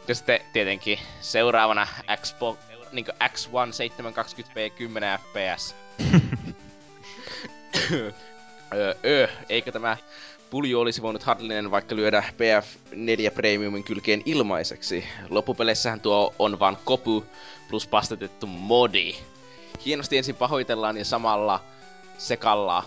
[0.08, 1.86] Ja sitten tietenkin seuraavana
[2.20, 2.58] Xbox,
[2.92, 3.50] niin X1
[4.68, 5.74] 720p 10 fps.
[7.92, 9.96] öö, öö, eikö tämä
[10.50, 15.04] pulju olisi voinut Hadlinen vaikka lyödä PF4 Premiumin kylkeen ilmaiseksi.
[15.30, 17.24] Loppupeleissähän tuo on vaan kopu
[17.70, 19.14] plus pastetettu modi.
[19.84, 21.60] Hienosti ensin pahoitellaan ja samalla
[22.18, 22.84] sekalla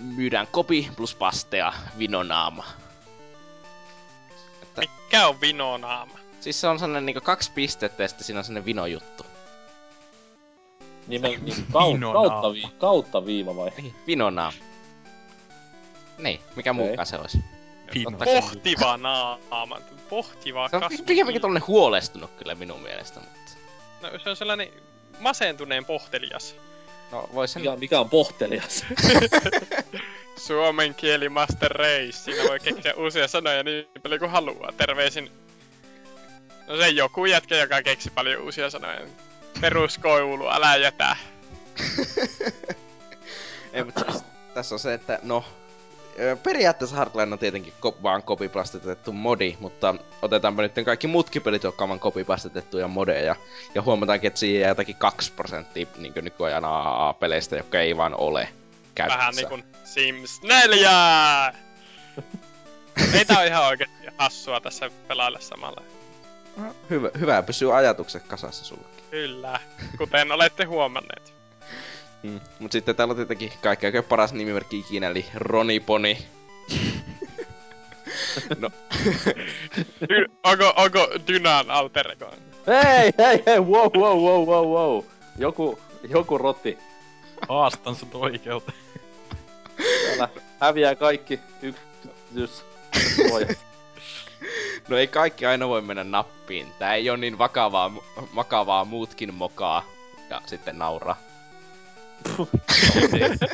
[0.00, 2.64] myydään kopi plus pastea vinonaama.
[4.62, 6.18] Että, Mikä on vinonaama?
[6.40, 9.26] siis se on sellainen niinku kaksi pistettä ja sitten siinä on sellainen vinojuttu.
[11.06, 12.30] Nimen, niin, kau, Vinonaama.
[12.30, 13.70] kautta, vi, kautta viiva vai?
[13.76, 14.58] Niin, vinonaama.
[16.18, 16.84] Niin, mikä Okei.
[16.86, 17.38] muukaan se olisi.
[18.24, 19.78] Pohtiva naama.
[20.08, 23.52] Pohtiva Se on pikemminkin tollanen huolestunut kyllä minun mielestä, mutta...
[24.02, 24.68] No, se on sellainen
[25.20, 26.54] masentuneen pohtelias.
[27.12, 27.62] No, vois sen...
[27.62, 28.84] Mikä, mikä on pohtelias?
[30.46, 32.12] Suomen kieli Master Race.
[32.12, 34.72] Siinä voi keksiä uusia sanoja niin paljon kuin haluaa.
[34.72, 35.30] Terveisin...
[36.66, 39.00] No se joku jätkä, joka keksi paljon uusia sanoja.
[39.60, 41.16] Peruskoulu, älä jätä.
[43.72, 44.04] Ei, mutta
[44.54, 45.44] tässä on se, että no...
[46.42, 51.84] Periaatteessa Hardline on tietenkin ko- vaan kopiplastetettu modi, mutta otetaanpa nyt kaikki muutkin pelit, jotka
[51.84, 53.36] on kopiplastetettuja modeja.
[53.74, 58.48] Ja huomataankin, että siinä jää jotakin 2 prosenttia niin nykyajan AAA-peleistä, jotka ei vaan ole
[58.94, 59.18] käytössä.
[59.18, 60.90] Vähän niinku Sims 4!
[63.14, 65.82] Ei tää on ihan oikeesti hassua tässä pelailla samalla.
[66.90, 69.04] Hyvä, hyvä pysyy ajatukset kasassa sullekin.
[69.10, 69.60] Kyllä,
[69.98, 71.33] kuten olette huomanneet.
[72.24, 72.40] Mm.
[72.58, 76.18] Mut sitten täällä on tietenkin kaikkein oikein paras nimimerkki ikinä, eli Roniponi.
[78.60, 78.70] no,
[80.10, 82.30] Dy- onko, onko Dynan alter ego?
[82.66, 85.04] hei, hei, hei, wow, wow, wow, wow, wow.
[85.38, 85.78] Joku,
[86.08, 86.78] joku rotti.
[87.48, 88.78] Haastan sut oikeuteen.
[90.06, 90.28] Täällä
[90.60, 92.64] häviää kaikki yksityis
[94.88, 96.66] no ei kaikki aina voi mennä nappiin.
[96.78, 97.92] Tää ei oo niin vakavaa,
[98.34, 99.84] vakavaa muutkin mokaa.
[100.30, 101.16] Ja sitten nauraa.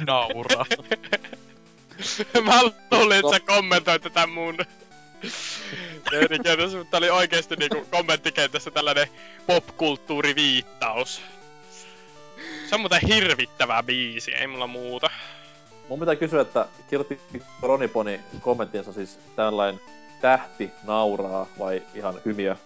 [0.06, 0.64] Nauraa.
[2.44, 2.60] Mä
[2.90, 4.58] luulin, että sä kommentoit tätä mun
[6.10, 9.08] Meininkiä, mutta tää oli oikeesti niinku kommenttikentässä tällainen
[9.46, 11.22] popkulttuuriviittaus.
[12.68, 15.10] Se on muuten hirvittävä biisi, ei mulla muuta.
[15.88, 17.20] Mun pitää kysyä, että kirjoitti
[17.62, 19.80] Roniponi kommenttinsa siis tällainen
[20.20, 22.56] tähti nauraa vai ihan hymiö?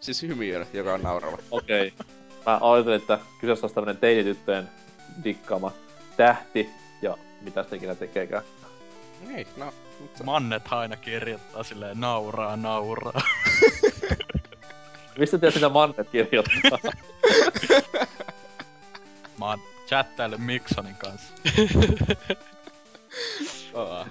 [0.00, 1.38] Siis hymiö, joka on naurava.
[1.50, 1.92] Okei.
[2.00, 2.14] Okay.
[2.46, 4.68] Mä ajattelin, että kyseessä olisi tämmönen teinityttöjen
[5.24, 5.72] dikkaama
[6.16, 6.70] tähti
[7.02, 8.42] ja mitä se ikinä tekeekään.
[9.36, 9.74] Ei, no.
[10.00, 10.24] Mutta...
[10.24, 13.20] Mannet aina kirjoittaa silleen nauraa, nauraa.
[15.18, 16.78] Mistä tiedät, mitä Mannet kirjoittaa?
[19.38, 21.34] Mä oon chattaillut Miksonin kanssa.
[23.74, 24.06] Oh.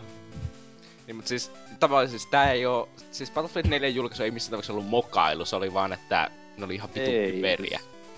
[1.08, 2.90] Niin, mutta siis tavallisesti siis tää ei oo...
[3.12, 6.76] Siis Battlefield 4 julkaisu ei missään tapauksessa ollut mokailu, se oli vaan, että ne oli
[6.76, 7.14] ihan vitun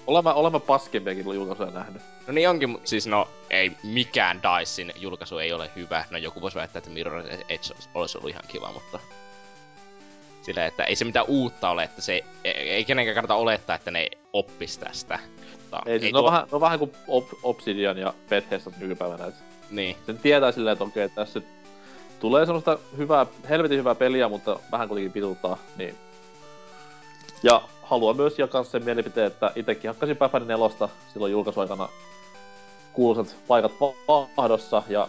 [0.06, 2.02] Ei, olemme, olemme paskempiakin julkaisuja nähnyt.
[2.28, 6.06] No niin onkin, siis no, ei mikään DICEin julkaisu ei ole hyvä.
[6.10, 9.00] No joku voisi väittää, että Mirror Edge olisi ollut ihan kiva, mutta...
[10.42, 13.92] Sillä, että ei se mitään uutta ole, että se ei, ei kenenkään kannata olettaa, että
[13.92, 15.20] ne oppis tästä.
[15.52, 19.26] Mutta Ei, siis ne, on vähän, ne on vähän kuin Ob- Obsidian ja Bethesda nykypäivänä.
[19.26, 19.36] Et
[19.72, 21.42] Niin, sen tietää silleen, että okei, tässä
[22.20, 25.96] tulee semmoista hyvää, helvetin hyvää peliä, mutta vähän kuitenkin pituttaa, niin...
[27.44, 31.90] Ja haluan myös jakaa sen mielipiteen, että itekin hakkasin Päfäni nelosta silloin julkaisuaikana
[32.94, 33.72] kuuluisat paikat
[34.38, 35.08] vahdossa, ja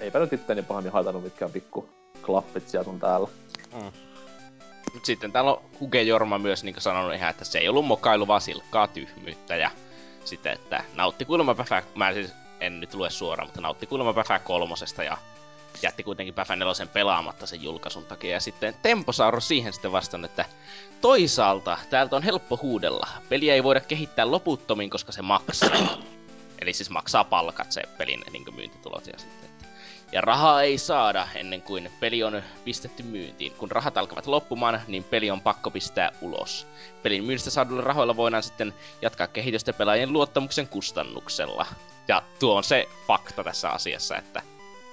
[0.00, 1.88] eipä nyt itteeni pahemmin haitannut mitkään pikku
[2.22, 3.28] klappit siellä sun täällä.
[4.94, 8.26] Mut sitten täällä on Huge Jorma myös niin sanonut ihan, että se ei ollut mokailu,
[8.26, 9.56] vaan silkkaa tyhmyyttä.
[9.56, 9.70] Ja
[10.24, 14.38] sitten, että nautti kuulemma Päfä, mä siis en nyt lue suoraan, mutta nautti kuulemma Päfä
[14.38, 15.18] kolmosesta ja
[15.82, 18.30] jätti kuitenkin Päfä nelosen pelaamatta sen julkaisun takia.
[18.30, 20.44] Ja sitten Temposauro siihen sitten vastaan, että
[21.00, 23.08] toisaalta täältä on helppo huudella.
[23.28, 25.98] Peliä ei voida kehittää loputtomiin, koska se maksaa.
[26.62, 29.48] Eli siis maksaa palkat se pelin niin myyntitulot ja sitten.
[30.12, 33.52] Ja rahaa ei saada ennen kuin peli on pistetty myyntiin.
[33.52, 36.66] Kun rahat alkavat loppumaan, niin peli on pakko pistää ulos.
[37.02, 41.66] Pelin myynnistä saaduilla rahoilla voidaan sitten jatkaa kehitystä pelaajien luottamuksen kustannuksella.
[42.08, 44.42] Ja tuo on se fakta tässä asiassa, että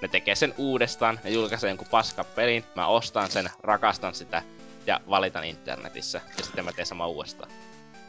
[0.01, 4.43] ne tekee sen uudestaan, ne julkaisee jonkun paskan pelin, mä ostan sen, rakastan sitä
[4.87, 6.21] ja valitan internetissä.
[6.37, 7.51] Ja sitten mä teen sama uudestaan.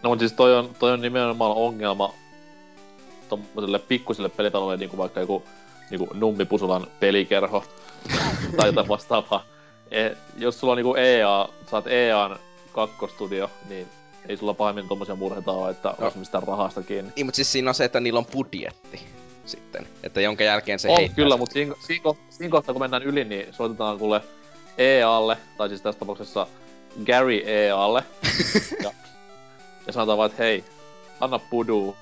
[0.02, 2.14] No mutta siis toi on, toi on nimenomaan ongelma
[3.28, 5.42] tommoselle pikkusille pelipaloille, niinku vaikka joku
[5.90, 7.64] niinku Nummipusulan pelikerho
[8.56, 9.44] tai jotain vastaavaa.
[9.90, 12.38] E, jos sulla on niinku EA, saat EAN
[12.72, 13.88] kakkostudio, niin
[14.28, 16.04] ei sulla pahemmin tommosia murheita ole, että no.
[16.04, 17.12] olisi mistään rahasta kiinni.
[17.16, 19.06] Niin, mutta siis siinä on se, että niillä on budjetti
[19.48, 19.88] sitten.
[20.02, 23.02] Että jonka jälkeen se On heittää kyllä, mutta siinä, siinä, kohtaa, siinä kohtaa kun mennään
[23.02, 24.20] yli, niin soitetaan kuule
[24.78, 26.46] EAlle, tai siis tässä tapauksessa
[27.06, 28.04] Gary EAlle.
[28.84, 28.92] ja,
[29.86, 30.64] ja sanotaan vaan, että hei,
[31.20, 31.96] anna puduu.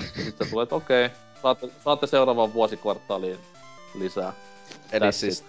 [0.00, 3.38] Ja sitten tulee, että okei, okay, saatte, saatte seuraavan vuosikvartaaliin
[3.94, 4.32] lisää.
[4.92, 5.44] Eli That's siis,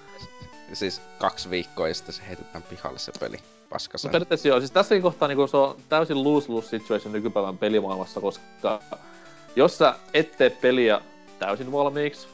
[0.73, 3.38] siis kaksi viikkoa ja sitten se heitetään pihalle se peli.
[3.69, 4.09] Paskaseen.
[4.09, 4.59] No periaatteessa joo.
[4.59, 8.81] Siis tässäkin kohtaa niin se on täysin lose-lose situation nykypäivän pelimaailmassa, koska
[9.55, 11.01] jos sä et tee peliä
[11.40, 12.28] täysin valmiiksi,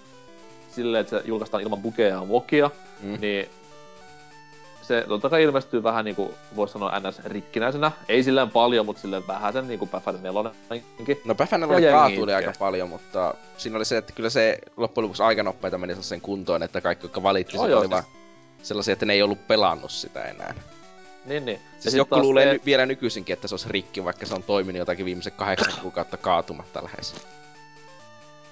[0.72, 2.72] silleen, että se julkaistaan ilman bugeja ja mokia,
[3.02, 3.18] Mm.
[3.22, 3.49] niin
[4.82, 7.19] se totta kai ilmestyy vähän niinku, voisi sanoa ns.
[7.26, 7.91] rikkinäisenä.
[8.10, 11.22] Ei silleen paljon, mutta silleen vähän sen niinku Päfäden nelonenkin.
[11.26, 12.36] No Ja jengi kaatuli itkee.
[12.36, 16.22] aika paljon, mutta siinä oli se, että kyllä se loppujen lopuksi aika nopeita meni sen
[16.22, 18.03] kuntoon, että kaikki, jotka valitti Joo, sitä, joo, oli siis- vaan
[18.64, 20.53] sellaisia, että ne ei ollut pelannut sitä enää.
[21.26, 21.60] Niin, niin.
[21.72, 24.44] Siis sit joku luulee se- ny- vielä nykyisinkin, että se olisi rikki, vaikka se on
[24.44, 27.15] toiminut jotakin viimeiset kahdeksan kuukautta kaatumatta lähes.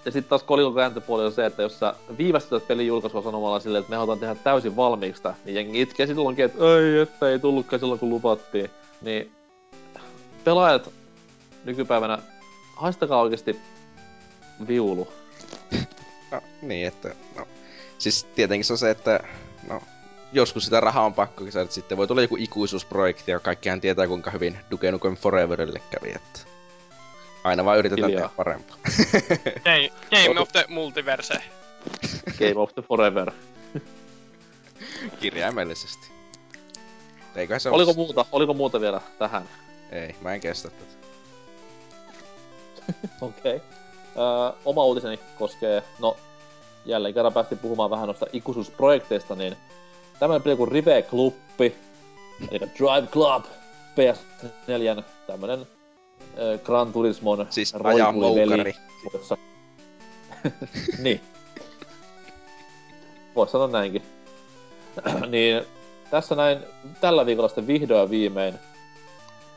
[0.06, 3.80] Ja sitten taas kolikon kääntöpuoli on se, että jos sä viivästytät pelin julkaisua sanomalla silleen,
[3.80, 7.80] että me halutaan tehdä täysin valmiiksi niin jengi itkee silloinkin, että ei, että ei tullutkaan
[7.80, 8.70] silloin kun luvattiin.
[9.02, 9.32] Niin
[10.44, 10.90] pelaajat
[11.66, 12.20] nykypäivänä,
[12.76, 13.60] haistakaa oikeasti
[14.68, 15.08] viulu.
[16.32, 17.48] No, niin, että no.
[17.98, 19.20] Siis tietenkin se on se, että
[19.68, 19.82] no,
[20.34, 24.32] joskus sitä rahaa on pakko saada, sitten voi tulla joku ikuisuusprojekti, ja kaikkihan tietää kuinka
[24.32, 26.53] hyvin Duke Nukem Foreverille kävi, että
[27.44, 28.22] aina vaan yritetään Hiljaa.
[28.28, 28.78] tehdä parempaa.
[29.65, 29.90] Game,
[30.26, 31.34] Game of the Multiverse.
[32.40, 33.32] Game of the Forever.
[35.20, 36.07] Kirjaimellisesti.
[37.36, 39.49] Eiköhän se Oliko olisi- muuta, oliko muuta vielä tähän?
[39.91, 40.94] Ei, mä en kestä tätä.
[43.22, 43.56] Okei.
[43.56, 43.68] Okay.
[44.18, 46.18] Öö, oma uutiseni koskee, no
[46.86, 49.57] jälleen kerran päästiin puhumaan vähän noista ikuisuusprojekteista, niin
[50.20, 51.76] tämmönen peli kuin Rive Clubbi,
[52.52, 53.45] eli Drive Club,
[53.95, 55.68] PS4, tämmönen
[56.64, 57.73] Gran Turismon Siis
[58.14, 58.76] moukari.
[59.14, 59.38] jossa...
[61.03, 61.22] niin.
[63.35, 64.03] Vois sanoa näinkin.
[65.30, 65.64] niin
[66.11, 66.60] tässä näin
[67.01, 68.60] tällä viikolla sitten vihdoin ja viimein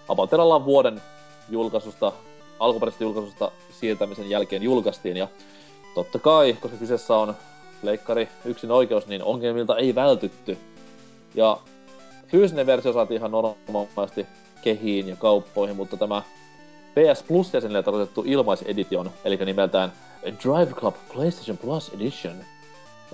[0.09, 1.03] Apatellaan vuoden
[1.51, 2.13] julkaisusta,
[2.59, 5.29] alkuperäisestä julkaisusta siirtämisen jälkeen julkaistiin ja
[5.95, 7.37] totta kai, koska kyseessä on
[7.83, 10.59] leikkari yksin oikeus, niin ongelmilta ei vältytty.
[11.35, 11.59] Ja
[12.29, 14.27] fyysinen versio saatiin ihan normaalisti
[14.63, 16.23] kehiin ja kauppoihin, mutta tämä
[16.97, 19.93] PS Plus jäsenille tarkoitettu ilmaisedition, eli nimeltään
[20.23, 22.37] Drive Club PlayStation Plus Edition,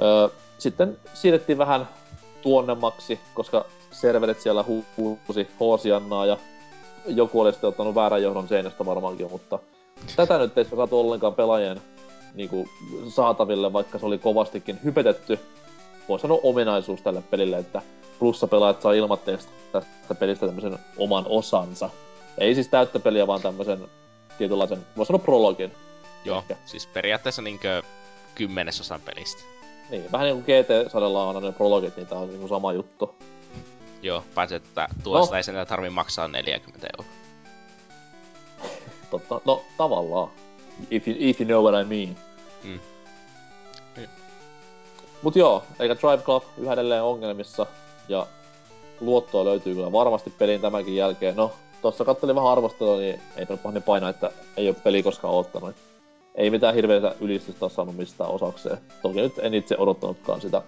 [0.03, 0.29] öö,
[0.59, 1.89] sitten siirrettiin vähän
[2.43, 6.37] tuonnemmaksi, koska serverit siellä hu- huusi hoosiannaa ja
[7.07, 9.59] joku oli sitten ottanut väärän johdon seinästä varmaankin, mutta
[10.17, 11.81] tätä nyt ei saatu ollenkaan pelaajien
[12.35, 12.69] niinku,
[13.09, 15.39] saataville, vaikka se oli kovastikin hypetetty,
[16.09, 17.83] voi sanoa ominaisuus tälle pelille, että
[18.19, 21.91] plussapelaajat saa ilmatteeksi tästä pelistä tämmöisen oman osansa.
[22.39, 23.89] Ei siis täyttä peliä, vaan tämmöisen
[24.39, 25.73] tietynlaisen, voi sanoa prologin.
[26.25, 26.57] Joo, Ehkä.
[26.67, 27.83] siis periaatteessa niinkö
[28.35, 29.43] kymmenesosan pelistä.
[29.91, 33.15] Niin, vähän niin kuin GT-sarjalla on aina ne prologit, niin tää on niinku sama juttu.
[34.03, 35.37] Joo, paitsi että tuosta No.
[35.37, 37.13] ei sen tarvi maksaa 40 euroa.
[39.11, 40.31] Totta, no tavallaan.
[40.91, 42.17] If you, if you know what I mean.
[42.65, 42.81] Mm.
[43.97, 44.09] Niin.
[45.23, 47.67] Mut joo, eikä Drive Club yhä edelleen ongelmissa,
[48.09, 48.27] ja
[49.01, 51.37] luottoa löytyy kyllä varmasti peliin tämänkin jälkeen.
[51.37, 51.53] No,
[51.83, 55.77] tossa kattelin vähän arvostelua, niin eipä nyt pahemmin paina, että ei ole peli koskaan ottanut.
[56.35, 58.79] Ei mitään hirveitä ylistystä saanut mistään osakseen.
[59.03, 60.63] Toki nyt en itse odottanutkaan sitä.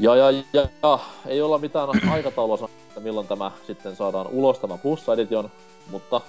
[0.00, 4.58] Ja, ja, ja, ja ei olla mitään aikataulua sanoa, että milloin tämä sitten saadaan ulos
[4.58, 5.50] tämä Plus Edition,
[5.90, 6.20] mutta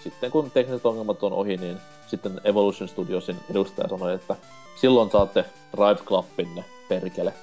[0.00, 4.36] sitten kun tekniset ongelmat on ohi, niin sitten Evolution Studiosin edustaja sanoi, että
[4.80, 5.44] silloin saatte
[5.76, 7.34] Drive Clubinne, perkele.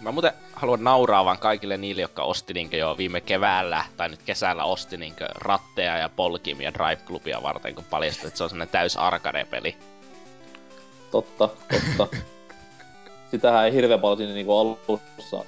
[0.00, 4.22] Mä muuten haluan nauraa vaan kaikille niille, jotka osti niinkö jo viime keväällä tai nyt
[4.22, 8.72] kesällä osti niinkö ratteja ja polkimia Drive Clubia varten, kun paljastui, että se on sellainen
[8.72, 9.76] täys arcade-peli.
[11.10, 11.48] Totta,
[11.96, 12.16] totta.
[13.30, 15.44] Sitähän ei hirveän paljon siinä niinku alussa,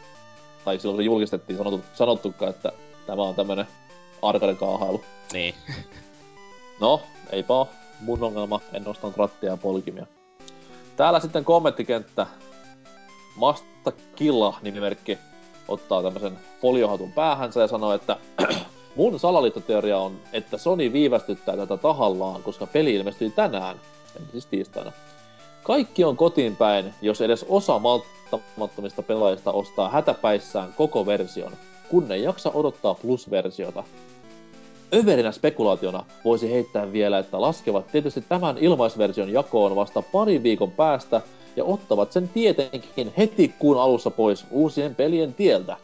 [0.65, 2.73] tai silloin se julkistettiin, sanottu, sanottukaan, että
[3.07, 3.67] tämä on tämmönen
[4.23, 5.05] arcade-kaahailu.
[5.33, 5.55] Niin.
[6.81, 7.03] No,
[7.33, 7.69] eipä oo
[8.01, 10.07] mun ongelma, en ostanut rattia ja polkimia.
[10.97, 12.27] Täällä sitten kommenttikenttä.
[13.37, 15.19] Masta Killa nimimerkki
[15.69, 18.17] ottaa tämmösen foliohatun päähänsä ja sanoo, että
[18.97, 23.77] mun salaliittoteoria on, että Sony viivästyttää tätä tahallaan, koska peli ilmestyi tänään,
[24.17, 24.93] eli siis tiistaina.
[25.63, 31.53] Kaikki on kotiin päin, jos edes osa malttamattomista pelaajista ostaa hätäpäissään koko version,
[31.91, 33.85] kun ei jaksa odottaa plus-versiota.
[34.95, 41.21] Överinä spekulaationa voisi heittää vielä, että laskevat tietysti tämän ilmaisversion jakoon vasta parin viikon päästä
[41.57, 45.77] ja ottavat sen tietenkin heti kuun alussa pois uusien pelien tieltä.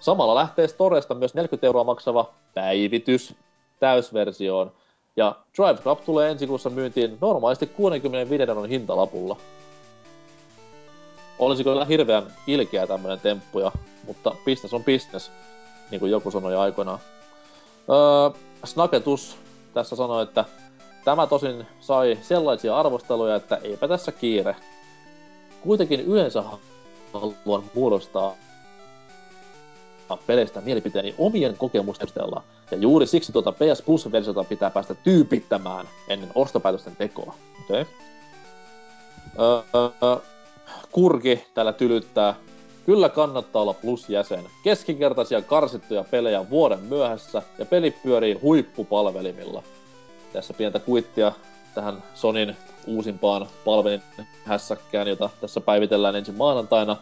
[0.00, 3.34] Samalla lähtee Storesta myös 40 euroa maksava päivitys,
[3.80, 4.72] täysversioon.
[5.16, 9.36] Ja Drive Club tulee ensi kuussa myyntiin normaalisti 65 euron hintalapulla.
[11.38, 13.72] Olisi kyllä hirveän ilkeä tämmönen temppuja,
[14.06, 15.30] mutta business on business,
[15.90, 16.98] niin kuin joku sanoi aikoinaan.
[17.90, 19.36] Öö, Snaketus
[19.74, 20.44] tässä sanoi, että
[21.04, 24.56] tämä tosin sai sellaisia arvosteluja, että eipä tässä kiire.
[25.62, 26.42] Kuitenkin yleensä
[27.12, 28.36] haluan muodostaa
[30.26, 32.42] peleistä mielipiteeni omien kokemusten perusteella.
[32.70, 37.34] Ja juuri siksi tuota PS Plus-versiota pitää päästä tyypittämään ennen ostopäätösten tekoa.
[37.64, 37.84] Okay.
[39.38, 40.16] Öö,
[40.92, 42.34] kurki täällä tylyttää.
[42.86, 44.44] Kyllä kannattaa olla Plus-jäsen.
[44.64, 49.62] Keskinkertaisia karsittuja pelejä vuoden myöhässä ja peli pyörii huippupalvelimilla.
[50.32, 51.32] Tässä pientä kuittia
[51.74, 52.56] tähän Sonin
[52.86, 54.02] uusimpaan palvelin
[54.44, 56.96] hässäkkään, jota tässä päivitellään ensi maanantaina.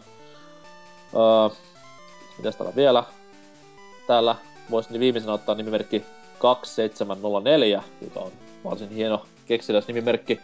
[1.13, 1.55] Öö,
[2.37, 3.03] mitäs täällä vielä?
[4.07, 4.35] Täällä
[4.71, 6.05] voisi viimeisenä ottaa nimimerkki
[6.39, 8.31] 2704, joka on
[8.63, 10.39] varsin hieno keksiläs nimimerkki.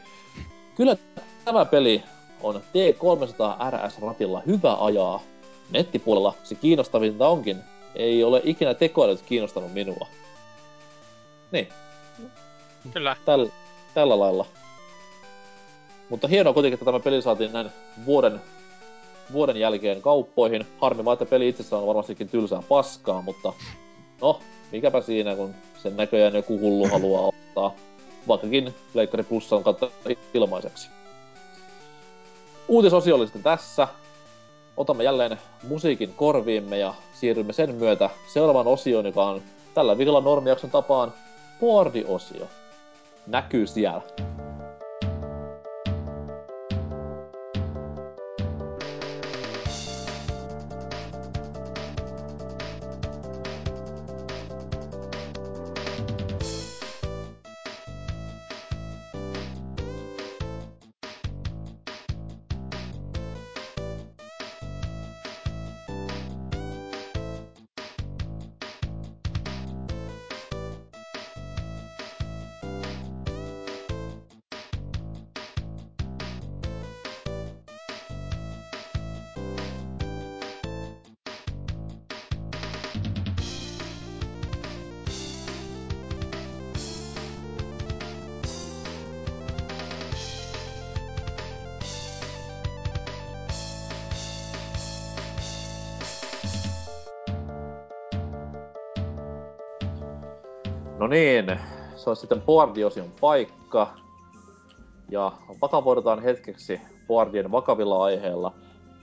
[0.75, 0.97] Kyllä
[1.45, 2.03] tämä peli
[2.43, 5.21] on T300 RS-ratilla hyvä ajaa.
[5.69, 7.57] Nettipuolella se kiinnostavinta onkin.
[7.95, 10.07] Ei ole ikinä tekoälyt kiinnostanut minua.
[11.51, 11.67] Niin.
[12.93, 13.15] Kyllä.
[13.25, 13.47] Täl,
[13.95, 14.45] tällä lailla.
[16.09, 17.69] Mutta hienoa kuitenkin, että tämä peli saatiin näin
[18.05, 18.41] vuoden,
[19.33, 20.67] vuoden jälkeen kauppoihin.
[20.81, 23.53] Harmi vaan, että peli itsessään on varmastikin tylsää paskaa, mutta
[24.21, 24.39] no,
[24.71, 27.73] mikäpä siinä, kun sen näköjään joku hullu haluaa ottaa.
[28.27, 29.89] Vaikkakin Pleikkari Plus on kautta
[30.33, 30.89] ilmaiseksi.
[32.67, 33.87] Uutisosio oli sitten tässä.
[34.77, 39.41] Otamme jälleen musiikin korviimme ja siirrymme sen myötä seuraavaan osioon, joka on
[39.73, 41.13] tällä viikolla normiakson tapaan
[41.59, 42.47] boardi-osio.
[43.27, 44.01] Näkyy siellä.
[101.05, 101.59] No niin,
[101.95, 103.93] se on sitten boardiosion paikka.
[105.11, 108.53] Ja vakavoidutaan hetkeksi boardien vakavilla aiheilla.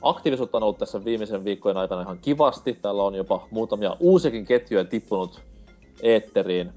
[0.02, 2.72] Aktiivisuutta on ollut tässä viimeisen viikkojen aikana ihan kivasti.
[2.72, 5.40] Täällä on jopa muutamia uusiakin ketjuja tippunut
[6.02, 6.72] eetteriin.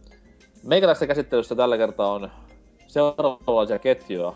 [0.63, 2.31] Meikäläistä käsittelyssä tällä kertaa on
[2.87, 4.33] seuraavanlaisia ketjuja.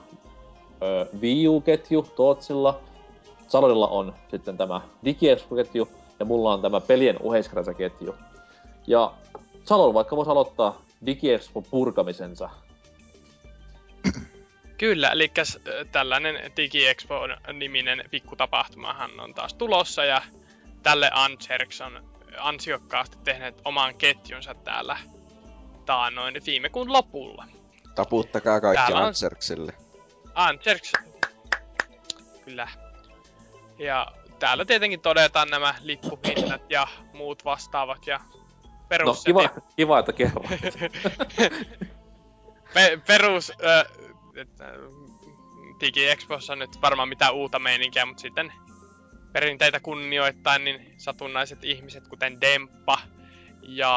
[0.83, 2.79] Öö, Wii U-ketju Tootsilla.
[3.47, 5.87] Salonilla on sitten tämä DigiExpo-ketju.
[6.19, 8.15] Ja mulla on tämä pelien oheiskeräsä-ketju.
[8.87, 9.13] Ja
[9.65, 12.49] Salon vaikka voisi aloittaa DigiExpo purkamisensa.
[14.77, 15.31] Kyllä, eli
[15.91, 20.21] tällainen DigiExpo-niminen pikkutapahtumahan on taas tulossa ja
[20.83, 22.03] tälle Anserks on
[22.37, 24.97] ansiokkaasti tehneet oman ketjunsa täällä
[25.85, 27.45] taanoin viime kuun lopulla.
[27.95, 29.73] Taputtakaa kaikki Täällä on- Anserksille.
[30.35, 30.93] Anserks.
[32.45, 32.67] Kyllä.
[33.79, 34.07] Ja
[34.39, 38.19] täällä tietenkin todetaan nämä lippuhinnat ja muut vastaavat ja
[38.89, 39.23] No perus...
[39.23, 40.49] kiva, kiva että kerroit.
[42.73, 43.51] Pe- perus...
[43.51, 43.85] Äh,
[45.79, 48.53] DigiExpossa on nyt varmaan mitään uutta meininkiä, mutta sitten
[49.33, 52.99] perinteitä kunnioittain, niin satunnaiset ihmiset, kuten Demppa
[53.61, 53.89] ja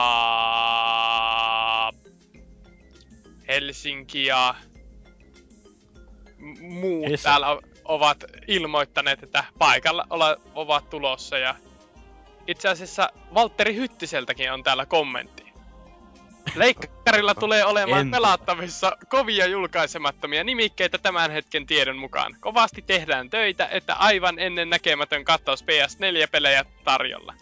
[3.48, 4.55] Helsinki ja
[6.60, 7.47] muut Esi- täällä
[7.85, 10.06] ovat ilmoittaneet, että paikalla
[10.55, 11.55] ovat tulossa ja
[12.47, 15.52] itse asiassa Valtteri Hyttiseltäkin on täällä kommentti.
[16.55, 22.36] Leikkarilla tulee olemaan En- pelattavissa kovia julkaisemattomia nimikkeitä tämän hetken tiedon mukaan.
[22.40, 27.35] Kovasti tehdään töitä, että aivan ennen näkemätön kattaus PS4-pelejä tarjolla.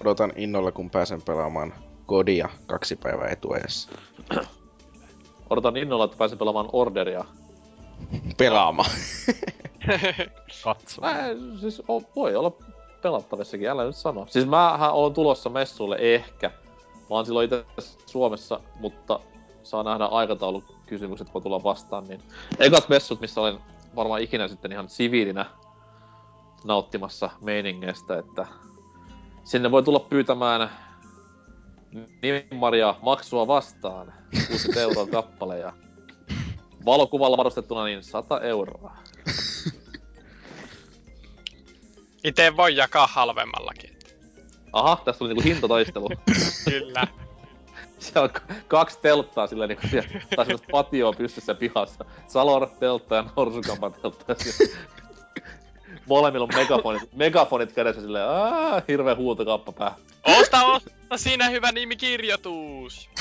[0.00, 1.74] Odotan innolla, kun pääsen pelaamaan
[2.06, 3.90] Kodia kaksi päivää etuajassa.
[5.50, 7.24] Odotan innolla, että pääsen pelaamaan Orderia.
[8.36, 8.90] Pelaamaan.
[10.64, 11.00] Katso.
[11.00, 11.14] Mä,
[11.60, 12.52] siis o, voi olla
[13.02, 14.26] pelattavissakin, älä nyt sano.
[14.28, 16.50] Siis mähän oon tulossa messuille ehkä.
[16.88, 17.64] Mä oon silloin itse
[18.06, 19.20] Suomessa, mutta
[19.62, 22.04] saa nähdä aikataulukysymykset, kun tulla vastaan.
[22.04, 22.22] Niin.
[22.58, 23.58] Ekat messut, missä olen
[23.96, 25.46] varmaan ikinä sitten ihan siviilinä
[26.64, 28.46] nauttimassa meiningeistä, että
[29.44, 30.70] sinne voi tulla pyytämään
[32.22, 34.12] Nimmaria maksua vastaan.
[34.48, 35.72] 60 euroa kappale ja
[36.84, 38.96] valokuvalla varustettuna niin 100 euroa.
[42.26, 43.98] Itse voi jakaa halvemmallakin.
[44.72, 46.08] Aha, tässä tuli niinku hintataistelu.
[46.70, 47.06] Kyllä.
[47.98, 48.30] Siellä on
[48.68, 49.86] kaksi telttaa sillä niinku
[50.36, 52.04] tai semmoista patioa pystyssä pihassa.
[52.28, 54.34] Salor teltta ja Norsukampan teltta.
[56.06, 59.94] Molemmilla on megafonit, megafonit kädessä silleen, aah, hirveä huutokappa pää.
[60.24, 63.10] Osta, osta siinä hyvä nimikirjoitus.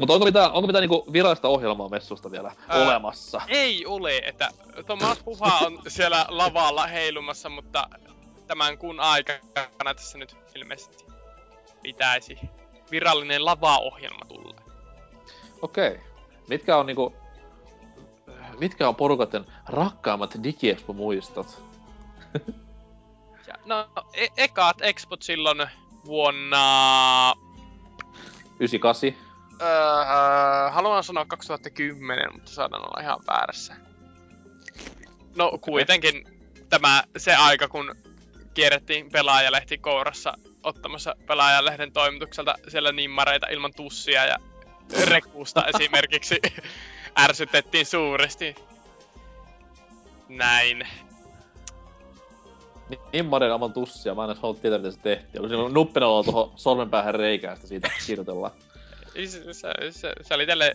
[0.00, 3.40] Mutta onko mitään, onko mitään niinku virallista ohjelmaa messusta vielä Ää, olemassa?
[3.48, 4.48] Ei ole, että
[4.86, 7.88] Thomas Puha on siellä lavalla heilumassa, mutta
[8.46, 11.04] tämän kuun aikana tässä nyt ilmeisesti
[11.82, 12.38] pitäisi
[12.90, 14.54] virallinen lavaohjelma tulla.
[15.62, 16.00] Okei.
[16.48, 17.14] Mitkä on niinku...
[18.58, 21.62] Mitkä on porukaten rakkaimmat digiexpo-muistot?
[23.46, 25.68] Ja, no, e- ekaat expot silloin
[26.06, 27.34] vuonna...
[28.60, 29.25] 98.
[29.62, 33.76] Öö, haluan sanoa 2010, mutta saadaan olla ihan väärässä.
[35.36, 36.24] No kuitenkin
[36.68, 37.94] tämä se aika, kun
[38.54, 44.36] kierrettiin pelaajalehti kourassa ottamassa pelaajalehden toimitukselta siellä nimmareita ilman tussia ja
[45.04, 46.38] rekuusta esimerkiksi
[47.18, 48.54] ärsytettiin suuresti.
[50.28, 50.88] Näin.
[53.12, 55.42] Nimmarin aman tussia, mä en edes halua tietää, miten se tehtiin.
[55.42, 58.52] Onko siinä nuppinalla tuohon sormenpäähän reikään, sitä siitä kirjoitellaan.
[59.24, 59.54] Se,
[59.90, 60.72] se, se oli tälle...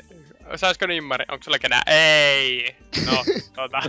[0.56, 1.26] Saisiko nimmari?
[1.32, 1.82] Onko sulla kenää?
[1.88, 2.76] Ei!
[3.06, 3.24] No,
[3.56, 3.82] tota...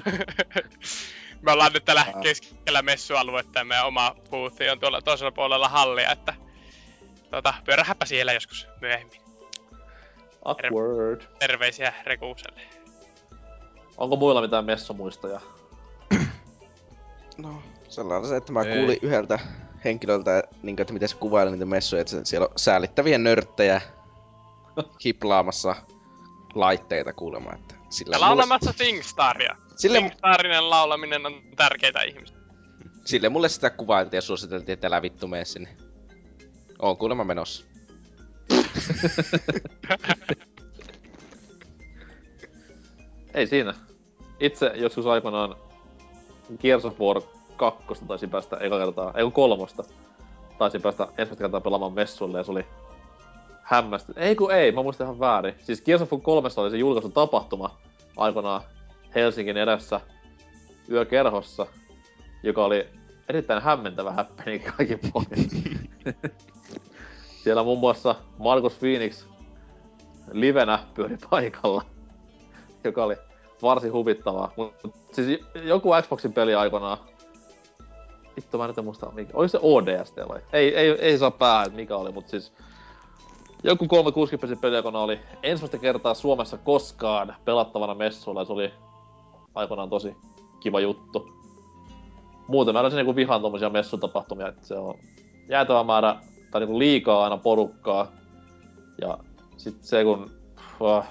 [1.43, 2.23] Me ollaan nyt täällä Ää.
[2.23, 6.35] keskellä messualuetta ja meidän oma boothi on tuolla toisella puolella hallia, että...
[7.31, 9.21] Tota, pyörähäpä siellä joskus myöhemmin.
[10.45, 11.23] Awkward.
[11.39, 12.61] Terveisiä Rekuuselle.
[13.97, 15.41] Onko muilla mitään messomuistoja?
[17.39, 18.77] No, sellainen se, että mä Ei.
[18.77, 19.39] kuulin yhdeltä
[19.85, 23.81] henkilöltä, niin kuin, että miten se kuvaili niitä messuja, että siellä on säälittäviä nörttejä
[25.05, 25.77] hiplaamassa
[26.55, 29.57] laitteita kuulemma, että sillä laulamassa Singstaria.
[29.77, 32.39] sille, Singstarinen laulaminen on tärkeitä ihmistä.
[33.05, 35.77] sille mulle sitä kuvailtiin ja suositeltiin, että älä vittu mene sinne.
[36.79, 37.65] Oon kuulemma menossa.
[43.35, 43.75] Ei siinä.
[44.41, 45.57] Itse joskus aikoinaan
[46.61, 47.23] Gears of War
[47.57, 49.85] 2 taisin päästä eka kertaa, ei kun kolmosta.
[50.59, 52.67] Taisin päästä ensimmäistä kertaa pelaamaan messuille ja se oli
[53.63, 54.13] hämmästy.
[54.17, 55.55] Ei kun ei, mä muistan ihan väärin.
[55.59, 57.79] Siis Gears of War 3 oli se julkaisun tapahtuma
[58.17, 58.61] aikoinaan
[59.15, 60.01] Helsingin edessä
[60.91, 61.67] yökerhossa,
[62.43, 62.89] joka oli
[63.29, 65.51] erittäin hämmentävä häppäni kaikin puolin.
[67.43, 69.25] Siellä muun muassa Markus Phoenix
[70.33, 71.85] livenä pyöri paikalla,
[72.85, 73.17] joka oli
[73.63, 74.53] varsin huvittavaa.
[74.57, 74.75] Mut
[75.13, 76.99] siis joku Xboxin peli aikoinaan,
[78.37, 80.41] vittu mä en nyt muista mikä, oliko se ODST vai?
[80.53, 82.53] Ei, ei, ei saa päähän, mikä oli, mutta siis
[83.65, 88.73] joku 360 peli aikoinaan oli ensimmäistä kertaa Suomessa koskaan pelattavana messuilla ja se oli
[89.55, 90.17] aikoinaan tosi
[90.61, 91.29] kiva juttu.
[92.49, 94.95] Muuten mä olisin niinku vihaan tommosia messutapahtumia, että se on
[95.49, 96.17] jäätävä määrä
[96.51, 98.13] tai niinku liikaa aina porukkaa.
[99.01, 99.19] Ja
[99.57, 100.31] sit se kun...
[100.81, 101.05] Uh,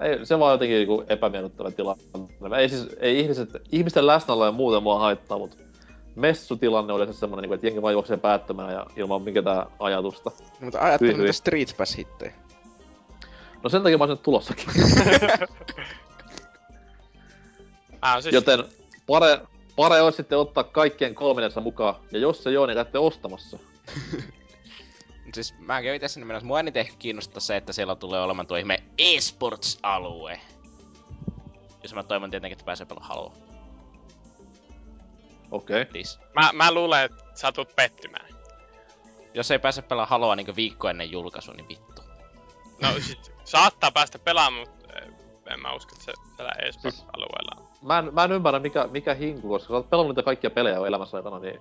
[0.00, 2.58] ei, se vaan jotenkin niinku epämiellyttävä tilanne.
[2.58, 5.56] Ei siis, ei ihmiset, ihmisten läsnäolo ja muuten mua haittaa, mutta
[6.16, 10.30] messutilanne oli se semmonen, niinku, että jengi vaan juoksee päättämään ja ilman minkään ajatusta.
[10.60, 12.32] Mutta ajattelin niitä Street Pass hittejä.
[13.62, 14.66] No sen takia mä olisin nyt tulossakin.
[18.02, 18.34] Oon siis...
[18.34, 18.64] Joten
[19.06, 19.40] pare,
[19.76, 21.94] pare olisi sitten ottaa kaikkien kolminensa mukaan.
[22.12, 23.58] Ja jos se joo, niin käytte ostamassa.
[25.24, 26.46] Mut Siis mä kävin tässä niin menossa.
[26.46, 30.40] Mua eniten ehkä kiinnostaa se, että siellä tulee olemaan tuo ihme eSports-alue.
[31.82, 33.43] Jos mä toivon tietenkin, että pääsee pelaamaan halua.
[35.54, 35.82] Okei.
[35.82, 35.92] Okay.
[35.92, 36.20] Please.
[36.34, 38.26] Mä, mä luulen, että sä tulet pettymään.
[39.34, 42.02] Jos ei pääse pelaamaan halua niin viikko ennen julkaisua, niin vittu.
[42.82, 45.08] No sit saattaa päästä pelaamaan, mutta eh,
[45.52, 47.68] en mä usko, että se tällä eSports-alueella on.
[47.82, 50.76] Mä en, mä en ymmärrä mikä, mikä hinku, koska sä oot pelannut niitä kaikkia pelejä
[50.76, 51.60] jo elämässä aikana, niin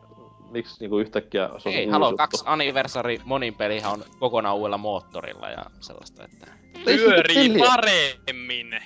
[0.49, 2.17] miksi niinku yhtäkkiä se on Ei, Halo juttu?
[2.17, 6.47] 2 Anniversary monin pelihän on kokonaan uudella moottorilla ja sellaista, että...
[6.85, 8.81] Pyörii paremmin.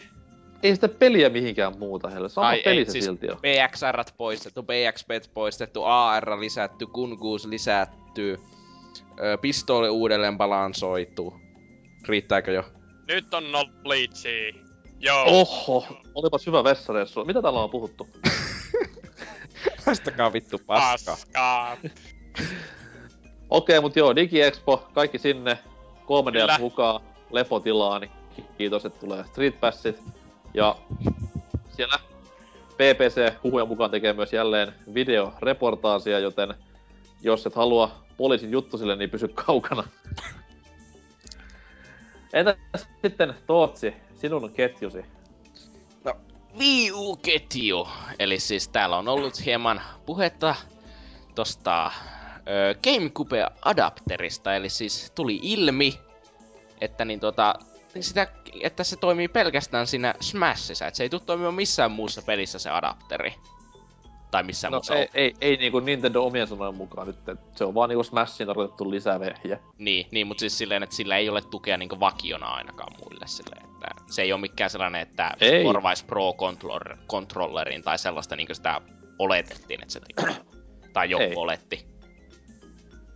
[0.63, 2.29] Ei sitä peliä mihinkään muuta heille.
[2.29, 3.37] Sama Ai, peli ei, se siis silti on.
[3.37, 8.39] BXR poistettu, BXB poistettu, AR lisätty, Kunguus lisätty,
[9.41, 11.33] pistooli uudelleen balansoitu.
[12.07, 12.63] Riittääkö jo?
[13.07, 14.53] Nyt on knowledge.
[14.99, 15.23] Joo.
[15.25, 17.25] Oho, olipas hyvä vessareissu.
[17.25, 18.07] Mitä täällä on puhuttu?
[19.85, 21.15] Haistakaa vittu paskaa.
[21.15, 21.77] Paskaa.
[23.49, 25.57] Okei, mut joo, DigiExpo, kaikki sinne.
[26.05, 26.55] 3 Kyllä.
[26.57, 27.01] d mukaan,
[27.31, 28.11] lepotilaa, niin
[28.57, 30.03] kiitos, että tulee Street Passit.
[30.57, 30.75] Ja
[31.69, 31.99] siellä
[32.73, 36.53] PPC huhujen mukaan tekee myös jälleen videoreportaasia, joten
[37.21, 39.83] jos et halua poliisin juttusille, niin pysy kaukana.
[42.33, 42.57] Entä
[43.01, 45.05] sitten Tootsi, sinun ketjusi?
[46.59, 47.87] Wii U-ketju.
[48.19, 50.55] Eli siis täällä on ollut hieman puhetta
[51.35, 51.91] tosta
[52.47, 54.55] ö, GameCube-adapterista.
[54.55, 55.99] Eli siis tuli ilmi,
[56.81, 57.53] että niin tota,
[58.03, 58.27] sitä,
[58.61, 60.87] että se toimii pelkästään siinä Smashissa.
[60.87, 63.33] Että se ei tule toimimaan missään muussa pelissä se adapteri.
[64.31, 67.73] Tai missään No muussa ei, ei, ei niinku Nintendo omien sanojen mukaan nyt, se on
[67.73, 69.59] vaan niinku Smashiin tarkoitettu lisävehje.
[69.77, 73.65] Niin, niin mutta siis silleen, että sillä ei ole tukea niinku vakiona ainakaan muille silleen,
[73.65, 75.63] että se ei ole mikään sellainen, että Ei.
[75.63, 78.81] korvaisi Pro Controller, Controllerin tai sellaista niinku sitä
[79.19, 80.43] oletettiin, että se niinku,
[80.93, 81.35] tai joku Ei.
[81.35, 81.85] oletti.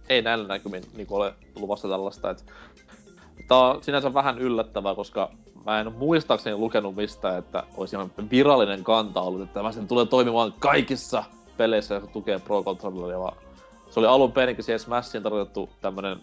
[0.09, 2.45] Ei näillä näkymin niinku ole luvassa tällaista, et
[3.47, 5.31] Tää on sinänsä vähän yllättävää, koska
[5.65, 10.05] mä en muistaakseni lukenut mistä, että olisi ihan virallinen kanta ollut, että tämä sen tulee
[10.05, 11.23] toimimaan kaikissa
[11.57, 13.37] peleissä, jotka tukee Pro Controlleria, vaan
[13.89, 16.17] se oli alun perinkin siihen Smashiin tarkoitettu tämmönen,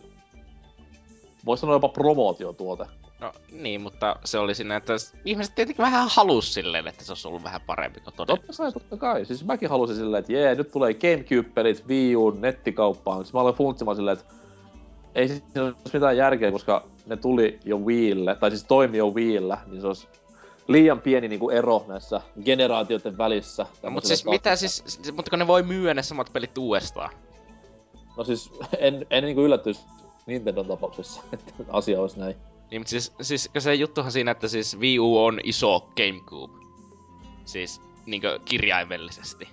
[1.46, 2.84] voisi sanoa jopa promootiotuote.
[3.20, 4.92] No niin, mutta se oli siinä, että
[5.24, 8.36] ihmiset tietenkin vähän halus silleen, että se olisi ollut vähän parempi kuin todella.
[8.36, 9.24] Totta kai, totta kai.
[9.24, 13.24] Siis mäkin halusin silleen, että jee, nyt tulee Gamecube-pelit Wii U nettikauppaan.
[13.24, 14.34] Siis mä aloin funtsimaan silleen, että
[15.18, 19.58] ei siinä olisi mitään järkeä, koska ne tuli jo Wiille, tai siis toimi jo Wiillä,
[19.66, 20.08] niin se olisi
[20.68, 23.66] liian pieni niinku ero näissä generaatioiden välissä.
[23.82, 27.10] No, mutta siis mitä siis, siis- mutta kun ne voi myydä ne samat pelit uudestaan.
[28.16, 29.80] No siis en, en niinku yllättyisi
[30.26, 32.36] Nintendon tapauksessa, että asia olisi näin.
[32.70, 36.64] Niin, mutta siis, siis se juttuhan siinä, että siis Wii U on iso GameCube.
[37.44, 39.48] Siis niinkö kirjaimellisesti.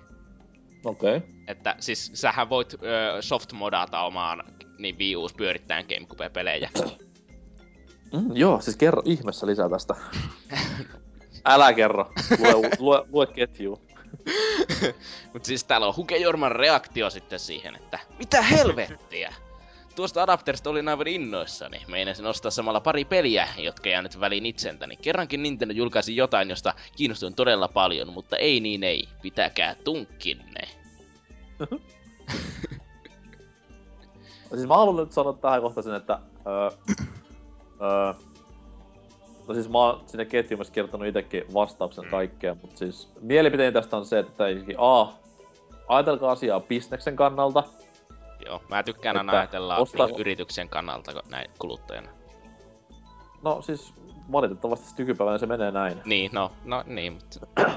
[0.84, 1.16] Okei.
[1.16, 1.28] Okay.
[1.46, 2.76] Että siis sähän voit ö,
[3.20, 4.42] softmodata omaan
[4.78, 6.70] niin Wii U's pyörittäen GameCube-pelejä.
[8.12, 9.94] Mm, joo, siis kerro ihmeessä lisää tästä.
[11.44, 12.12] Älä kerro.
[12.38, 13.80] Lue, lue, lue ketju.
[15.32, 19.34] Mut siis täällä on Huke Jorman reaktio sitten siihen, että mitä helvettiä?
[19.96, 21.82] Tuosta adapterista olin aivan innoissani.
[21.88, 24.96] Meinasin ostaa samalla pari peliä, jotka jäänyt väliin itseltäni.
[24.96, 29.08] Kerrankin Nintendo julkaisi jotain, josta kiinnostuin todella paljon, mutta ei niin ei.
[29.22, 30.68] Pitäkää tunkkinne.
[34.54, 36.18] Siis mä haluan nyt sanoa tähän kohtaan sen, että...
[36.46, 36.70] Öö,
[37.82, 38.12] öö,
[39.48, 42.10] no siis mä oon sinne ketjuun myös kertonut itekin vastauksen Mm.
[42.10, 45.08] kaikkea, mutta siis mielipiteeni tästä on se, että ensinnäkin A,
[45.88, 47.62] ajatelkaa asiaa bisneksen kannalta.
[48.46, 52.08] Joo, mä tykkään aina ajatella ostaa- niin yrityksen kannalta näin kuluttajana.
[53.42, 53.94] No siis
[54.32, 56.00] valitettavasti nykypäivänä se menee näin.
[56.04, 57.46] Niin, no, no niin, mutta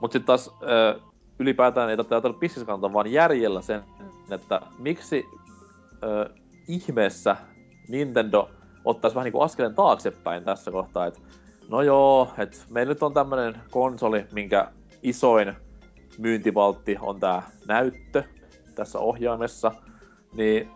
[0.00, 1.00] Mutta sitten taas ö,
[1.38, 3.84] ylipäätään ei tarvitse ajatella bisneskannalta, vaan järjellä sen,
[4.30, 5.28] että miksi
[6.02, 6.30] ö,
[6.68, 7.36] ihmeessä
[7.88, 8.50] Nintendo
[8.84, 11.20] ottaisi vähän niinku askeleen taaksepäin tässä kohtaa, että
[11.68, 14.70] no joo, että meillä nyt on tämmönen konsoli, minkä
[15.02, 15.56] isoin
[16.18, 18.22] myyntivaltti on tää näyttö
[18.74, 19.72] tässä ohjaimessa,
[20.32, 20.70] niin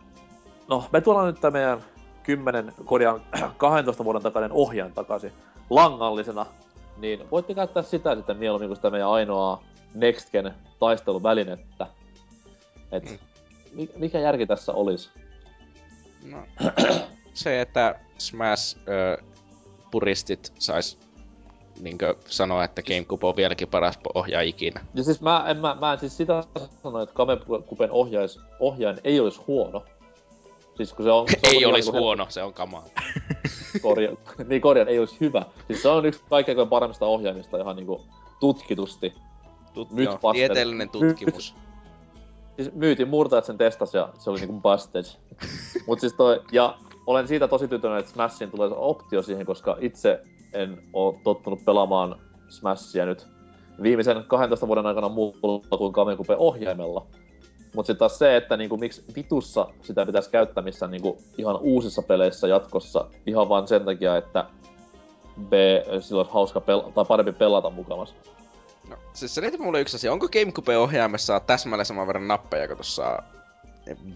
[0.69, 1.79] no me tuodaan nyt tää meidän
[2.23, 3.23] 10, korjaan
[3.57, 5.33] 12 vuoden takainen ohjain takaisin
[5.71, 6.47] langallisena
[6.97, 9.63] niin voitte käyttää sitä sitten mieluummin kuin sitä meidän ainoaa
[9.95, 11.87] Next Gen taisteluvälinettä.
[12.93, 13.19] Et Mm.
[13.97, 15.11] Mikä järki tässä olisi?
[16.25, 16.39] no,
[17.35, 18.79] se, että Smash
[19.91, 20.99] puristit sais
[21.81, 24.81] niinkö sanoa, että GameCube on vieläkin paras ohjaaja ikinä.
[24.95, 26.45] Ja siis mä en, mä, mä en siis sitä
[26.83, 29.85] sano, että Kamecupen ohjais, ohjain ei olisi huono.
[30.77, 31.29] Siis kun se on...
[31.29, 32.85] Se on Ei olisi niinku- huono, se on kamaa.
[33.83, 34.11] Korja,
[34.49, 35.43] niin korjaan, ei olisi hyvä.
[35.67, 38.07] Siis se on yksi kaikkein paremmista ohjaimista ihan niinku
[38.41, 39.15] tutkitusti.
[39.75, 41.55] Tut- Nyt joo, tieteellinen tutkimus.
[42.57, 45.05] Siis myytin murtajat sen testas ja se oli niinku busted.
[45.87, 50.21] Mut siis toi, ja olen siitä tosi tyytyväinen, että Smashin tulee optio siihen, koska itse
[50.53, 52.17] en oo tottunut pelaamaan
[52.49, 53.27] Smashia nyt
[53.83, 57.07] viimeisen 12 vuoden aikana muulla kuin Gamecube ohjaimella.
[57.75, 62.03] Mut sitten taas se, että niinku, miksi vitussa sitä pitäisi käyttää missään niinku, ihan uusissa
[62.03, 64.45] peleissä jatkossa, ihan vaan sen takia, että
[65.49, 65.53] B,
[66.01, 68.15] sillä olisi hauska pel- tai parempi pelata mukamas.
[68.89, 70.13] No, siis selitä mulle yksi asia.
[70.13, 73.23] Onko GameCube-ohjaimessa täsmälleen saman verran nappeja kuin tuossa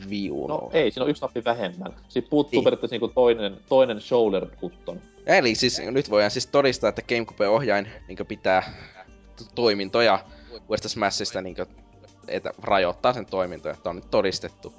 [0.09, 0.47] Wii U?
[0.47, 1.95] No ei, siinä on yksi nappi vähemmän.
[2.09, 2.65] Siitä puuttuu Niin.
[2.65, 5.01] periaatteessa niinku toinen, toinen shoulder button.
[5.27, 8.73] Eli siis nyt voidaan siis todistaa, että GameCube-ohjain niin pitää
[9.55, 10.19] toimintoja
[10.69, 11.57] uudesta Smashista niin
[12.29, 14.75] että rajoittaa sen toimintoja, että on nyt todistettu.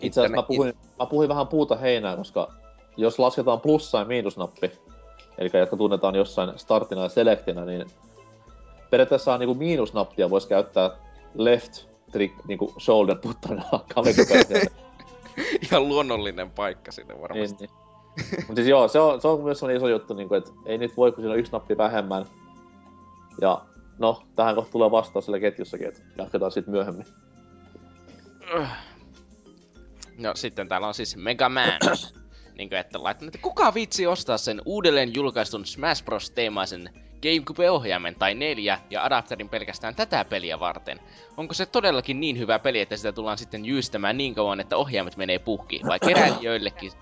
[0.00, 2.52] Itse asiassa mä puhuin, mä puhuin vähän puuta heinää, koska
[2.96, 4.72] jos lasketaan plussa ja miinusnappi,
[5.38, 7.86] eli jotka tunnetaan jossain startina ja selectinä, niin
[8.90, 10.90] periaatteessa niinku miinusnappia voisi käyttää
[11.34, 14.66] left trick, niinku shoulder buttonina kamekupeen.
[15.62, 17.56] Ihan luonnollinen paikka sinne varmasti.
[17.56, 17.88] niin, niin.
[18.36, 20.96] Mutta siis joo, se on, se on myös sellainen iso juttu, niinku, että ei nyt
[20.96, 22.24] voi, kun siinä on yksi nappi vähemmän.
[23.40, 23.64] Ja
[23.98, 27.06] no, tähän kohta tulee vastaus sille ketjussakin, että jatketaan sitten myöhemmin.
[30.18, 31.72] No sitten täällä on siis Mega Man.
[32.58, 36.30] niin kuin, että laittanut, että kuka viitsi ostaa sen uudelleen julkaistun Smash Bros.
[36.30, 36.90] teemaisen
[37.22, 41.00] GameCube-ohjaimen tai neljä ja adapterin pelkästään tätä peliä varten.
[41.36, 45.16] Onko se todellakin niin hyvä peli, että sitä tullaan sitten jyystämään niin kauan, että ohjaimet
[45.16, 45.80] menee puhki?
[45.86, 46.92] Vai keräilijöillekin,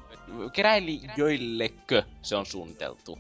[0.52, 3.18] keräilijöillekö se on suunniteltu?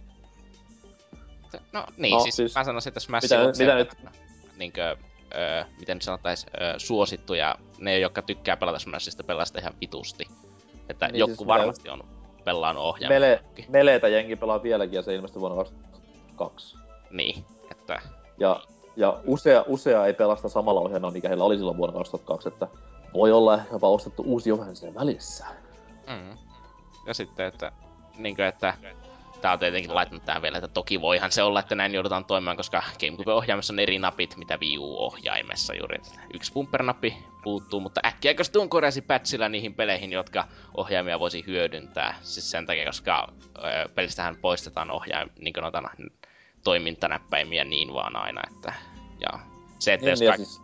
[1.72, 3.94] No niin, no, siis, siis mä sanoisin, että Smash mitä, on mitä nyt?
[4.56, 4.96] Niinkö,
[5.34, 10.24] öö, miten sanotais, öö, suosittu ja ne, jotka tykkää pelata Smashista, pelaa sitä ihan vitusti.
[10.88, 12.04] Että niin, joku siis varmasti on
[12.44, 13.20] pelannut ohjaamaan.
[13.20, 16.85] Mele, Meleitä jengi pelaa vieläkin ja se ilmestyi vuonna 2002.
[17.16, 18.00] Niin, että...
[18.38, 18.60] Ja,
[18.96, 22.68] ja usea, usea ei pelasta samalla ohjelmalla, mikä heillä oli silloin vuonna 2002, että
[23.14, 25.46] voi olla jopa ostettu uusi ohjelma sen välissä.
[26.06, 26.38] Mm.
[27.06, 27.72] Ja sitten, että,
[28.18, 28.74] niin kuin, että
[29.40, 32.56] tää on tietenkin laittanut tähän vielä, että toki voihan se olla, että näin joudutaan toimimaan,
[32.56, 35.98] koska GameCube-ohjaimessa on eri napit, mitä Wii U-ohjaimessa juuri.
[36.34, 42.14] Yksi bumper-nappi puuttuu, mutta äkkiäkö tunkoreisi patchilla niihin peleihin, jotka ohjaimia voisi hyödyntää.
[42.22, 43.28] Siis sen takia, koska
[43.58, 45.82] ö, pelistähän poistetaan ohjaim, niin kuin noita
[46.66, 48.72] toimintanäppäimiä niin vaan aina, että
[49.20, 49.38] ja
[49.78, 50.62] se, että niin, jos, kaikki, siis...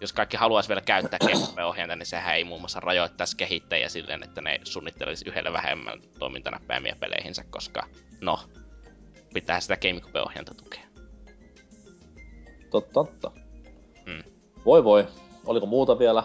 [0.00, 4.40] jos kaikki haluaisi vielä käyttää GameCube-ohjainta, niin sehän ei muun muassa rajoittaisi kehittäjiä silleen, että
[4.40, 7.86] ne suunnittelisi yhdelle vähemmän toimintanäppäimiä peleihinsä, koska
[8.20, 8.38] no,
[9.34, 10.82] pitää sitä GameCube-ohjainta tukea.
[12.70, 13.30] Totta, totta.
[14.06, 14.32] Hmm.
[14.64, 15.06] Voi voi.
[15.44, 16.22] Oliko muuta vielä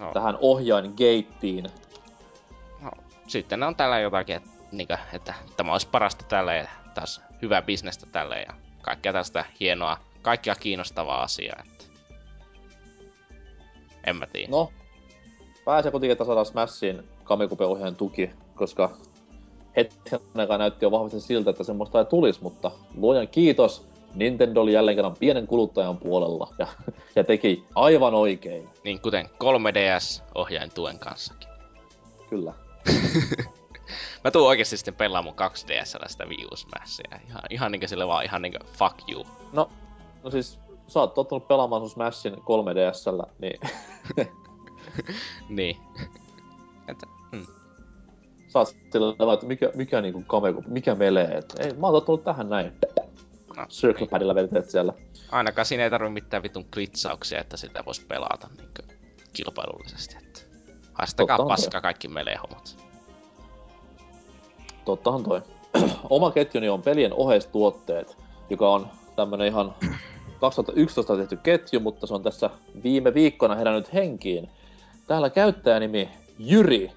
[0.00, 0.12] no.
[0.12, 1.66] tähän ohjain gateen?
[2.80, 2.90] No,
[3.26, 8.06] sitten on täällä jotakin, että, niin että tämä olisi parasta tälle ja taas hyvää bisnestä
[8.12, 11.62] tälle ja kaikkea tästä hienoa, kaikkea kiinnostavaa asiaa.
[11.66, 11.84] Että...
[14.06, 14.50] En mä tiedä.
[14.50, 14.72] No,
[15.64, 18.96] pääsee kuitenkin, että saadaan Smashin Kamikupe-ohjaajan tuki, koska
[19.76, 24.72] hetken aikaa näytti jo vahvasti siltä, että semmoista ei tulisi, mutta luojan kiitos, Nintendo oli
[24.72, 26.66] jälleen kerran pienen kuluttajan puolella ja,
[27.16, 28.68] ja teki aivan oikein.
[28.84, 31.48] Niin kuten 3DS-ohjain tuen kanssakin.
[32.30, 32.52] Kyllä.
[34.24, 37.20] Mä tuun oikeesti sitten pelaa mun 2DSllä sitä Wii U Smashia.
[37.28, 39.26] Ihan, ihan niinkö sille vaan ihan niinkö fuck you.
[39.52, 39.70] No,
[40.22, 43.60] no siis sä oot tottunut pelaamaan sun Smashin 3DSllä, niin...
[45.58, 45.76] niin.
[46.88, 47.46] Että, hmm.
[48.48, 52.24] Sä oot sillä että mikä, mikä niinku kameko, mikä melee, et ei, mä oon tottunut
[52.24, 52.72] tähän näin.
[53.56, 54.92] No, Circle padilla vedet siellä.
[55.30, 58.82] Ainakaan siinä ei tarvi mitään vitun klitsauksia, että sitä vois pelata niinkö
[59.32, 60.40] kilpailullisesti, että...
[60.92, 62.89] Haistakaa paska kaikki melee hommat.
[64.90, 65.42] Tottahan toi.
[66.10, 68.16] Oma ketjuni on pelien oheistuotteet,
[68.50, 68.86] joka on
[69.16, 69.74] tämmönen ihan
[70.40, 72.50] 2011 tehty ketju, mutta se on tässä
[72.82, 74.50] viime viikkona herännyt henkiin.
[75.06, 76.08] Täällä käyttäjänimi
[76.38, 76.92] Jyri,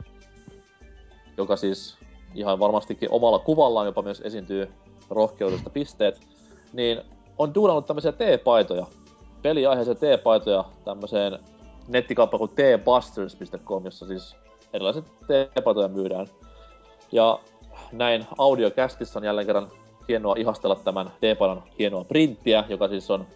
[1.38, 1.98] joka siis
[2.36, 4.72] ihan varmastikin omalla kuvallaan jopa myös esiintyy
[5.10, 6.20] rohkeudesta pisteet,
[6.74, 7.02] niin
[7.38, 8.86] on duunannut tämmöisiä T-paitoja,
[9.41, 11.40] peliaiheisia T-paitoja tämmöiseen
[11.88, 14.36] nettikauppaan kuin tbusters.com, jossa siis
[14.74, 16.28] erilaiset T-paitoja myydään.
[17.11, 17.40] Ja
[17.94, 19.72] näin audiokästissä on jälleen kerran
[20.07, 21.36] hienoa ihastella tämän d
[21.80, 23.28] hienoa printtiä, joka siis on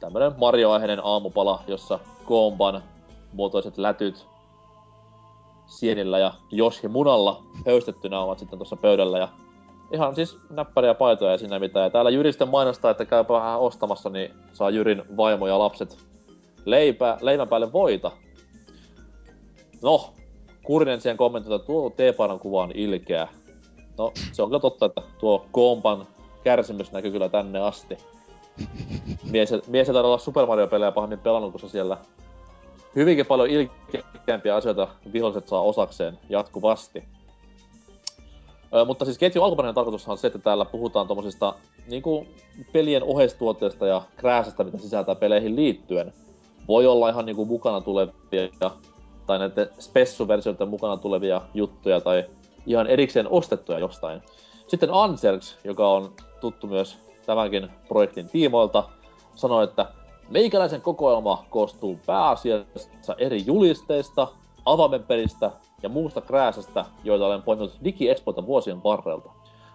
[0.00, 2.82] tämmönen Mario-aiheinen aamupala, jossa Koomban
[3.32, 4.26] muotoiset lätyt
[5.66, 9.28] sienillä ja Joshi munalla höystettynä ovat sitten tuossa pöydällä ja
[9.92, 11.84] ihan siis näppäriä paitoja siinä mitään.
[11.84, 15.98] Ja täällä Jyri sitten mainostaa, että käypä vähän ostamassa, niin saa Jyrin vaimo ja lapset
[16.64, 18.10] leipää, leivän päälle voita.
[19.82, 20.14] No,
[20.62, 23.28] Kurinen siihen kommentoi, että tuo T-paidan kuva on ilkeä.
[23.98, 26.06] No, se on kyllä totta, että tuo Kompan
[26.44, 27.96] kärsimys näkyy kyllä tänne asti.
[29.30, 31.96] Mies, mies ei olla Super Mario-pelejä pahemmin pelannut, se siellä
[32.96, 37.04] hyvinkin paljon ilkeämpiä asioita viholliset saa osakseen jatkuvasti.
[38.74, 41.54] Ö, mutta siis ketjun alkuperäinen tarkoitus on se, että täällä puhutaan tuommoisista
[41.86, 42.26] niinku
[42.72, 46.12] pelien oheistuotteista ja krääsästä, mitä sisältää peleihin liittyen.
[46.68, 48.70] Voi olla ihan niinku mukana tulevia
[49.26, 52.24] tai näiden spessuversioiden mukana tulevia juttuja tai
[52.66, 54.22] ihan erikseen ostettuja jostain.
[54.66, 58.84] Sitten Anserks, joka on tuttu myös tämänkin projektin tiimoilta,
[59.34, 59.86] sanoi, että
[60.30, 64.28] meikäläisen kokoelma koostuu pääasiassa eri julisteista,
[64.64, 65.50] avaimenpelistä
[65.82, 69.30] ja muusta krääsästä, joita olen poiminut DigiExpolta vuosien varrelta.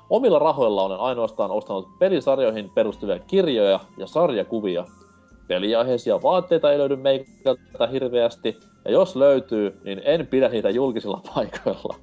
[0.10, 4.86] Omilla rahoilla olen ainoastaan ostanut pelisarjoihin perustuvia kirjoja ja sarjakuvia.
[5.48, 8.58] Peliaiheisia vaatteita ei löydy meikältä hirveästi,
[8.88, 11.96] ja jos löytyy, niin en pidä niitä julkisilla paikoilla.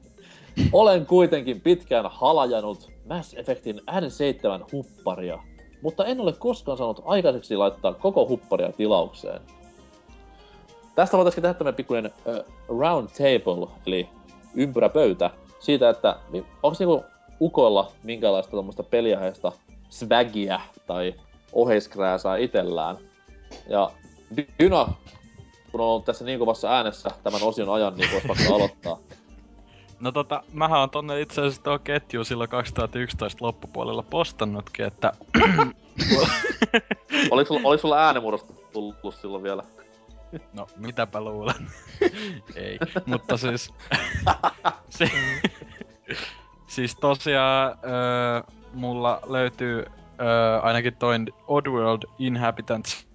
[0.72, 5.38] Olen kuitenkin pitkään halajanut Mass Effectin N7 hupparia,
[5.82, 9.40] mutta en ole koskaan saanut aikaiseksi laittaa koko hupparia tilaukseen.
[10.94, 14.08] Tästä voitaisiin tehdä tämmöinen pikkuinen uh, round table, eli
[14.54, 15.30] ympyräpöytä,
[15.60, 16.16] siitä, että
[16.62, 17.04] onko niinku
[17.40, 19.52] ukolla minkälaista tuommoista peliaiheesta
[19.90, 21.14] swagia tai
[21.52, 22.96] oheiskrääsää itellään.
[23.68, 23.90] Ja
[24.58, 24.88] Dyna
[25.74, 28.98] kun on ollut tässä niin kovassa äänessä tämän osion ajan, niin voisi vaikka aloittaa.
[30.00, 35.12] No tota, mähän on tonne itse asiassa tuo ketju silloin 2011 loppupuolella postannutkin, että
[37.30, 39.62] oliko, sulla, oliko sulla äänemurrosta tullut silloin vielä?
[40.52, 41.70] No, mitäpä luulen.
[42.56, 43.74] Ei, mutta siis...
[44.98, 45.12] si-
[46.66, 48.42] siis tosiaan öö,
[48.72, 49.84] mulla löytyy
[50.20, 53.06] öö, ainakin toin Oddworld Inhabitants,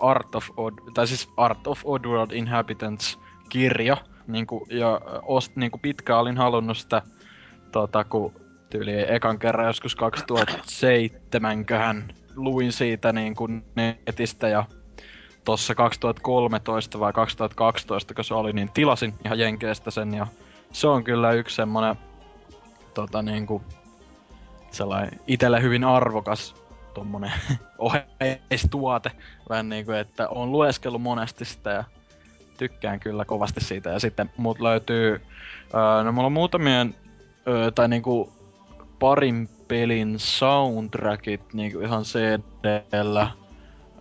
[0.00, 3.18] Art of Odd, tai siis Art of Oddworld Inhabitants
[3.48, 3.96] kirja,
[4.26, 7.02] niinku, ja ost, niinku pitkään olin halunnut sitä,
[7.72, 8.32] tota, kun
[8.70, 14.64] tyyli ekan kerran joskus 2007 köhän luin siitä niinku netistä ja
[15.44, 20.26] tossa 2013 vai 2012, kun se oli, niin tilasin ihan Jenkeistä sen ja
[20.72, 21.96] se on kyllä yksi semmonen
[22.94, 23.62] tota niinku
[24.70, 26.54] sellainen itelle hyvin arvokas
[26.98, 27.32] tommonen
[27.78, 29.10] oheistuote.
[29.48, 31.84] Vähän niinku, että on lueskellut monesti sitä ja
[32.58, 33.90] tykkään kyllä kovasti siitä.
[33.90, 35.20] Ja sitten mut löytyy,
[35.74, 36.94] öö, no mulla on muutamien,
[37.48, 38.32] öö, tai niinku
[38.98, 43.30] parin pelin soundtrackit niinku ihan CD-llä.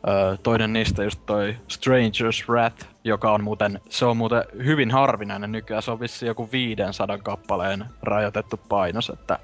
[0.08, 5.52] Öö, toinen niistä just toi Stranger's Wrath, joka on muuten, se on muuten hyvin harvinainen
[5.52, 5.84] nykyään.
[5.84, 9.40] Se on vissi joku 500 kappaleen rajoitettu painos, että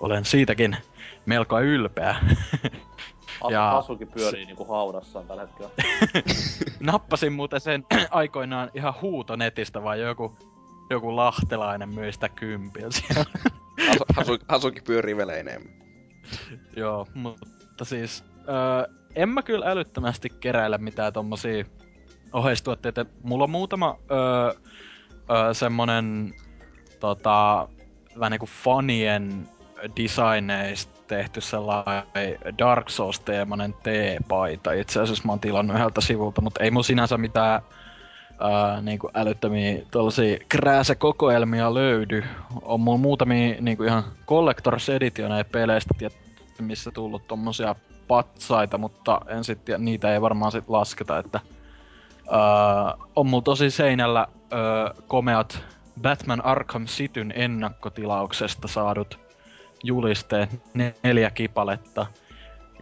[0.00, 0.76] olen siitäkin
[1.26, 2.16] melko ylpeä.
[3.40, 5.70] As- Ja- Asuki pyörii niinku haudassaan tällä hetkellä.
[6.80, 10.36] Nappasin muuten sen aikoinaan ihan huuto netistä, vai joku,
[10.90, 13.24] joku lahtelainen myi sitä kympillä siellä.
[13.88, 15.72] Hasu, hasu, hasuki pyörii vielä enemmän.
[16.76, 21.64] Joo, mutta siis öö, en mä kyllä älyttömästi keräile mitään tommosia
[22.32, 23.06] oheistuotteita.
[23.22, 24.18] Mulla on muutama öö,
[25.30, 26.34] öö, semmonen
[27.00, 27.68] tota,
[28.18, 29.48] vähän niinku fanien
[29.96, 34.72] designeista tehty sellainen Dark Souls-teemainen T-paita.
[34.72, 37.62] Itse asiassa mä oon tilannut yhdeltä sivulta, mutta ei mun sinänsä mitään
[38.40, 42.24] ää, niinku älyttömiä tuollaisia krääsäkokoelmia löydy.
[42.62, 46.16] On mulla muutamia niinku ihan Collector's Editioneja peleistä, tiedät,
[46.60, 47.74] missä tullut tommosia
[48.08, 51.40] patsaita, mutta en sit, niitä ei varmaan sit lasketa, että
[52.30, 55.64] ää, on mulla tosi seinällä ää, komeat
[56.02, 59.19] Batman Arkham Cityn ennakkotilauksesta saadut
[59.84, 62.06] julisteet, ne- neljä kipaletta.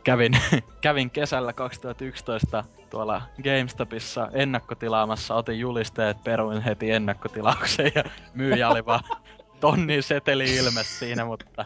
[0.05, 0.33] Kävin,
[0.81, 8.05] kävin kesällä 2011 tuolla GameStopissa ennakkotilaamassa, otin julisteet, peruin heti ennakkotilauksen ja
[8.35, 9.01] myyjä oli vaan
[9.61, 11.65] tonnin seteli ilme siinä, mutta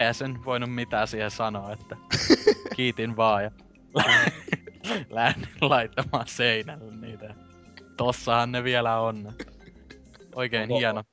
[0.00, 1.96] ei sen voinut mitään siihen sanoa, että
[2.76, 3.50] kiitin vaan ja
[5.10, 7.34] lähdin laittamaan seinälle niitä.
[7.96, 9.32] Tossahan ne vielä on.
[10.34, 11.04] Oikein Onko- hieno.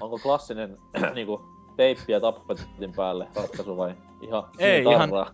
[0.00, 0.76] Onko klassinen
[1.14, 5.30] niinku teippi ja tappetin päälle ratkaisu vai ihan Ei, tarraa?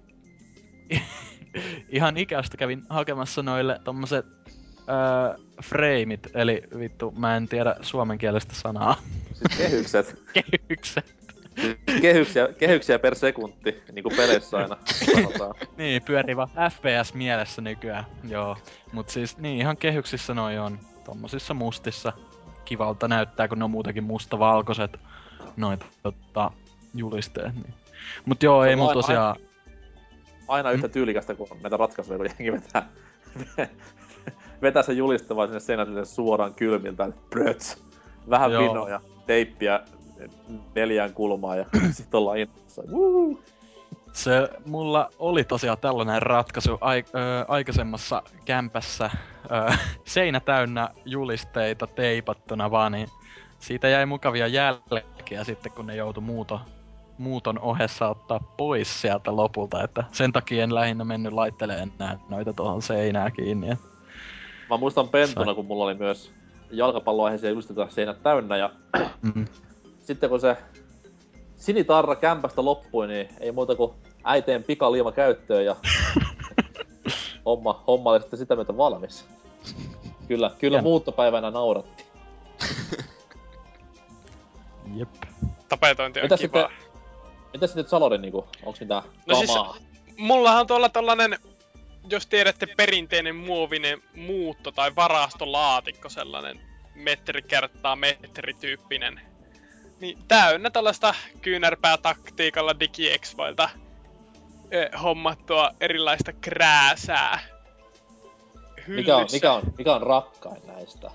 [0.91, 1.05] ihan-
[1.89, 4.27] ihan ikäistä kävin hakemassa noille tommoset
[4.89, 8.97] öö, frameit, eli vittu, mä en tiedä suomenkielistä sanaa.
[9.33, 10.23] Siis kehykset.
[10.35, 11.15] Kehykset.
[12.01, 15.55] kehyksiä, kehyksiä per sekunti, niinku peleissä aina sanotaan.
[15.77, 18.57] Niin, pyörivä FPS mielessä nykyään, joo.
[18.93, 20.79] Mut siis niin, ihan kehyksissä noi on.
[21.05, 22.13] Tommosissa mustissa.
[22.65, 25.01] Kivalta näyttää, kun ne on muutenkin mustavalkoiset
[25.57, 26.51] noita tota,
[26.95, 27.55] julisteet.
[27.55, 27.75] Niin.
[28.25, 29.37] Mut joo, Se ei mulla aina- tosiaan...
[30.49, 32.89] Aina yhtä tyylikästä kuin näitä ratkaisuja, kun jengi vetää,
[34.63, 37.13] vetää sen julistavan sinne seinälle suoraan kylmiltä.
[37.31, 37.85] Bröts.
[38.31, 38.63] Vähän Joo.
[38.63, 39.81] vinoja, teippiä
[40.75, 42.83] neljään kulmaan ja sit ollaan innossa.
[42.93, 43.39] Woo!
[44.13, 49.11] Se mulla oli tosiaan tällainen ratkaisu ai, ö, aikaisemmassa kämpässä.
[49.71, 49.73] Ö,
[50.05, 53.09] seinä täynnä julisteita teipattuna vaan, niin
[53.65, 56.61] siitä jäi mukavia jälkeä sitten, kun ne joutui muuto,
[57.19, 59.83] muuton ohessa ottaa pois sieltä lopulta.
[59.83, 63.71] Että sen takia en lähinnä mennyt laitteleen enää noita tuohon seinään kiinni.
[63.71, 63.79] Et
[64.71, 66.33] Mä muistan pentuna, kun mulla oli myös
[66.71, 68.71] jalkapalloaiheisia julisteita seinät täynnä ja
[69.35, 69.45] Mm.
[70.01, 70.57] sitten kun se
[71.57, 73.93] sinitarra kämpästä loppui, niin ei muuta kuin
[74.25, 75.77] äiteen pikaliima käyttöön ja
[77.47, 79.29] homma, homma oli sitten sitä myötä valmis.
[80.29, 82.05] Kyllä, kyllä muuttopäivänä nauratti.
[84.95, 85.09] Jep.
[85.69, 86.61] Tapetointi on Mitä kiva.
[86.69, 86.89] sitten,
[87.53, 89.77] mitä sitten Salorin niinku, onks mitään No siis- kamaa?
[90.17, 91.39] Mullahan on tuolla tollanen,
[92.11, 96.61] jos tiedätte, perinteinen muovinen muutto- tai varastolaatikko, sellainen
[96.95, 99.21] metri kertaa metri tyyppinen.
[100.01, 103.69] Niin täynnä tällaista kyynärpää taktiikalla digiexvoilta
[104.75, 107.39] ö, hommattua erilaista krääsää.
[108.87, 111.11] mikä, on, mikä, on, mikä on rakkain näistä?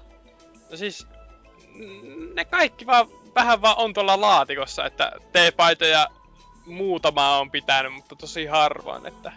[0.71, 1.07] No siis,
[2.33, 6.07] ne kaikki vaan vähän vaan on tuolla laatikossa, että T-paitoja
[6.65, 9.31] muutama on pitänyt, mutta tosi harvoin, että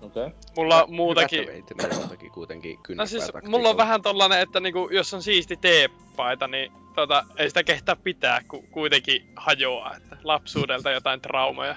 [0.00, 0.30] No Okei.
[0.56, 1.46] Mulla on muutakin...
[1.46, 5.56] Veitin on jotakin kuitenkin No siis mulla on vähän tollanen, että niinku, jos on siisti
[5.56, 11.76] teepaita, niin tota, ei sitä kehtaa pitää, kun kuitenkin hajoaa, että lapsuudelta jotain traumoja.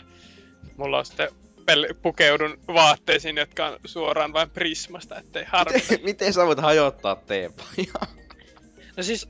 [0.77, 1.29] Mulla on sitten
[1.61, 5.79] pel- pukeudun vaatteisiin, jotka on suoraan vain Prismasta, ettei harmita.
[5.91, 8.07] Miten, miten sä voit hajottaa teepajaa?
[8.97, 9.27] No siis,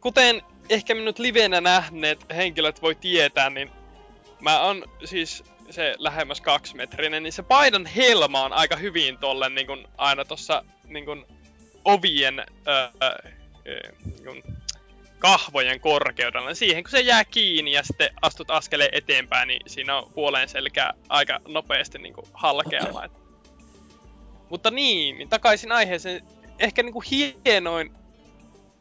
[0.00, 3.70] kuten ehkä minut livenä nähneet henkilöt voi tietää, niin
[4.40, 9.66] mä on siis se lähemmäs kaksimetrinen, niin se paidan helma on aika hyvin tolle niin
[9.66, 11.26] kun aina tossa niin kun
[11.84, 14.42] ovien öö, öö, niin kun
[15.18, 16.54] kahvojen korkeudella.
[16.54, 20.94] Siihen kun se jää kiinni ja sitten astut askeleen eteenpäin, niin siinä on puoleen selkää
[21.08, 22.14] aika nopeasti niin.
[23.04, 23.12] Et.
[24.50, 26.22] Mutta niin, niin takaisin aiheeseen.
[26.58, 27.92] Ehkä niin kuin hienoin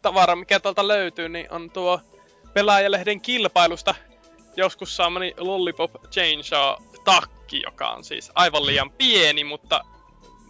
[0.06, 2.00] tavara, mikä tuolta löytyy, niin on tuo
[2.54, 3.96] pelaajalehden kilpailusta
[4.58, 9.82] joskus saamani Lollipop Chainsaw takki, joka on siis aivan liian pieni, mutta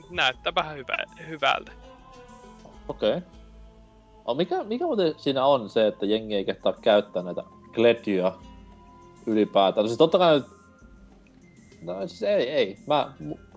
[0.09, 1.71] näyttää vähän hyvä, hyvältä.
[2.87, 3.09] Okei.
[3.09, 3.21] Okay.
[4.25, 7.43] Oh, mikä, mikä muuten siinä on se, että jengi ei kehtaa käyttää näitä
[7.75, 8.37] kledjuja
[9.25, 9.83] ylipäätään?
[9.83, 10.45] No siis totta kai nyt...
[11.81, 12.77] No siis ei, ei.
[12.87, 13.13] Mä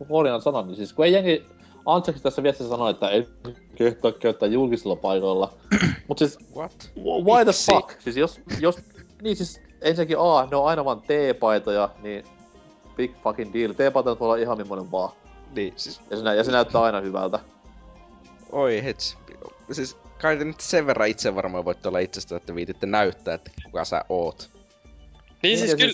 [0.08, 1.46] huolinan sanon, niin siis kun ei jengi...
[1.88, 3.28] Antseksi tässä viestissä sanoi, että ei
[3.74, 5.52] kehtaa käyttää julkisilla paikoilla.
[6.08, 6.38] Mut siis...
[6.56, 6.90] What?
[6.96, 7.72] Why the Miksi?
[7.72, 8.00] fuck?
[8.00, 8.40] Siis jos...
[8.60, 8.78] jos
[9.22, 12.24] niin siis ensinnäkin A, ne on aina vaan T-paitoja, niin
[12.96, 13.72] big fucking deal.
[13.72, 15.12] T-paitoja voi olla ihan millainen vaan.
[15.54, 17.38] Niin, siis Ja se, nä- ja se näyttää aina hyvältä.
[18.52, 19.18] oi hets.
[19.72, 23.50] Siis kai te nyt sen verran itse varmaan voitte olla itsestä, että viititte näyttää, että
[23.64, 24.50] kuka sä oot.
[25.42, 25.92] Niin siis ja kyllä,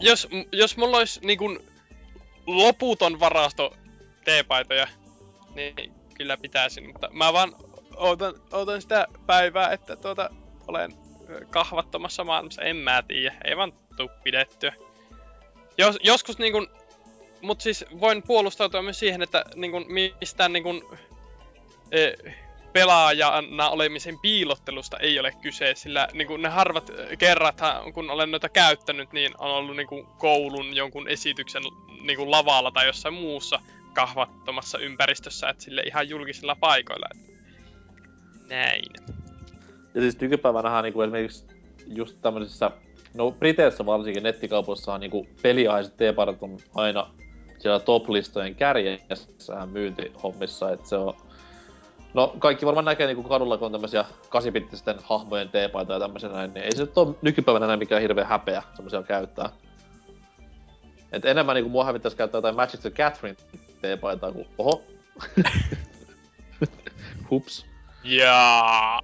[0.00, 1.60] jos, jos mulla olisi niin kun
[2.46, 3.72] loputon varasto
[4.24, 4.88] teepaitoja,
[5.54, 5.74] niin
[6.14, 7.52] kyllä pitäisin, mutta mä vaan
[7.96, 10.30] ootan, ootan sitä päivää, että tuota,
[10.68, 10.94] olen
[11.50, 14.72] kahvattomassa maailmassa, en mä tiedä, ei vaan tuu pidettyä.
[15.78, 16.68] Jos, joskus niin kun,
[17.42, 19.86] mut siis voin puolustautua myös siihen, että niin kun,
[20.20, 20.98] mistään niin kun,
[21.92, 22.12] e,
[22.72, 28.48] pelaajana olemisen piilottelusta ei ole kyse, sillä niin kuin ne harvat kerrathan, kun olen noita
[28.48, 31.62] käyttänyt, niin on ollut niin kuin koulun jonkun esityksen
[32.02, 33.60] niin kuin lavalla tai jossain muussa
[33.94, 37.06] kahvattomassa ympäristössä, että sille ihan julkisilla paikoilla.
[37.14, 37.32] Että
[38.48, 38.84] näin.
[39.94, 41.46] Ja siis nykypäivänähän niinku esimerkiksi
[41.86, 42.70] just tämmöisissä,
[43.14, 47.10] no Briteissä varsinkin nettikaupoissahan niinku peliaiset teeparat on aina
[47.58, 51.14] siellä top-listojen kärjessä myyntihommissa, että se on
[52.14, 56.54] No kaikki varmaan näkee niinku kadulla, kun on tämmösiä kasipittisten hahmojen teepaita ja tämmöisiä näin,
[56.54, 59.48] niin ei se nyt ole nykypäivänä enää mikään hirveä häpeä semmosia käyttää.
[61.12, 63.36] Et enemmän niinku mua hävittäisi käyttää jotain Magic the Catherine
[63.84, 64.82] teepaitaa kuin, oho.
[67.30, 67.66] Hups.
[68.04, 69.00] Jaa.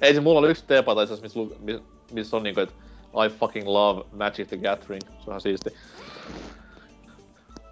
[0.00, 2.74] Ei se mulla oli yksi itse asiassa, missä, miss, missä on niinku, että
[3.26, 5.02] I fucking love Magic the Gathering.
[5.02, 5.70] Se on ihan siisti.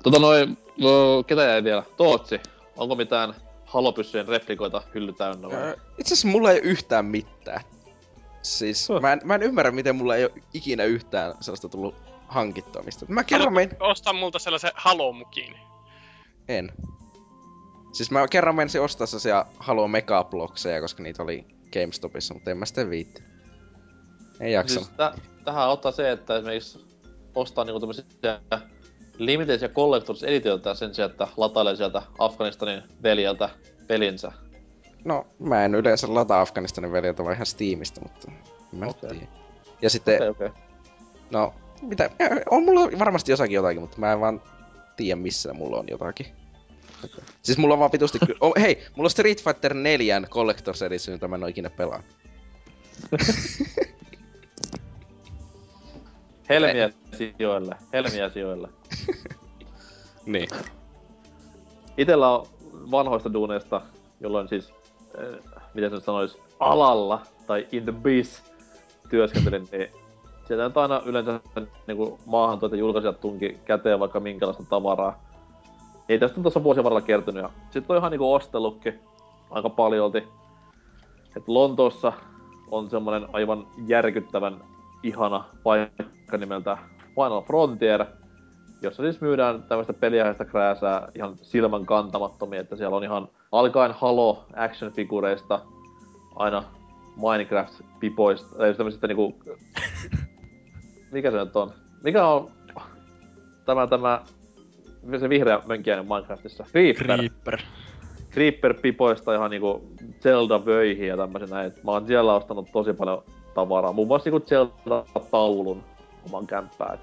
[0.02, 1.82] Tota noin, no, ketä jäi vielä?
[1.96, 2.40] Tootsi.
[2.76, 3.34] Onko mitään
[3.64, 5.56] halopyssyjen replikoita hylly täynnä vai?
[5.56, 7.60] Öö, Itse asiassa mulla ei ole yhtään mitään.
[8.42, 9.00] Siis Huh.
[9.00, 11.94] mä en, mä en ymmärrä, miten mulla ei ole ikinä yhtään sellaista tullut
[12.32, 13.06] hankittua mistä.
[13.08, 13.76] Mä kerran menin...
[13.80, 15.56] Ostaa multa sellaisen halomukin.
[16.48, 16.72] En.
[17.92, 22.66] Siis mä kerran menisin ostaa sellaisia Halo Megablokseja, koska niitä oli GameStopissa, mutta en mä
[22.66, 23.22] sitten viitti.
[24.40, 24.84] Ei jaksanut.
[24.84, 25.12] Siis tä,
[25.44, 26.86] tähän ottaa se, että esimerkiksi
[27.34, 28.04] ostaa niinku tämmösiä
[29.18, 33.48] limited ja collectors editioita sen sijaan, että latailee sieltä Afganistanin veljeltä
[33.86, 34.32] pelinsä.
[35.04, 38.32] No, mä en yleensä lataa Afganistanin veljeltä vaan ihan Steamista, mutta
[38.72, 39.06] en mä Okei.
[39.06, 39.18] okay.
[39.18, 39.32] tiedä.
[39.82, 40.28] Ja sitten, okay.
[40.28, 40.62] okei.
[41.30, 42.10] no, mitä,
[42.50, 44.42] on mulla varmasti jossakin jotakin, mutta mä en vaan
[44.96, 46.26] tiedä missä mulla on jotakin.
[47.42, 51.14] Siis mulla on vaan vitusti ky- oh, hei, mulla on Street Fighter 4 Collector's Edition,
[51.14, 52.02] jota mä en oo ikinä pelaa.
[56.48, 57.76] Helmiä sijoille.
[57.92, 58.68] Helmiä sijoille.
[60.26, 60.48] Niin.
[61.96, 62.46] Itellä on
[62.90, 63.82] vanhoista duuneista,
[64.20, 65.40] jolloin siis, äh,
[65.74, 68.38] miten se nyt sanois, alalla tai in the biz
[69.08, 69.88] työskentelin, niin
[70.56, 71.40] sieltä nyt aina yleensä
[71.86, 75.22] niin kuin maahan tuota julkaisijat tunki käteen vaikka minkälaista tavaraa.
[76.08, 77.42] Ei tästä on tuossa vuosien varrella kertynyt.
[77.42, 79.00] Ja sit on ihan niinku ostellutkin
[79.50, 80.28] aika paljolti.
[81.36, 82.12] Et Lontoossa
[82.70, 84.56] on semmonen aivan järkyttävän
[85.02, 86.78] ihana paikka nimeltä
[87.14, 88.04] Final Frontier,
[88.82, 94.44] jossa siis myydään tämmöistä peliaiheista krääsää ihan silmän kantamattomia, että siellä on ihan alkaen Halo
[94.54, 95.60] action-figureista
[96.36, 96.64] aina
[97.16, 99.34] Minecraft-pipoista, tai tämmöisistä niinku...
[101.12, 101.72] Mikä se nyt on?
[102.02, 102.50] Mikä on
[103.64, 104.22] tämä, tämä,
[105.20, 106.64] se vihreä mönkiäinen Minecraftissa?
[106.70, 107.06] Creeper.
[107.06, 107.60] Creeper.
[108.30, 111.72] Creeper-pipoista ihan niinku Zelda-vöihin ja tämmösen näin.
[111.84, 113.24] Mä oon siellä ostanut tosi paljon
[113.54, 113.92] tavaraa.
[113.92, 115.84] Muun muassa niinku Zelda-taulun
[116.26, 116.98] oman kämppään.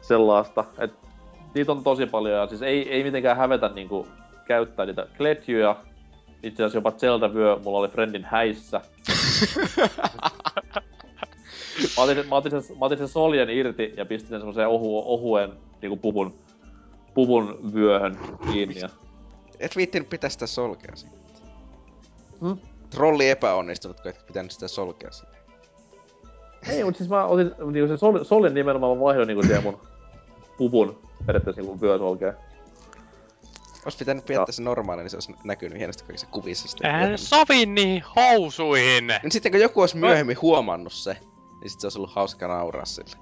[0.00, 0.64] Sellaista.
[0.78, 0.92] Et
[1.54, 4.06] niitä on tosi paljon ja siis ei, ei mitenkään hävetä niinku
[4.44, 5.76] käyttää niitä kletjuja.
[6.42, 8.80] Itse asiassa jopa Zelda-vyö mulla oli friendin häissä.
[11.96, 15.12] mä, otin, mä, otin sen, mä otin sen soljen irti ja pistin sen semmoiseen ohu,
[15.12, 15.52] ohuen
[15.82, 16.34] niinku puvun,
[17.14, 18.18] puvun vyöhön
[18.52, 18.80] kiinni.
[18.80, 18.88] Ja...
[19.60, 21.20] Et viittinyt pitää sitä solkea sitten.
[22.40, 22.58] Hmm?
[22.90, 25.38] Trolli epäonnistunut, kun et pitänyt sitä solkea sitten.
[26.68, 29.80] Ei, mutta siis mä otin niinku sen sol, soljen nimenomaan mä vaihdoin niinku siihen mun
[30.58, 32.34] puvun periaatteessa niinku vyösolkeen.
[33.84, 36.94] Ois pitänyt pidättää se normaali, niin se olisi näkynyt hienosti kaikissa kuvissa sitten.
[36.94, 39.06] Eihän sovi niihin housuihin!
[39.06, 41.16] Niin sitten kun joku olisi myöhemmin huomannut se,
[41.60, 43.16] niin sit se olisi ollut hauska nauraa sille.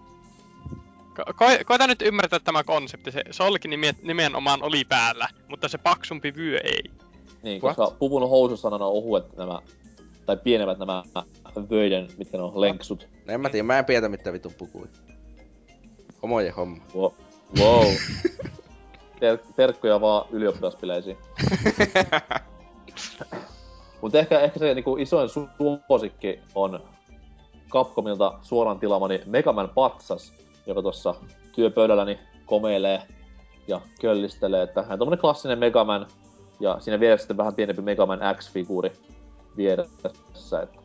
[1.18, 3.12] Ko- ko- koita nyt ymmärtää tämä konsepti.
[3.12, 6.82] Se solki nime- nimenomaan oli päällä, mutta se paksumpi vyö ei.
[7.42, 7.76] Niin, What?
[7.76, 9.58] koska puvun housussa on ohuet nämä,
[10.26, 11.04] tai pienemmät nämä
[11.70, 13.08] vöiden, mitkä ne on lenksut.
[13.26, 14.86] No en mä tiedä, mä en pidätä mitään vitun pukui.
[16.22, 16.84] Homojen homma.
[16.94, 17.12] Wow.
[17.60, 17.86] wow.
[19.20, 21.16] Ter- terkkoja vaan ylioppilaspileisiin.
[24.02, 26.82] Mutta ehkä, ehkä se niinku isoin su- suosikki on
[27.70, 30.32] Capcomilta suoraan tilaamani Megaman Patsas,
[30.66, 31.14] joka tuossa
[31.52, 33.02] työpöydälläni komeilee
[33.68, 36.06] ja köllistelee, että hän on tommonen klassinen Megaman,
[36.60, 38.92] ja siinä vieressä sitten vähän pienempi Megaman X-figuuri
[39.56, 40.10] vieressä.
[40.62, 40.78] Että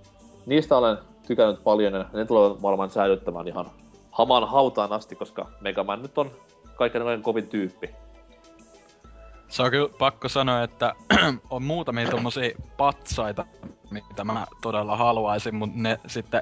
[0.45, 0.97] niistä olen
[1.27, 3.71] tykännyt paljon, ja ne tulevat varmaan säilyttämään ihan
[4.11, 6.31] hamaan hautaan asti, koska Megaman nyt on
[6.75, 7.89] kaiken kovin tyyppi.
[9.47, 10.93] Se on kyllä pakko sanoa, että
[11.49, 13.45] on muutamia tommosia patsaita,
[13.91, 16.41] mitä mä todella haluaisin, mutta ne sitten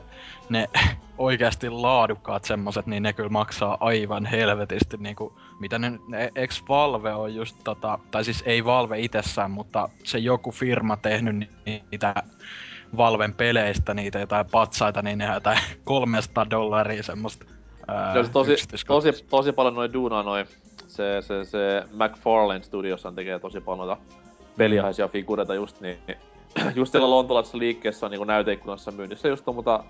[0.49, 0.69] ne
[1.17, 7.13] oikeasti laadukkaat semmoset, niin ne kyllä maksaa aivan helvetisti niinku, mitä ne, ne ex Valve
[7.13, 12.13] on just tota, tai siis ei Valve itsessään, mutta se joku firma tehnyt ni- niitä
[12.97, 17.45] Valven peleistä niitä jotain patsaita, niin ne on jotain 300 dollaria semmoista
[17.88, 18.55] ää, Se tosi,
[18.88, 20.45] tosi, tosi paljon noin duunaa noin.
[20.88, 24.03] Se, se, se McFarlane Studioshan tekee tosi paljon noita
[24.57, 25.97] peliaisia figureita just niin.
[26.76, 29.84] Just siellä lontolaisessa liikkeessä on niin näyteikkunassa myynnissä just on, mutta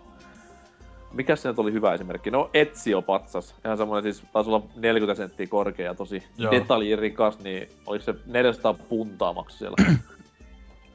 [1.11, 2.31] mikä se oli hyvä esimerkki?
[2.31, 3.55] No Ezio patsas.
[3.65, 6.51] Ihan semmoinen siis taisi olla 40 senttiä korkea ja tosi Joo.
[6.51, 9.75] detaljirikas, niin oliko se 400 puntaa maksu siellä.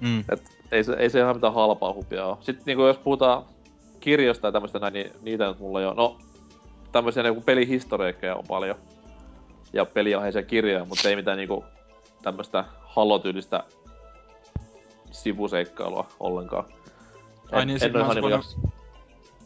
[0.01, 0.25] Mm.
[0.33, 0.43] Et
[0.73, 2.37] ei se, ei se ihan mitään halpaa hupia ole.
[2.41, 3.45] Sitten niinku jos puhutaan
[4.01, 6.19] kirjoista ja tämmöistä näin, niin niitä nyt mulla jo, no
[6.93, 8.77] tämmöisiä niinku pelihistoriikkeja on paljon.
[9.73, 11.65] Ja peliaiheisia kirjoja, mutta ei mitään niinku
[12.23, 13.65] tämmöistä halotyylistä
[15.15, 16.65] sivuseikkailua ollenkaan.
[17.53, 18.73] Ai niin, ois ihan voinut- niinku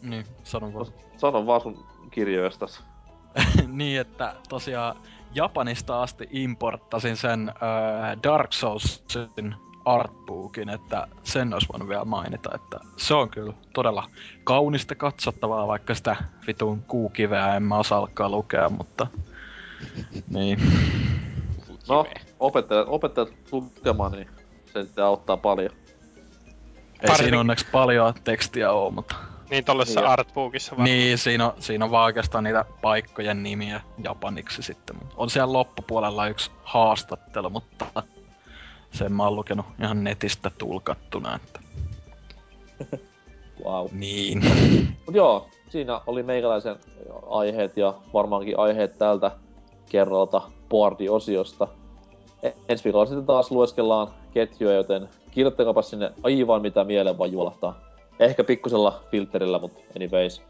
[0.03, 0.87] Niin, sanon vaan.
[0.87, 2.85] jos- Sano vaan sun kirjoistas.
[3.67, 4.97] niin, että tosiaan
[5.35, 9.55] Japanista asti importtasin sen äh, Dark Soulsin
[9.85, 14.11] artbookin, että sen olisi voinut vielä mainita, että se on kyllä todella
[14.45, 16.17] kaunista katsottavaa, vaikka sitä
[16.47, 19.07] vitun kuukiveä en mä osaa alkaa lukea, mutta
[20.31, 20.59] niin.
[21.89, 22.07] No,
[22.41, 24.29] opettajat, opettajat lukemaan, niin
[24.73, 25.71] se sitten auttaa paljon.
[27.03, 29.15] Ei Pari- siinä onneksi paljon tekstiä oo, mutta
[29.51, 30.11] Niin tollisessa Niin.
[30.11, 30.85] artbookissa vaan.
[30.85, 34.97] niin, siinä on, siinä on vaan oikeastaan niitä paikkojen nimiä japaniksi sitten.
[34.97, 37.87] Mut On siellä loppupuolella yksi haastattelu, mutta
[38.93, 41.61] sen mä oon lukenut ihan netistä tulkattuna, että
[43.65, 43.87] Wow.
[43.93, 44.43] niin.
[45.07, 46.77] Mut joo, siinä oli meikäläisen
[47.31, 49.31] aiheet ja varmaankin aiheet tältä
[49.91, 51.69] kerralta boardi-osiosta.
[52.43, 57.81] E- ensi viikolla sitten taas lueskellaan ketjuja, joten kirjoittakaapa sinne aivan mitä mieleen vaan juolahtaa.
[58.21, 60.43] Ehkä pikkusella filterillä, mutta anyways.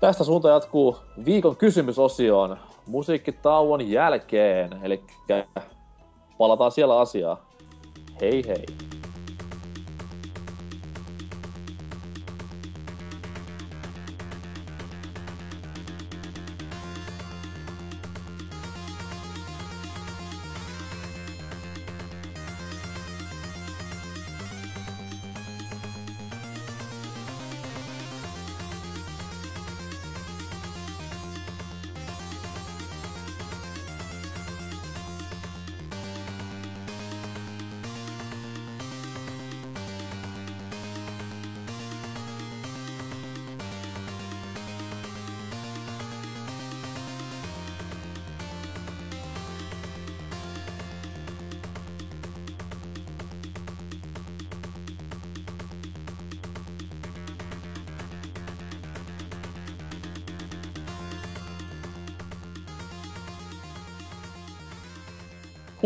[0.00, 2.56] Tästä suunta jatkuu viikon kysymysosioon
[2.86, 5.02] musiikkitauon jälkeen, eli
[6.38, 7.36] palataan siellä asiaan.
[8.20, 8.66] Hei hei!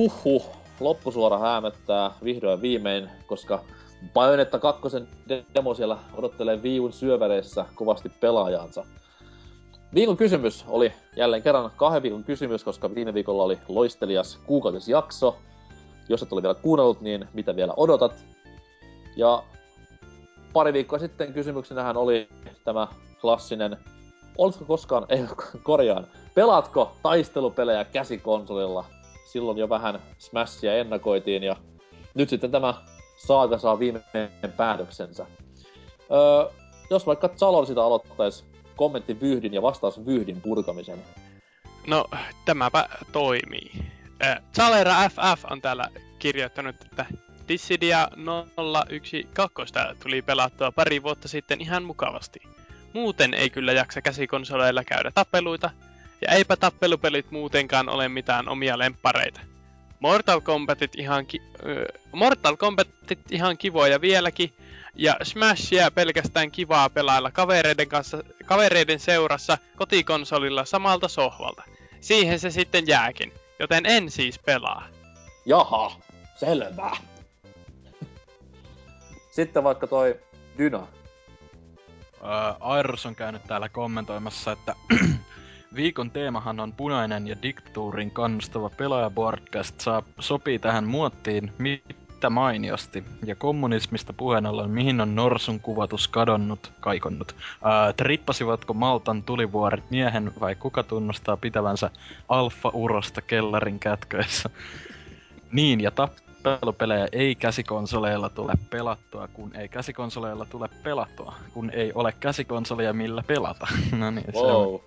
[0.07, 0.47] Huhhuh,
[0.81, 3.65] loppusuora häämöttää vihdoin viimein, koska
[4.15, 4.83] Bayonetta 2
[5.55, 8.85] demo siellä odottelee viiun syövereissä kovasti pelaajansa.
[9.95, 15.37] Viikon kysymys oli jälleen kerran kahden viikon kysymys, koska viime viikolla oli loistelias kuukautisjakso.
[16.09, 18.25] Jos et ole vielä kuunnellut, niin mitä vielä odotat?
[19.17, 19.43] Ja
[20.53, 22.29] pari viikkoa sitten kysymyksenähän oli
[22.65, 22.89] tämä
[23.21, 23.77] klassinen,
[24.39, 25.25] oletko koskaan, ei
[25.63, 28.85] korjaan, pelaatko taistelupelejä käsikonsolilla?
[29.37, 31.57] Silloin jo vähän Smashia ennakoitiin ja
[32.15, 32.75] nyt sitten tämä
[33.17, 35.27] saaga saa viimeinen päätöksensä.
[36.13, 36.53] Öö,
[36.91, 38.45] jos vaikka Zalor sitä aloittaisi
[38.77, 41.03] kommentti vyhdin ja vastaus vyhdin purkamisen.
[41.87, 42.05] No,
[42.45, 43.71] tämäpä toimii.
[44.25, 44.41] Äh,
[45.11, 45.89] FF on täällä
[46.19, 47.07] kirjoittanut, että
[47.49, 48.09] Dissidia
[49.35, 52.41] 012 tuli pelattua pari vuotta sitten ihan mukavasti.
[52.93, 55.71] Muuten ei kyllä jaksa käsikonsoleilla käydä tappeluita,
[56.27, 59.41] ja eipä tappelupelit muutenkaan ole mitään omia lemppareita.
[60.01, 64.53] Mortal Kombatit ihan, ki- äh, Mortal Kombatit ihan kivoja vieläkin,
[64.95, 71.63] ja Smashia pelkästään kivaa pelailla kavereiden, kanssa, kavereiden seurassa kotikonsolilla samalta sohvalta.
[72.01, 74.89] Siihen se sitten jääkin, joten en siis pelaa.
[75.47, 75.93] Jaha,
[76.37, 76.97] selvä.
[79.31, 80.21] Sitten vaikka toi
[80.59, 80.87] Dyna.
[82.61, 84.75] Airs on käynyt täällä kommentoimassa, että
[85.77, 93.05] viikon teemahan on punainen ja diktatuurin kannustava pelaajaboardcast saa, sopii tähän muottiin mitä mainiosti.
[93.25, 97.37] Ja kommunismista puheen ollen, mihin on Norsun kuvatus kadonnut, kaikonnut.
[97.63, 101.91] Ää, trippasivatko Maltan tulivuoret miehen vai kuka tunnustaa pitävänsä
[102.29, 104.51] alfa-urosta kellarin kätköissä?
[105.53, 105.91] niin, ja
[106.51, 113.23] tappelupelejä ei käsikonsoleilla tule pelattua, kun ei käsikonsoleilla tule pelattua, kun ei ole käsikonsolia millä
[113.27, 113.67] pelata.
[113.99, 114.67] no niin, se on.
[114.67, 114.81] Wow.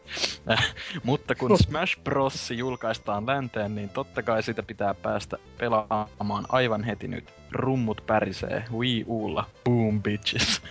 [1.03, 2.52] Mutta kun Smash Bros.
[2.52, 7.34] julkaistaan länteen, niin totta kai sitä pitää päästä pelaamaan aivan heti nyt.
[7.52, 9.45] Rummut pärisee Wii Ulla.
[9.64, 10.61] Boom bitches.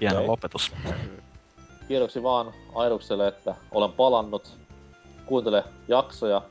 [0.00, 0.26] Hieno Okei.
[0.26, 0.72] lopetus.
[1.88, 4.56] Tiedoksi vaan Airukselle, että olen palannut.
[5.26, 6.42] Kuuntele jaksoja,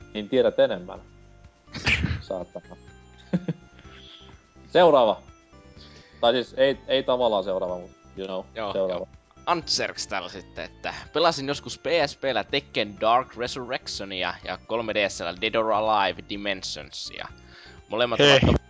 [0.00, 1.00] niin, niin tiedät enemmän.
[2.20, 2.76] Saatana.
[4.72, 5.22] seuraava.
[6.20, 9.00] Tai siis ei, ei tavallaan seuraava, mutta you know, Joo, seuraava.
[9.00, 9.08] joo.
[9.46, 16.22] Antserks täällä sitten, että pelasin joskus PSPllä Tekken Dark Resurrectionia ja 3DSllä Dead or Alive
[16.28, 17.28] Dimensionsia.
[17.88, 18.30] Molemmat Hei.
[18.32, 18.62] ovat, to-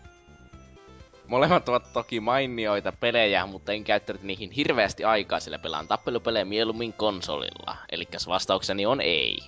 [1.26, 6.92] molemmat ovat toki mainioita pelejä, mutta en käyttänyt niihin hirveästi aikaa, sillä pelaan tappelupelejä mieluummin
[6.92, 7.76] konsolilla.
[7.92, 9.38] Eli vastaukseni on ei.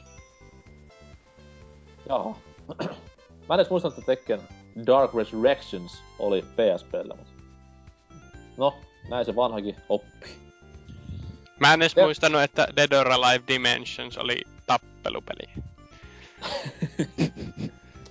[2.09, 2.37] Joo.
[3.49, 4.41] Mä en edes muista, että Tekken
[4.87, 7.33] Dark Resurrections oli PSPllä, mutta...
[8.57, 8.75] No,
[9.09, 10.27] näin se vanhakin oppi.
[11.61, 15.51] Mä en edes Ja- muistanut, että Dead or Alive Dimensions oli tappelupeli.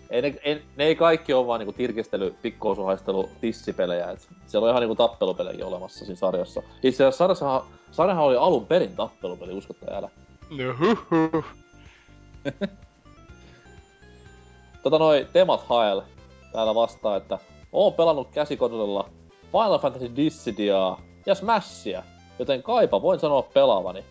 [0.09, 4.11] Ei ne, ei, ne ei kaikki ole vaan niinku tirkistely, pikkousuhaistelu, tissipelejä.
[4.11, 6.61] Et siellä on ihan niinku tappelupelejä olemassa siinä sarjassa.
[6.83, 7.61] Itse asiassa sarjassahan,
[7.91, 10.09] sarjahan oli alun perin tappelupeli, uskotte älä.
[10.49, 11.45] No huhu.
[14.83, 16.01] Tota noi Temat Hael
[16.51, 17.39] täällä vastaa, että
[17.71, 19.09] oon pelannut käsikonsolilla
[19.51, 22.03] Final Fantasy Dissidiaa ja Smashia,
[22.39, 24.03] joten kaipa voin sanoa pelaavani.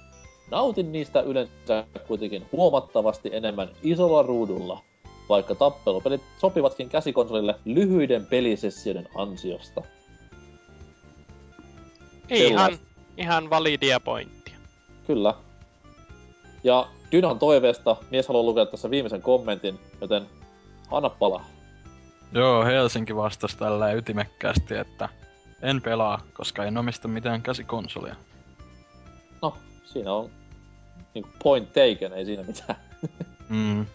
[0.50, 4.78] Nautin niistä yleensä kuitenkin huomattavasti enemmän isolla ruudulla,
[5.28, 9.82] vaikka tappelupelit sopivatkin käsikonsolille lyhyiden pelisessioiden ansiosta.
[12.30, 12.86] Ihan, Sellaista.
[13.16, 14.54] ihan validia pointtia.
[15.06, 15.34] Kyllä.
[16.64, 20.26] Ja Dynan toiveesta mies haluaa lukea tässä viimeisen kommentin, joten
[20.96, 21.44] anna palaa.
[22.32, 25.08] Joo, Helsinki vastasi tällä ytimekkäästi, että
[25.62, 28.14] en pelaa, koska en omista mitään käsikonsolia.
[29.42, 30.30] No, siinä on
[31.14, 32.76] niin point taken, ei siinä mitään.
[33.48, 33.86] Mm.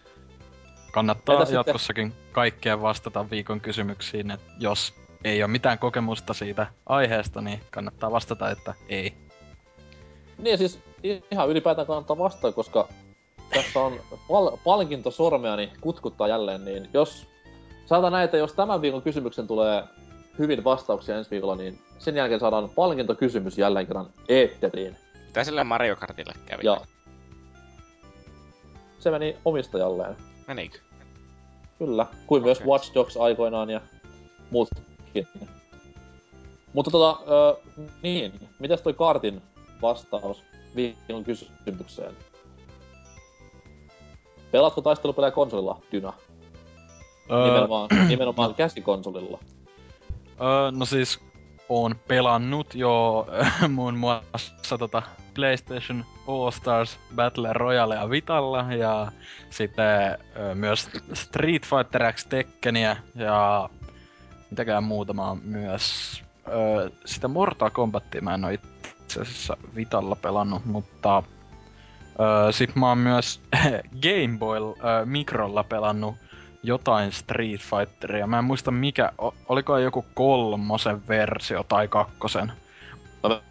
[0.91, 4.93] Kannattaa Entä sitten- jatkossakin kaikkeen vastata viikon kysymyksiin, että jos
[5.23, 9.13] ei ole mitään kokemusta siitä aiheesta, niin kannattaa vastata, että ei.
[10.37, 10.79] Niin siis
[11.31, 12.87] ihan ylipäätään kannattaa vastata, koska
[13.49, 17.27] tässä on pal- palkinto sormeani kutkuttaa jälleen, niin jos
[17.85, 19.83] saadaan näitä, jos tämän viikon kysymyksen tulee
[20.39, 24.97] hyvin vastauksia ensi viikolla, niin sen jälkeen saadaan palkintokysymys jälleen kerran eetteriin.
[25.25, 26.61] Mitä sillä Mario Kartille kävi?
[26.65, 26.81] Ja
[28.99, 30.15] se meni omistajalleen.
[30.47, 30.77] Menikö?
[31.79, 32.67] Kyllä, kuin myös Okei.
[32.67, 33.81] Watch Dogs aikoinaan ja
[34.51, 35.27] muutkin.
[36.73, 37.57] Mutta tota, ö,
[38.01, 39.41] niin, mitäs toi Kartin
[39.81, 40.43] vastaus
[40.75, 42.15] viikon kysymykseen?
[44.57, 46.13] Pelaatko taistelupelejä konsolilla, Dyna?
[47.31, 49.39] Öö, Nimenomaan, nimenomaan käsikonsolilla.
[50.41, 51.19] öö, no siis,
[51.69, 53.27] oon pelannut jo
[53.75, 55.01] muun muassa tota
[55.33, 59.11] PlayStation All Stars Battle Royalea Vitalla ja
[59.49, 63.69] sitten öö, myös Street Fighter X Tekkeniä ja
[64.49, 66.21] mitäkään muutamaa myös.
[66.47, 68.69] Öö, sitä Mortal Kombatia mä en itse
[69.01, 71.23] itse asiassa Vitalla pelannut, mutta
[72.19, 73.41] öö, sit mä oon myös
[74.03, 76.15] Game Boy öö, Microlla pelannut
[76.63, 78.27] jotain Street Fighteria.
[78.27, 82.51] Mä en muista mikä, o- oliko joku kolmosen versio tai kakkosen.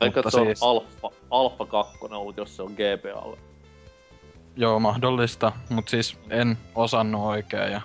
[0.00, 3.36] Että se on siis- Alpha, Alpha 2 ollut, jos se on GPAlla.
[4.56, 7.80] Joo, mahdollista, mutta siis en osannut oikein ja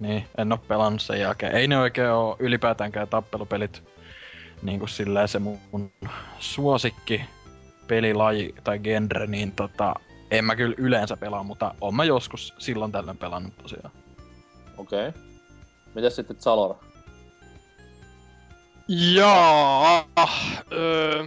[0.00, 1.52] niin, en oo pelannut sen jälkeen.
[1.52, 3.82] Ei ne oikein oo ylipäätäänkään tappelupelit
[4.62, 5.60] niin kuin silleen se mun
[6.38, 7.20] suosikki
[7.86, 9.94] pelilaji tai genre, niin tota,
[10.30, 13.90] en mä kyllä yleensä pelaa, mutta on mä joskus silloin tällöin pelannut tosiaan.
[14.76, 15.08] Okei.
[15.08, 15.22] Okay.
[15.94, 16.74] Mitäs sitten Zalora?
[18.88, 20.08] Jaa,
[20.72, 21.24] öö,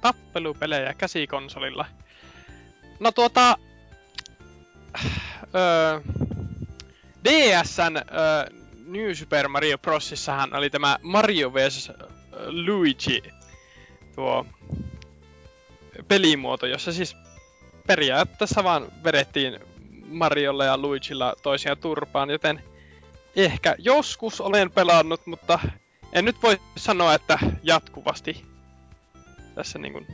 [0.00, 1.86] tappelupelejä käsikonsolilla.
[3.00, 3.56] No tuota,
[5.54, 6.00] öö,
[7.24, 8.46] DSn öö,
[8.86, 11.92] New Super Mario Brosissahan oli tämä Mario vs
[12.46, 13.22] Luigi,
[14.14, 14.46] tuo
[16.08, 17.16] pelimuoto, jossa siis
[17.86, 19.60] periaatteessa vaan vedettiin
[20.08, 22.62] Mariolla ja Luigilla toisia turpaan, joten
[23.36, 25.58] ehkä joskus olen pelannut, mutta
[26.12, 28.44] en nyt voi sanoa, että jatkuvasti
[29.54, 30.06] tässä niin kuin,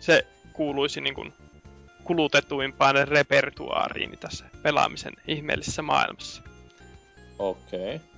[0.00, 1.32] se kuuluisi niin kuin,
[2.04, 6.42] kulutetuimpaan repertuaariini tässä pelaamisen ihmeellisessä maailmassa.
[7.38, 7.96] Okei.
[7.96, 8.08] Okay.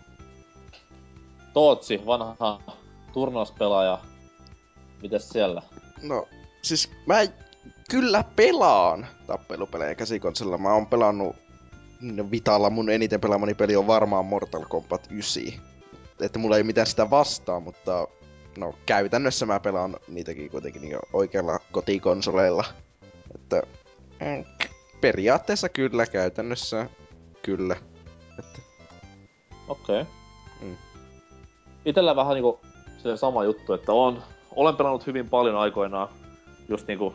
[1.53, 2.61] Tootsi, vanha
[3.13, 3.99] turnauspelaaja.
[5.03, 5.63] Mitäs siellä?
[6.03, 6.29] No,
[6.63, 7.15] siis mä
[7.91, 10.59] kyllä pelaan tappelupelejä käsikonsolilla.
[10.59, 11.37] Mä oon pelannut
[12.01, 15.43] no, Vitalla mun eniten pelaamani peli on varmaan Mortal Kombat 9.
[16.21, 18.09] Että mulla ei mitään sitä vastaa, mutta
[18.59, 22.65] no käytännössä mä pelaan niitäkin kuitenkin niin oikealla kotikonsoleilla.
[23.35, 23.63] Että
[24.21, 24.45] mm,
[25.01, 26.87] periaatteessa kyllä, käytännössä
[27.43, 27.77] kyllä.
[28.39, 28.59] Että,
[29.69, 30.01] Okei.
[30.01, 30.13] Okay.
[30.63, 30.77] Mm.
[31.85, 32.61] Itellä vähän niinku
[32.99, 36.09] se sama juttu, että on, olen pelannut hyvin paljon aikoinaan
[36.69, 37.15] just niinku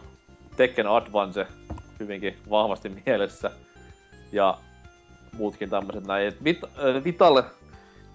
[0.62, 1.48] Tekken Advance
[2.00, 3.52] hyvinkin vahvasti mielessä.
[4.32, 4.58] Ja
[5.38, 6.34] muutkin tämmöiset näin.
[6.44, 7.44] Vit, äh, Vitalle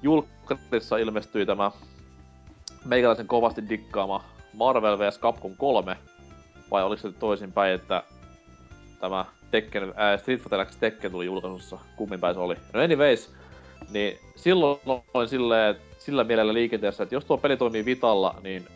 [0.02, 1.70] julkkarissa ilmestyi tämä
[2.84, 5.18] meikäläisen kovasti dikkaama Marvel vs.
[5.18, 5.96] Capcom 3.
[6.70, 8.02] Vai oliko se toisinpäin, että
[9.00, 12.54] tämä Tekken, äh, Street Fighter X Tekken tuli julkaisussa, kummin päin se oli.
[12.72, 13.32] No anyways,
[13.90, 14.80] niin silloin
[15.14, 18.66] olin silleen, sillä mielellä liikenteessä, että jos tuo peli toimii Vitalla, niin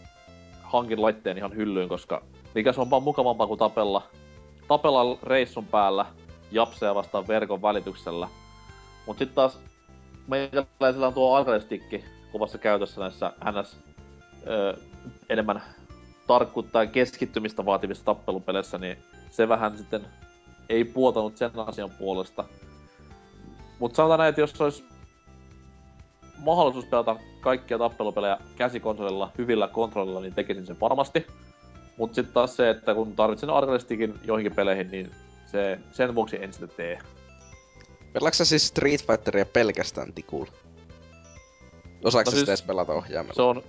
[0.63, 2.23] hankin laitteen ihan hyllyyn, koska
[2.55, 4.03] mikä se on vaan mukavampaa kuin tapella,
[4.69, 6.07] tapella reissun päällä
[6.53, 8.29] japseja vastaan verkon välityksellä.
[9.07, 9.59] Mut sit taas
[10.27, 13.77] meikäläisellä on tuo arcade kovassa käytössä näissä NS
[14.47, 14.77] ö,
[15.29, 15.63] enemmän
[16.27, 18.99] tarkkuutta ja keskittymistä vaativissa tappelupeleissä, niin
[19.31, 20.07] se vähän sitten
[20.69, 22.45] ei puoltanut sen asian puolesta.
[23.79, 24.85] Mutta sanotaan näin, että jos olisi
[26.39, 31.27] mahdollisuus pelata kaikkia tappelupelejä käsikonsolilla hyvillä kontrollilla, niin tekisin sen varmasti.
[32.01, 35.11] Mutta sitten taas se, että kun tarvitsen arcade joihinkin peleihin, niin
[35.47, 36.99] se, sen vuoksi en sitä tee.
[38.13, 40.53] Pelaatko siis Street Fighteria pelkästään tikulla?
[42.05, 43.35] Osaatko No siis- siis, edes pelata ohjaimella?
[43.35, 43.63] Se on...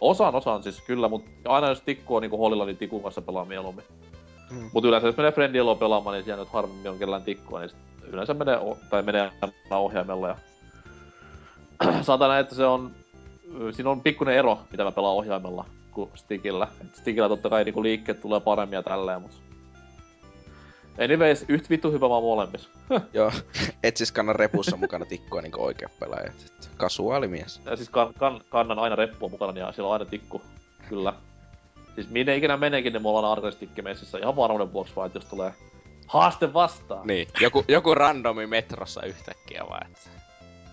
[0.00, 3.44] Osaan osaan siis kyllä, mutta aina jos tikku on niinku hollilla, niin tikun kanssa pelaa
[3.44, 3.84] mieluummin.
[4.50, 4.70] Mm.
[4.72, 7.70] Mutta yleensä jos menee friendien pelaamaan, niin siellä nyt harvemmin on kellään tikkua, niin
[8.06, 8.58] yleensä menee,
[8.90, 9.32] tai menee
[9.70, 10.28] ohjaimella.
[10.28, 10.36] Ja...
[12.02, 12.90] Sanotaan näin, että se on...
[13.72, 15.64] Siinä on pikkuinen ero, mitä mä pelaan ohjaimella
[15.96, 16.68] kuin stickillä.
[16.80, 19.30] Et stickillä totta kai niinku liikkeet tulee paremmin ja tälleen, mut...
[21.04, 22.70] Anyways, yhtä vittu hyvä vaan molemmissa.
[23.12, 23.32] Joo,
[23.82, 26.32] et siis kanna repussa mukana tikkua niinku oikea pelaaja.
[26.76, 27.60] Kasuaalimies.
[27.64, 30.42] Ja siis kan, kan, kannan aina reppua mukana ja siellä on aina tikku.
[30.88, 31.12] Kyllä.
[31.94, 35.24] Siis minne ikinä meneekin, niin mulla on arcade messissä ihan varmuuden vuoksi vaan, että jos
[35.24, 35.52] tulee
[36.06, 37.06] haaste vastaan.
[37.06, 40.10] Niin, joku, joku randomi metrossa yhtäkkiä vaan, että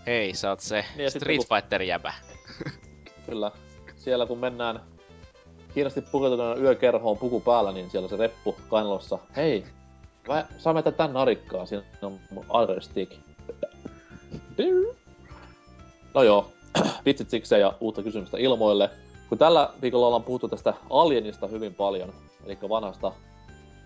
[0.06, 2.14] hei, sä oot se Niin, Street Fighter jäbä.
[3.26, 3.50] Kyllä.
[3.96, 4.80] Siellä kun mennään
[5.76, 9.18] hienosti pukeutuneena yökerhoon puku päällä, niin siellä se reppu kainalossa.
[9.36, 9.64] Hei,
[10.28, 12.46] mä saamme tätä tän narikkaa, siinä on mun
[12.80, 13.12] stick.
[16.14, 16.48] No joo,
[17.06, 18.90] vitsit sikseen ja uutta kysymystä ilmoille.
[19.28, 22.12] Kun tällä viikolla ollaan puhuttu tästä Alienista hyvin paljon,
[22.46, 23.12] eli vanhasta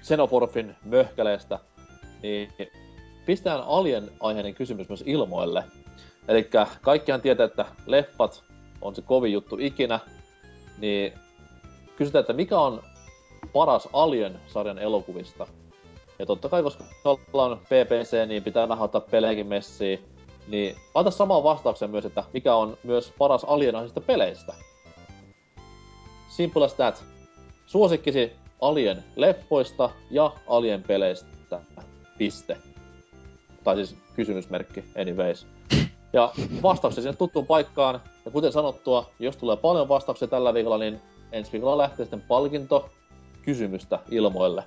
[0.02, 1.58] Xenomorphin möhkäleestä,
[2.22, 2.52] niin
[3.26, 5.64] pistetään Alien-aiheinen kysymys myös ilmoille.
[6.28, 6.50] Eli
[6.80, 8.44] kaikkihan tietää, että leffat
[8.80, 10.00] on se kovin juttu ikinä,
[10.78, 11.12] niin
[11.98, 12.82] kysytään, että mikä on
[13.52, 15.46] paras Alien-sarjan elokuvista?
[16.18, 16.84] Ja totta kai, koska
[17.32, 20.04] ollaan PPC, niin pitää ottaa pelejäkin messiin.
[20.48, 24.54] Niin anta saman vastauksen myös, että mikä on myös paras alienaisista peleistä.
[26.28, 27.04] Simple as that.
[27.66, 31.60] Suosikkisi Alien leffoista ja Alien peleistä.
[32.18, 32.56] Piste.
[33.64, 35.46] Tai siis kysymysmerkki, anyways.
[36.12, 38.00] Ja vastauksia sinne tuttuun paikkaan.
[38.24, 41.00] Ja kuten sanottua, jos tulee paljon vastauksia tällä viikolla, niin
[41.32, 42.90] ensi viikolla lähtee sitten palkinto
[43.42, 44.64] kysymystä ilmoille.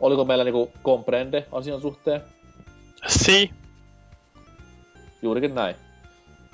[0.00, 2.20] Oliko meillä niinku comprende asian suhteen?
[3.06, 3.50] Si.
[5.22, 5.76] Juurikin näin.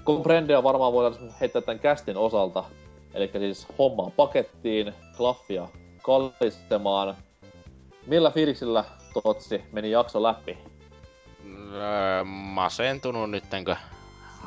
[0.05, 2.65] Comprendea varmaan voidaan heittää tämän kästin osalta.
[3.15, 5.69] Eli siis hommaa pakettiin, klaffia
[6.02, 7.16] kallistemaan.
[8.06, 8.85] Millä fiiliksillä
[9.23, 10.59] Totsi meni jakso läpi?
[11.74, 13.77] Öö, masentunut nyt, kun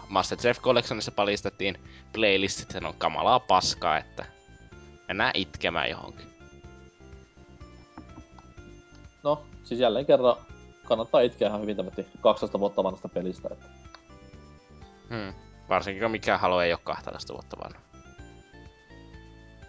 [0.09, 1.79] Masterchef Collectionissa paljastettiin
[2.13, 4.25] playlistit, se on kamalaa paskaa, että
[5.07, 6.27] mennään itkemään johonkin.
[9.23, 10.35] No, siis jälleen kerran
[10.85, 13.49] kannattaa itkeä ihan hyvin tämmöistä 12 vuotta vanhasta pelistä.
[13.51, 13.67] Että.
[15.09, 15.33] Hmm.
[15.69, 17.79] Varsinkin kun mikään Halo ei ole 12 vuotta vanha.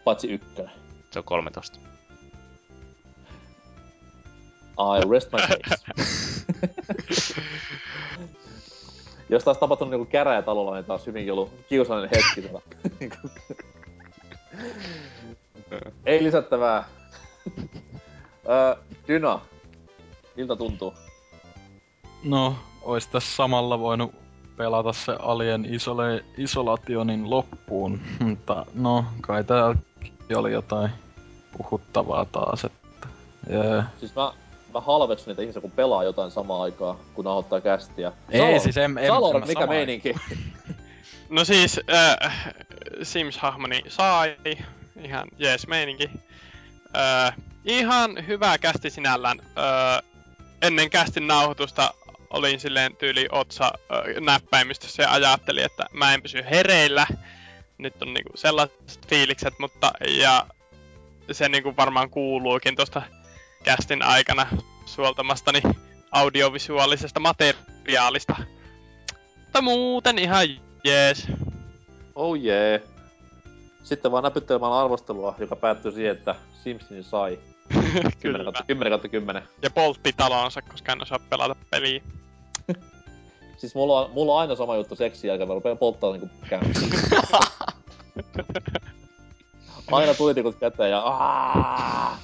[0.05, 0.73] Paitsi ykkönen.
[1.11, 1.79] Se on 13.
[4.79, 5.85] I rest my case.
[9.29, 12.43] Jos taas tapahtunut niinku käräjätalolla, niin taas hyvinkin ollut kiusallinen hetki.
[12.43, 12.61] Tota.
[16.07, 16.85] Ei lisättävää.
[18.49, 18.77] Öö,
[19.09, 19.41] Dyna,
[20.37, 20.95] miltä tuntuu?
[22.25, 24.15] No, ois tässä samalla voinut
[24.57, 30.91] pelata se Alien Isole, Isolationin loppuun, mutta no, kai täälläkin oli jotain
[31.57, 33.09] puhuttavaa taas, että...
[33.51, 33.83] Jee.
[34.01, 34.33] Siis mä,
[34.73, 38.13] mä halveksun niitä ihmisiä, kun pelaa jotain samaa aikaa, kun nauhoittaa kästiä.
[38.31, 40.15] Ei, siis en- en- Salor, en mikä meininki?
[41.31, 42.55] No siis, äh,
[43.03, 44.37] Sims-hahmoni sai,
[45.03, 46.11] ihan jees meininki.
[46.97, 49.39] Äh, ihan hyvä kästi sinällään.
[49.41, 50.03] Äh,
[50.63, 51.95] ennen kästin nauhoitusta
[52.31, 57.07] olin silleen tyyli otsa äh, näppäimistössä ja ajattelin, että mä en pysy hereillä.
[57.79, 60.47] Nyt on niinku sellaiset fiilikset, mutta ja
[61.33, 63.03] se niinku varmaan kuuluukin tuosta
[63.77, 64.47] kästin aikana
[64.87, 65.63] suoltamastani
[66.11, 68.37] audiovisuaalisesta materiaalista.
[69.45, 70.47] Mutta muuten ihan
[70.85, 71.27] jees.
[72.15, 72.81] Oh yeah.
[73.83, 76.35] Sitten vaan näpyttelemään arvostelua, joka päättyy siihen, että
[76.65, 77.39] Simpsoni sai
[77.69, 78.45] 10 Kyllä.
[78.45, 78.91] kautta 10.
[78.91, 79.43] Kautta 10.
[79.63, 82.03] Ja poltti talonsa, koska en osaa pelata peliä.
[83.59, 86.31] Siis mulla on, mulla on aina sama juttu seksiä, jälkeen mä rupean polttaa niinku
[89.93, 92.21] aina tulitikut käteen ja aah!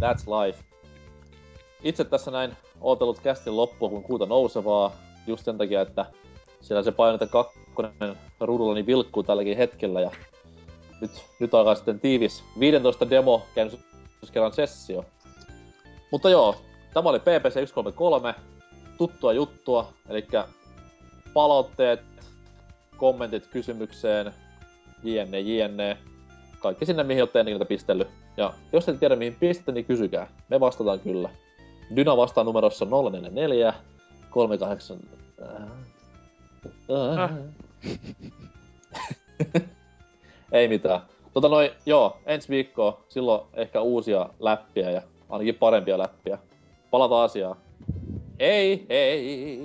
[0.00, 0.58] That's life.
[1.82, 4.92] Itse tässä näin ootellut kästin loppua kuin kuuta nousevaa,
[5.26, 6.06] just sen takia, että
[6.60, 10.10] siellä se painote kakkonen ruudullani vilkkuu tälläkin hetkellä ja
[11.00, 11.10] nyt,
[11.40, 13.42] nyt alkaa sitten tiivis 15 demo
[14.32, 15.04] kerran sessio.
[16.10, 16.56] Mutta joo,
[16.94, 18.34] tämä oli PPC 133,
[18.98, 20.26] tuttua juttua, eli
[21.34, 22.00] palautteet,
[22.96, 24.34] kommentit kysymykseen,
[25.02, 25.98] jne, jne.
[26.58, 28.08] Kaikki sinne, mihin olette ennenkin pistellyt.
[28.40, 30.26] Ja jos et tiedä, mihin pistätte, niin kysykää.
[30.48, 31.30] Me vastataan kyllä.
[31.96, 33.74] Dyna vastaa numerossa 044
[34.30, 34.98] 38...
[35.42, 37.30] Äh.
[40.52, 41.00] Ei mitään.
[41.34, 46.38] Tota noin, joo, ensi viikkoa, silloin ehkä uusia läppiä ja ainakin parempia läppiä.
[46.90, 47.56] Palataan asiaan.
[48.38, 49.60] Ei, ei.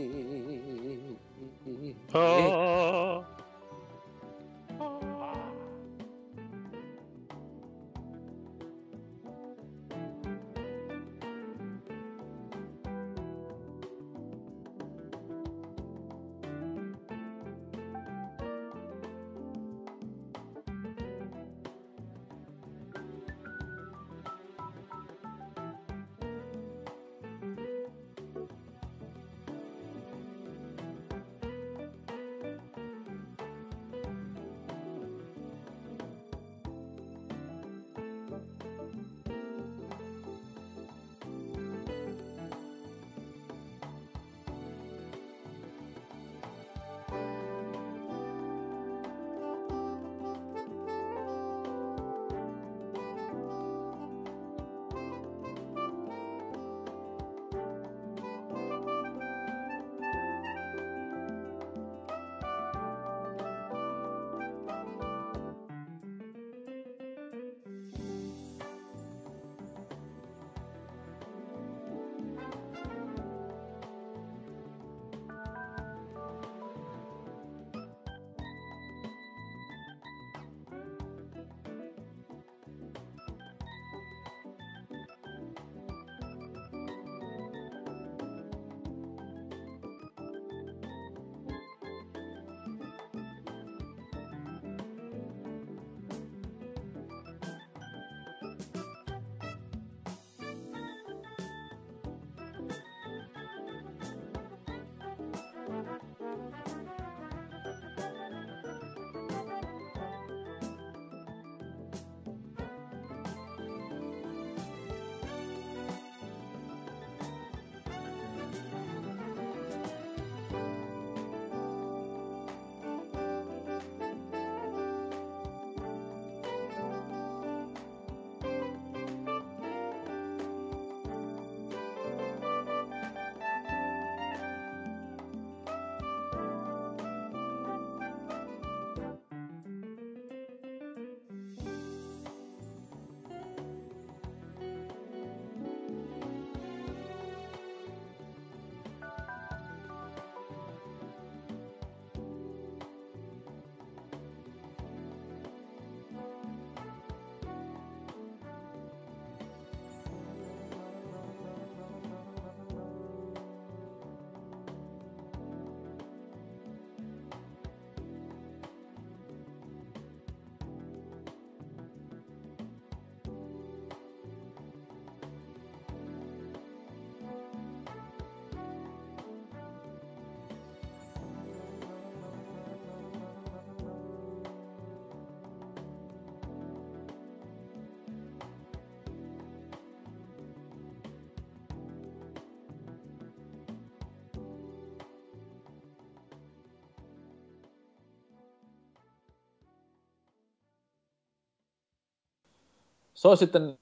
[203.16, 203.80] Se on sitten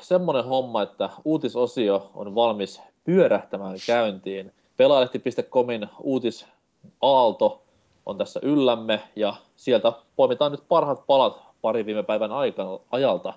[0.00, 4.52] semmonen homma, että uutisosio on valmis pyörähtämään käyntiin.
[4.76, 7.62] Pelaalehti.comin uutisaalto
[8.06, 13.32] on tässä yllämme ja sieltä poimitaan nyt parhaat palat pari viime päivän aikana, ajalta.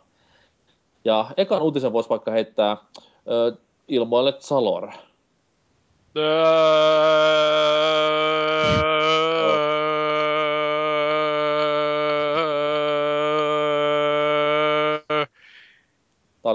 [1.06, 2.78] Ja ekan uutisen voisi vaikka heittää
[3.28, 3.56] ö,
[3.88, 4.90] ilmoille Zalor.
[6.14, 6.97] Tää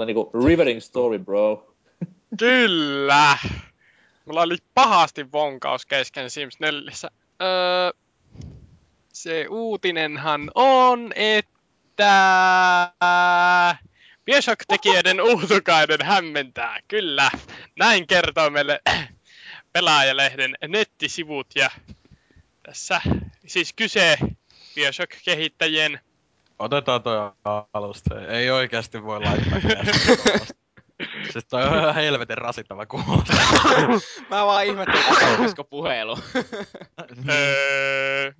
[0.03, 1.75] oli niinku Rivering Story, bro.
[2.39, 3.37] Kyllä!
[4.25, 6.91] Mulla oli pahasti vonkaus kesken Sims 4.
[7.41, 7.91] Öö,
[9.13, 12.91] se uutinenhan on, että
[14.25, 16.79] Bioshock-tekijöiden uutukainen hämmentää.
[16.87, 17.31] Kyllä,
[17.79, 18.81] näin kertoo meille
[19.73, 21.69] pelaajalehden nettisivut ja
[22.63, 23.01] tässä
[23.47, 24.17] siis kyse
[24.75, 25.99] Bioshock-kehittäjien
[26.59, 27.31] Otetaan toi
[27.73, 28.21] alusta.
[28.27, 29.59] Ei oikeasti voi laittaa
[31.31, 33.33] Siis toi on ihan helvetin rasittava kuulosta.
[34.29, 36.17] Mä vaan ihmettelin, että puhelu.
[37.29, 38.33] öö,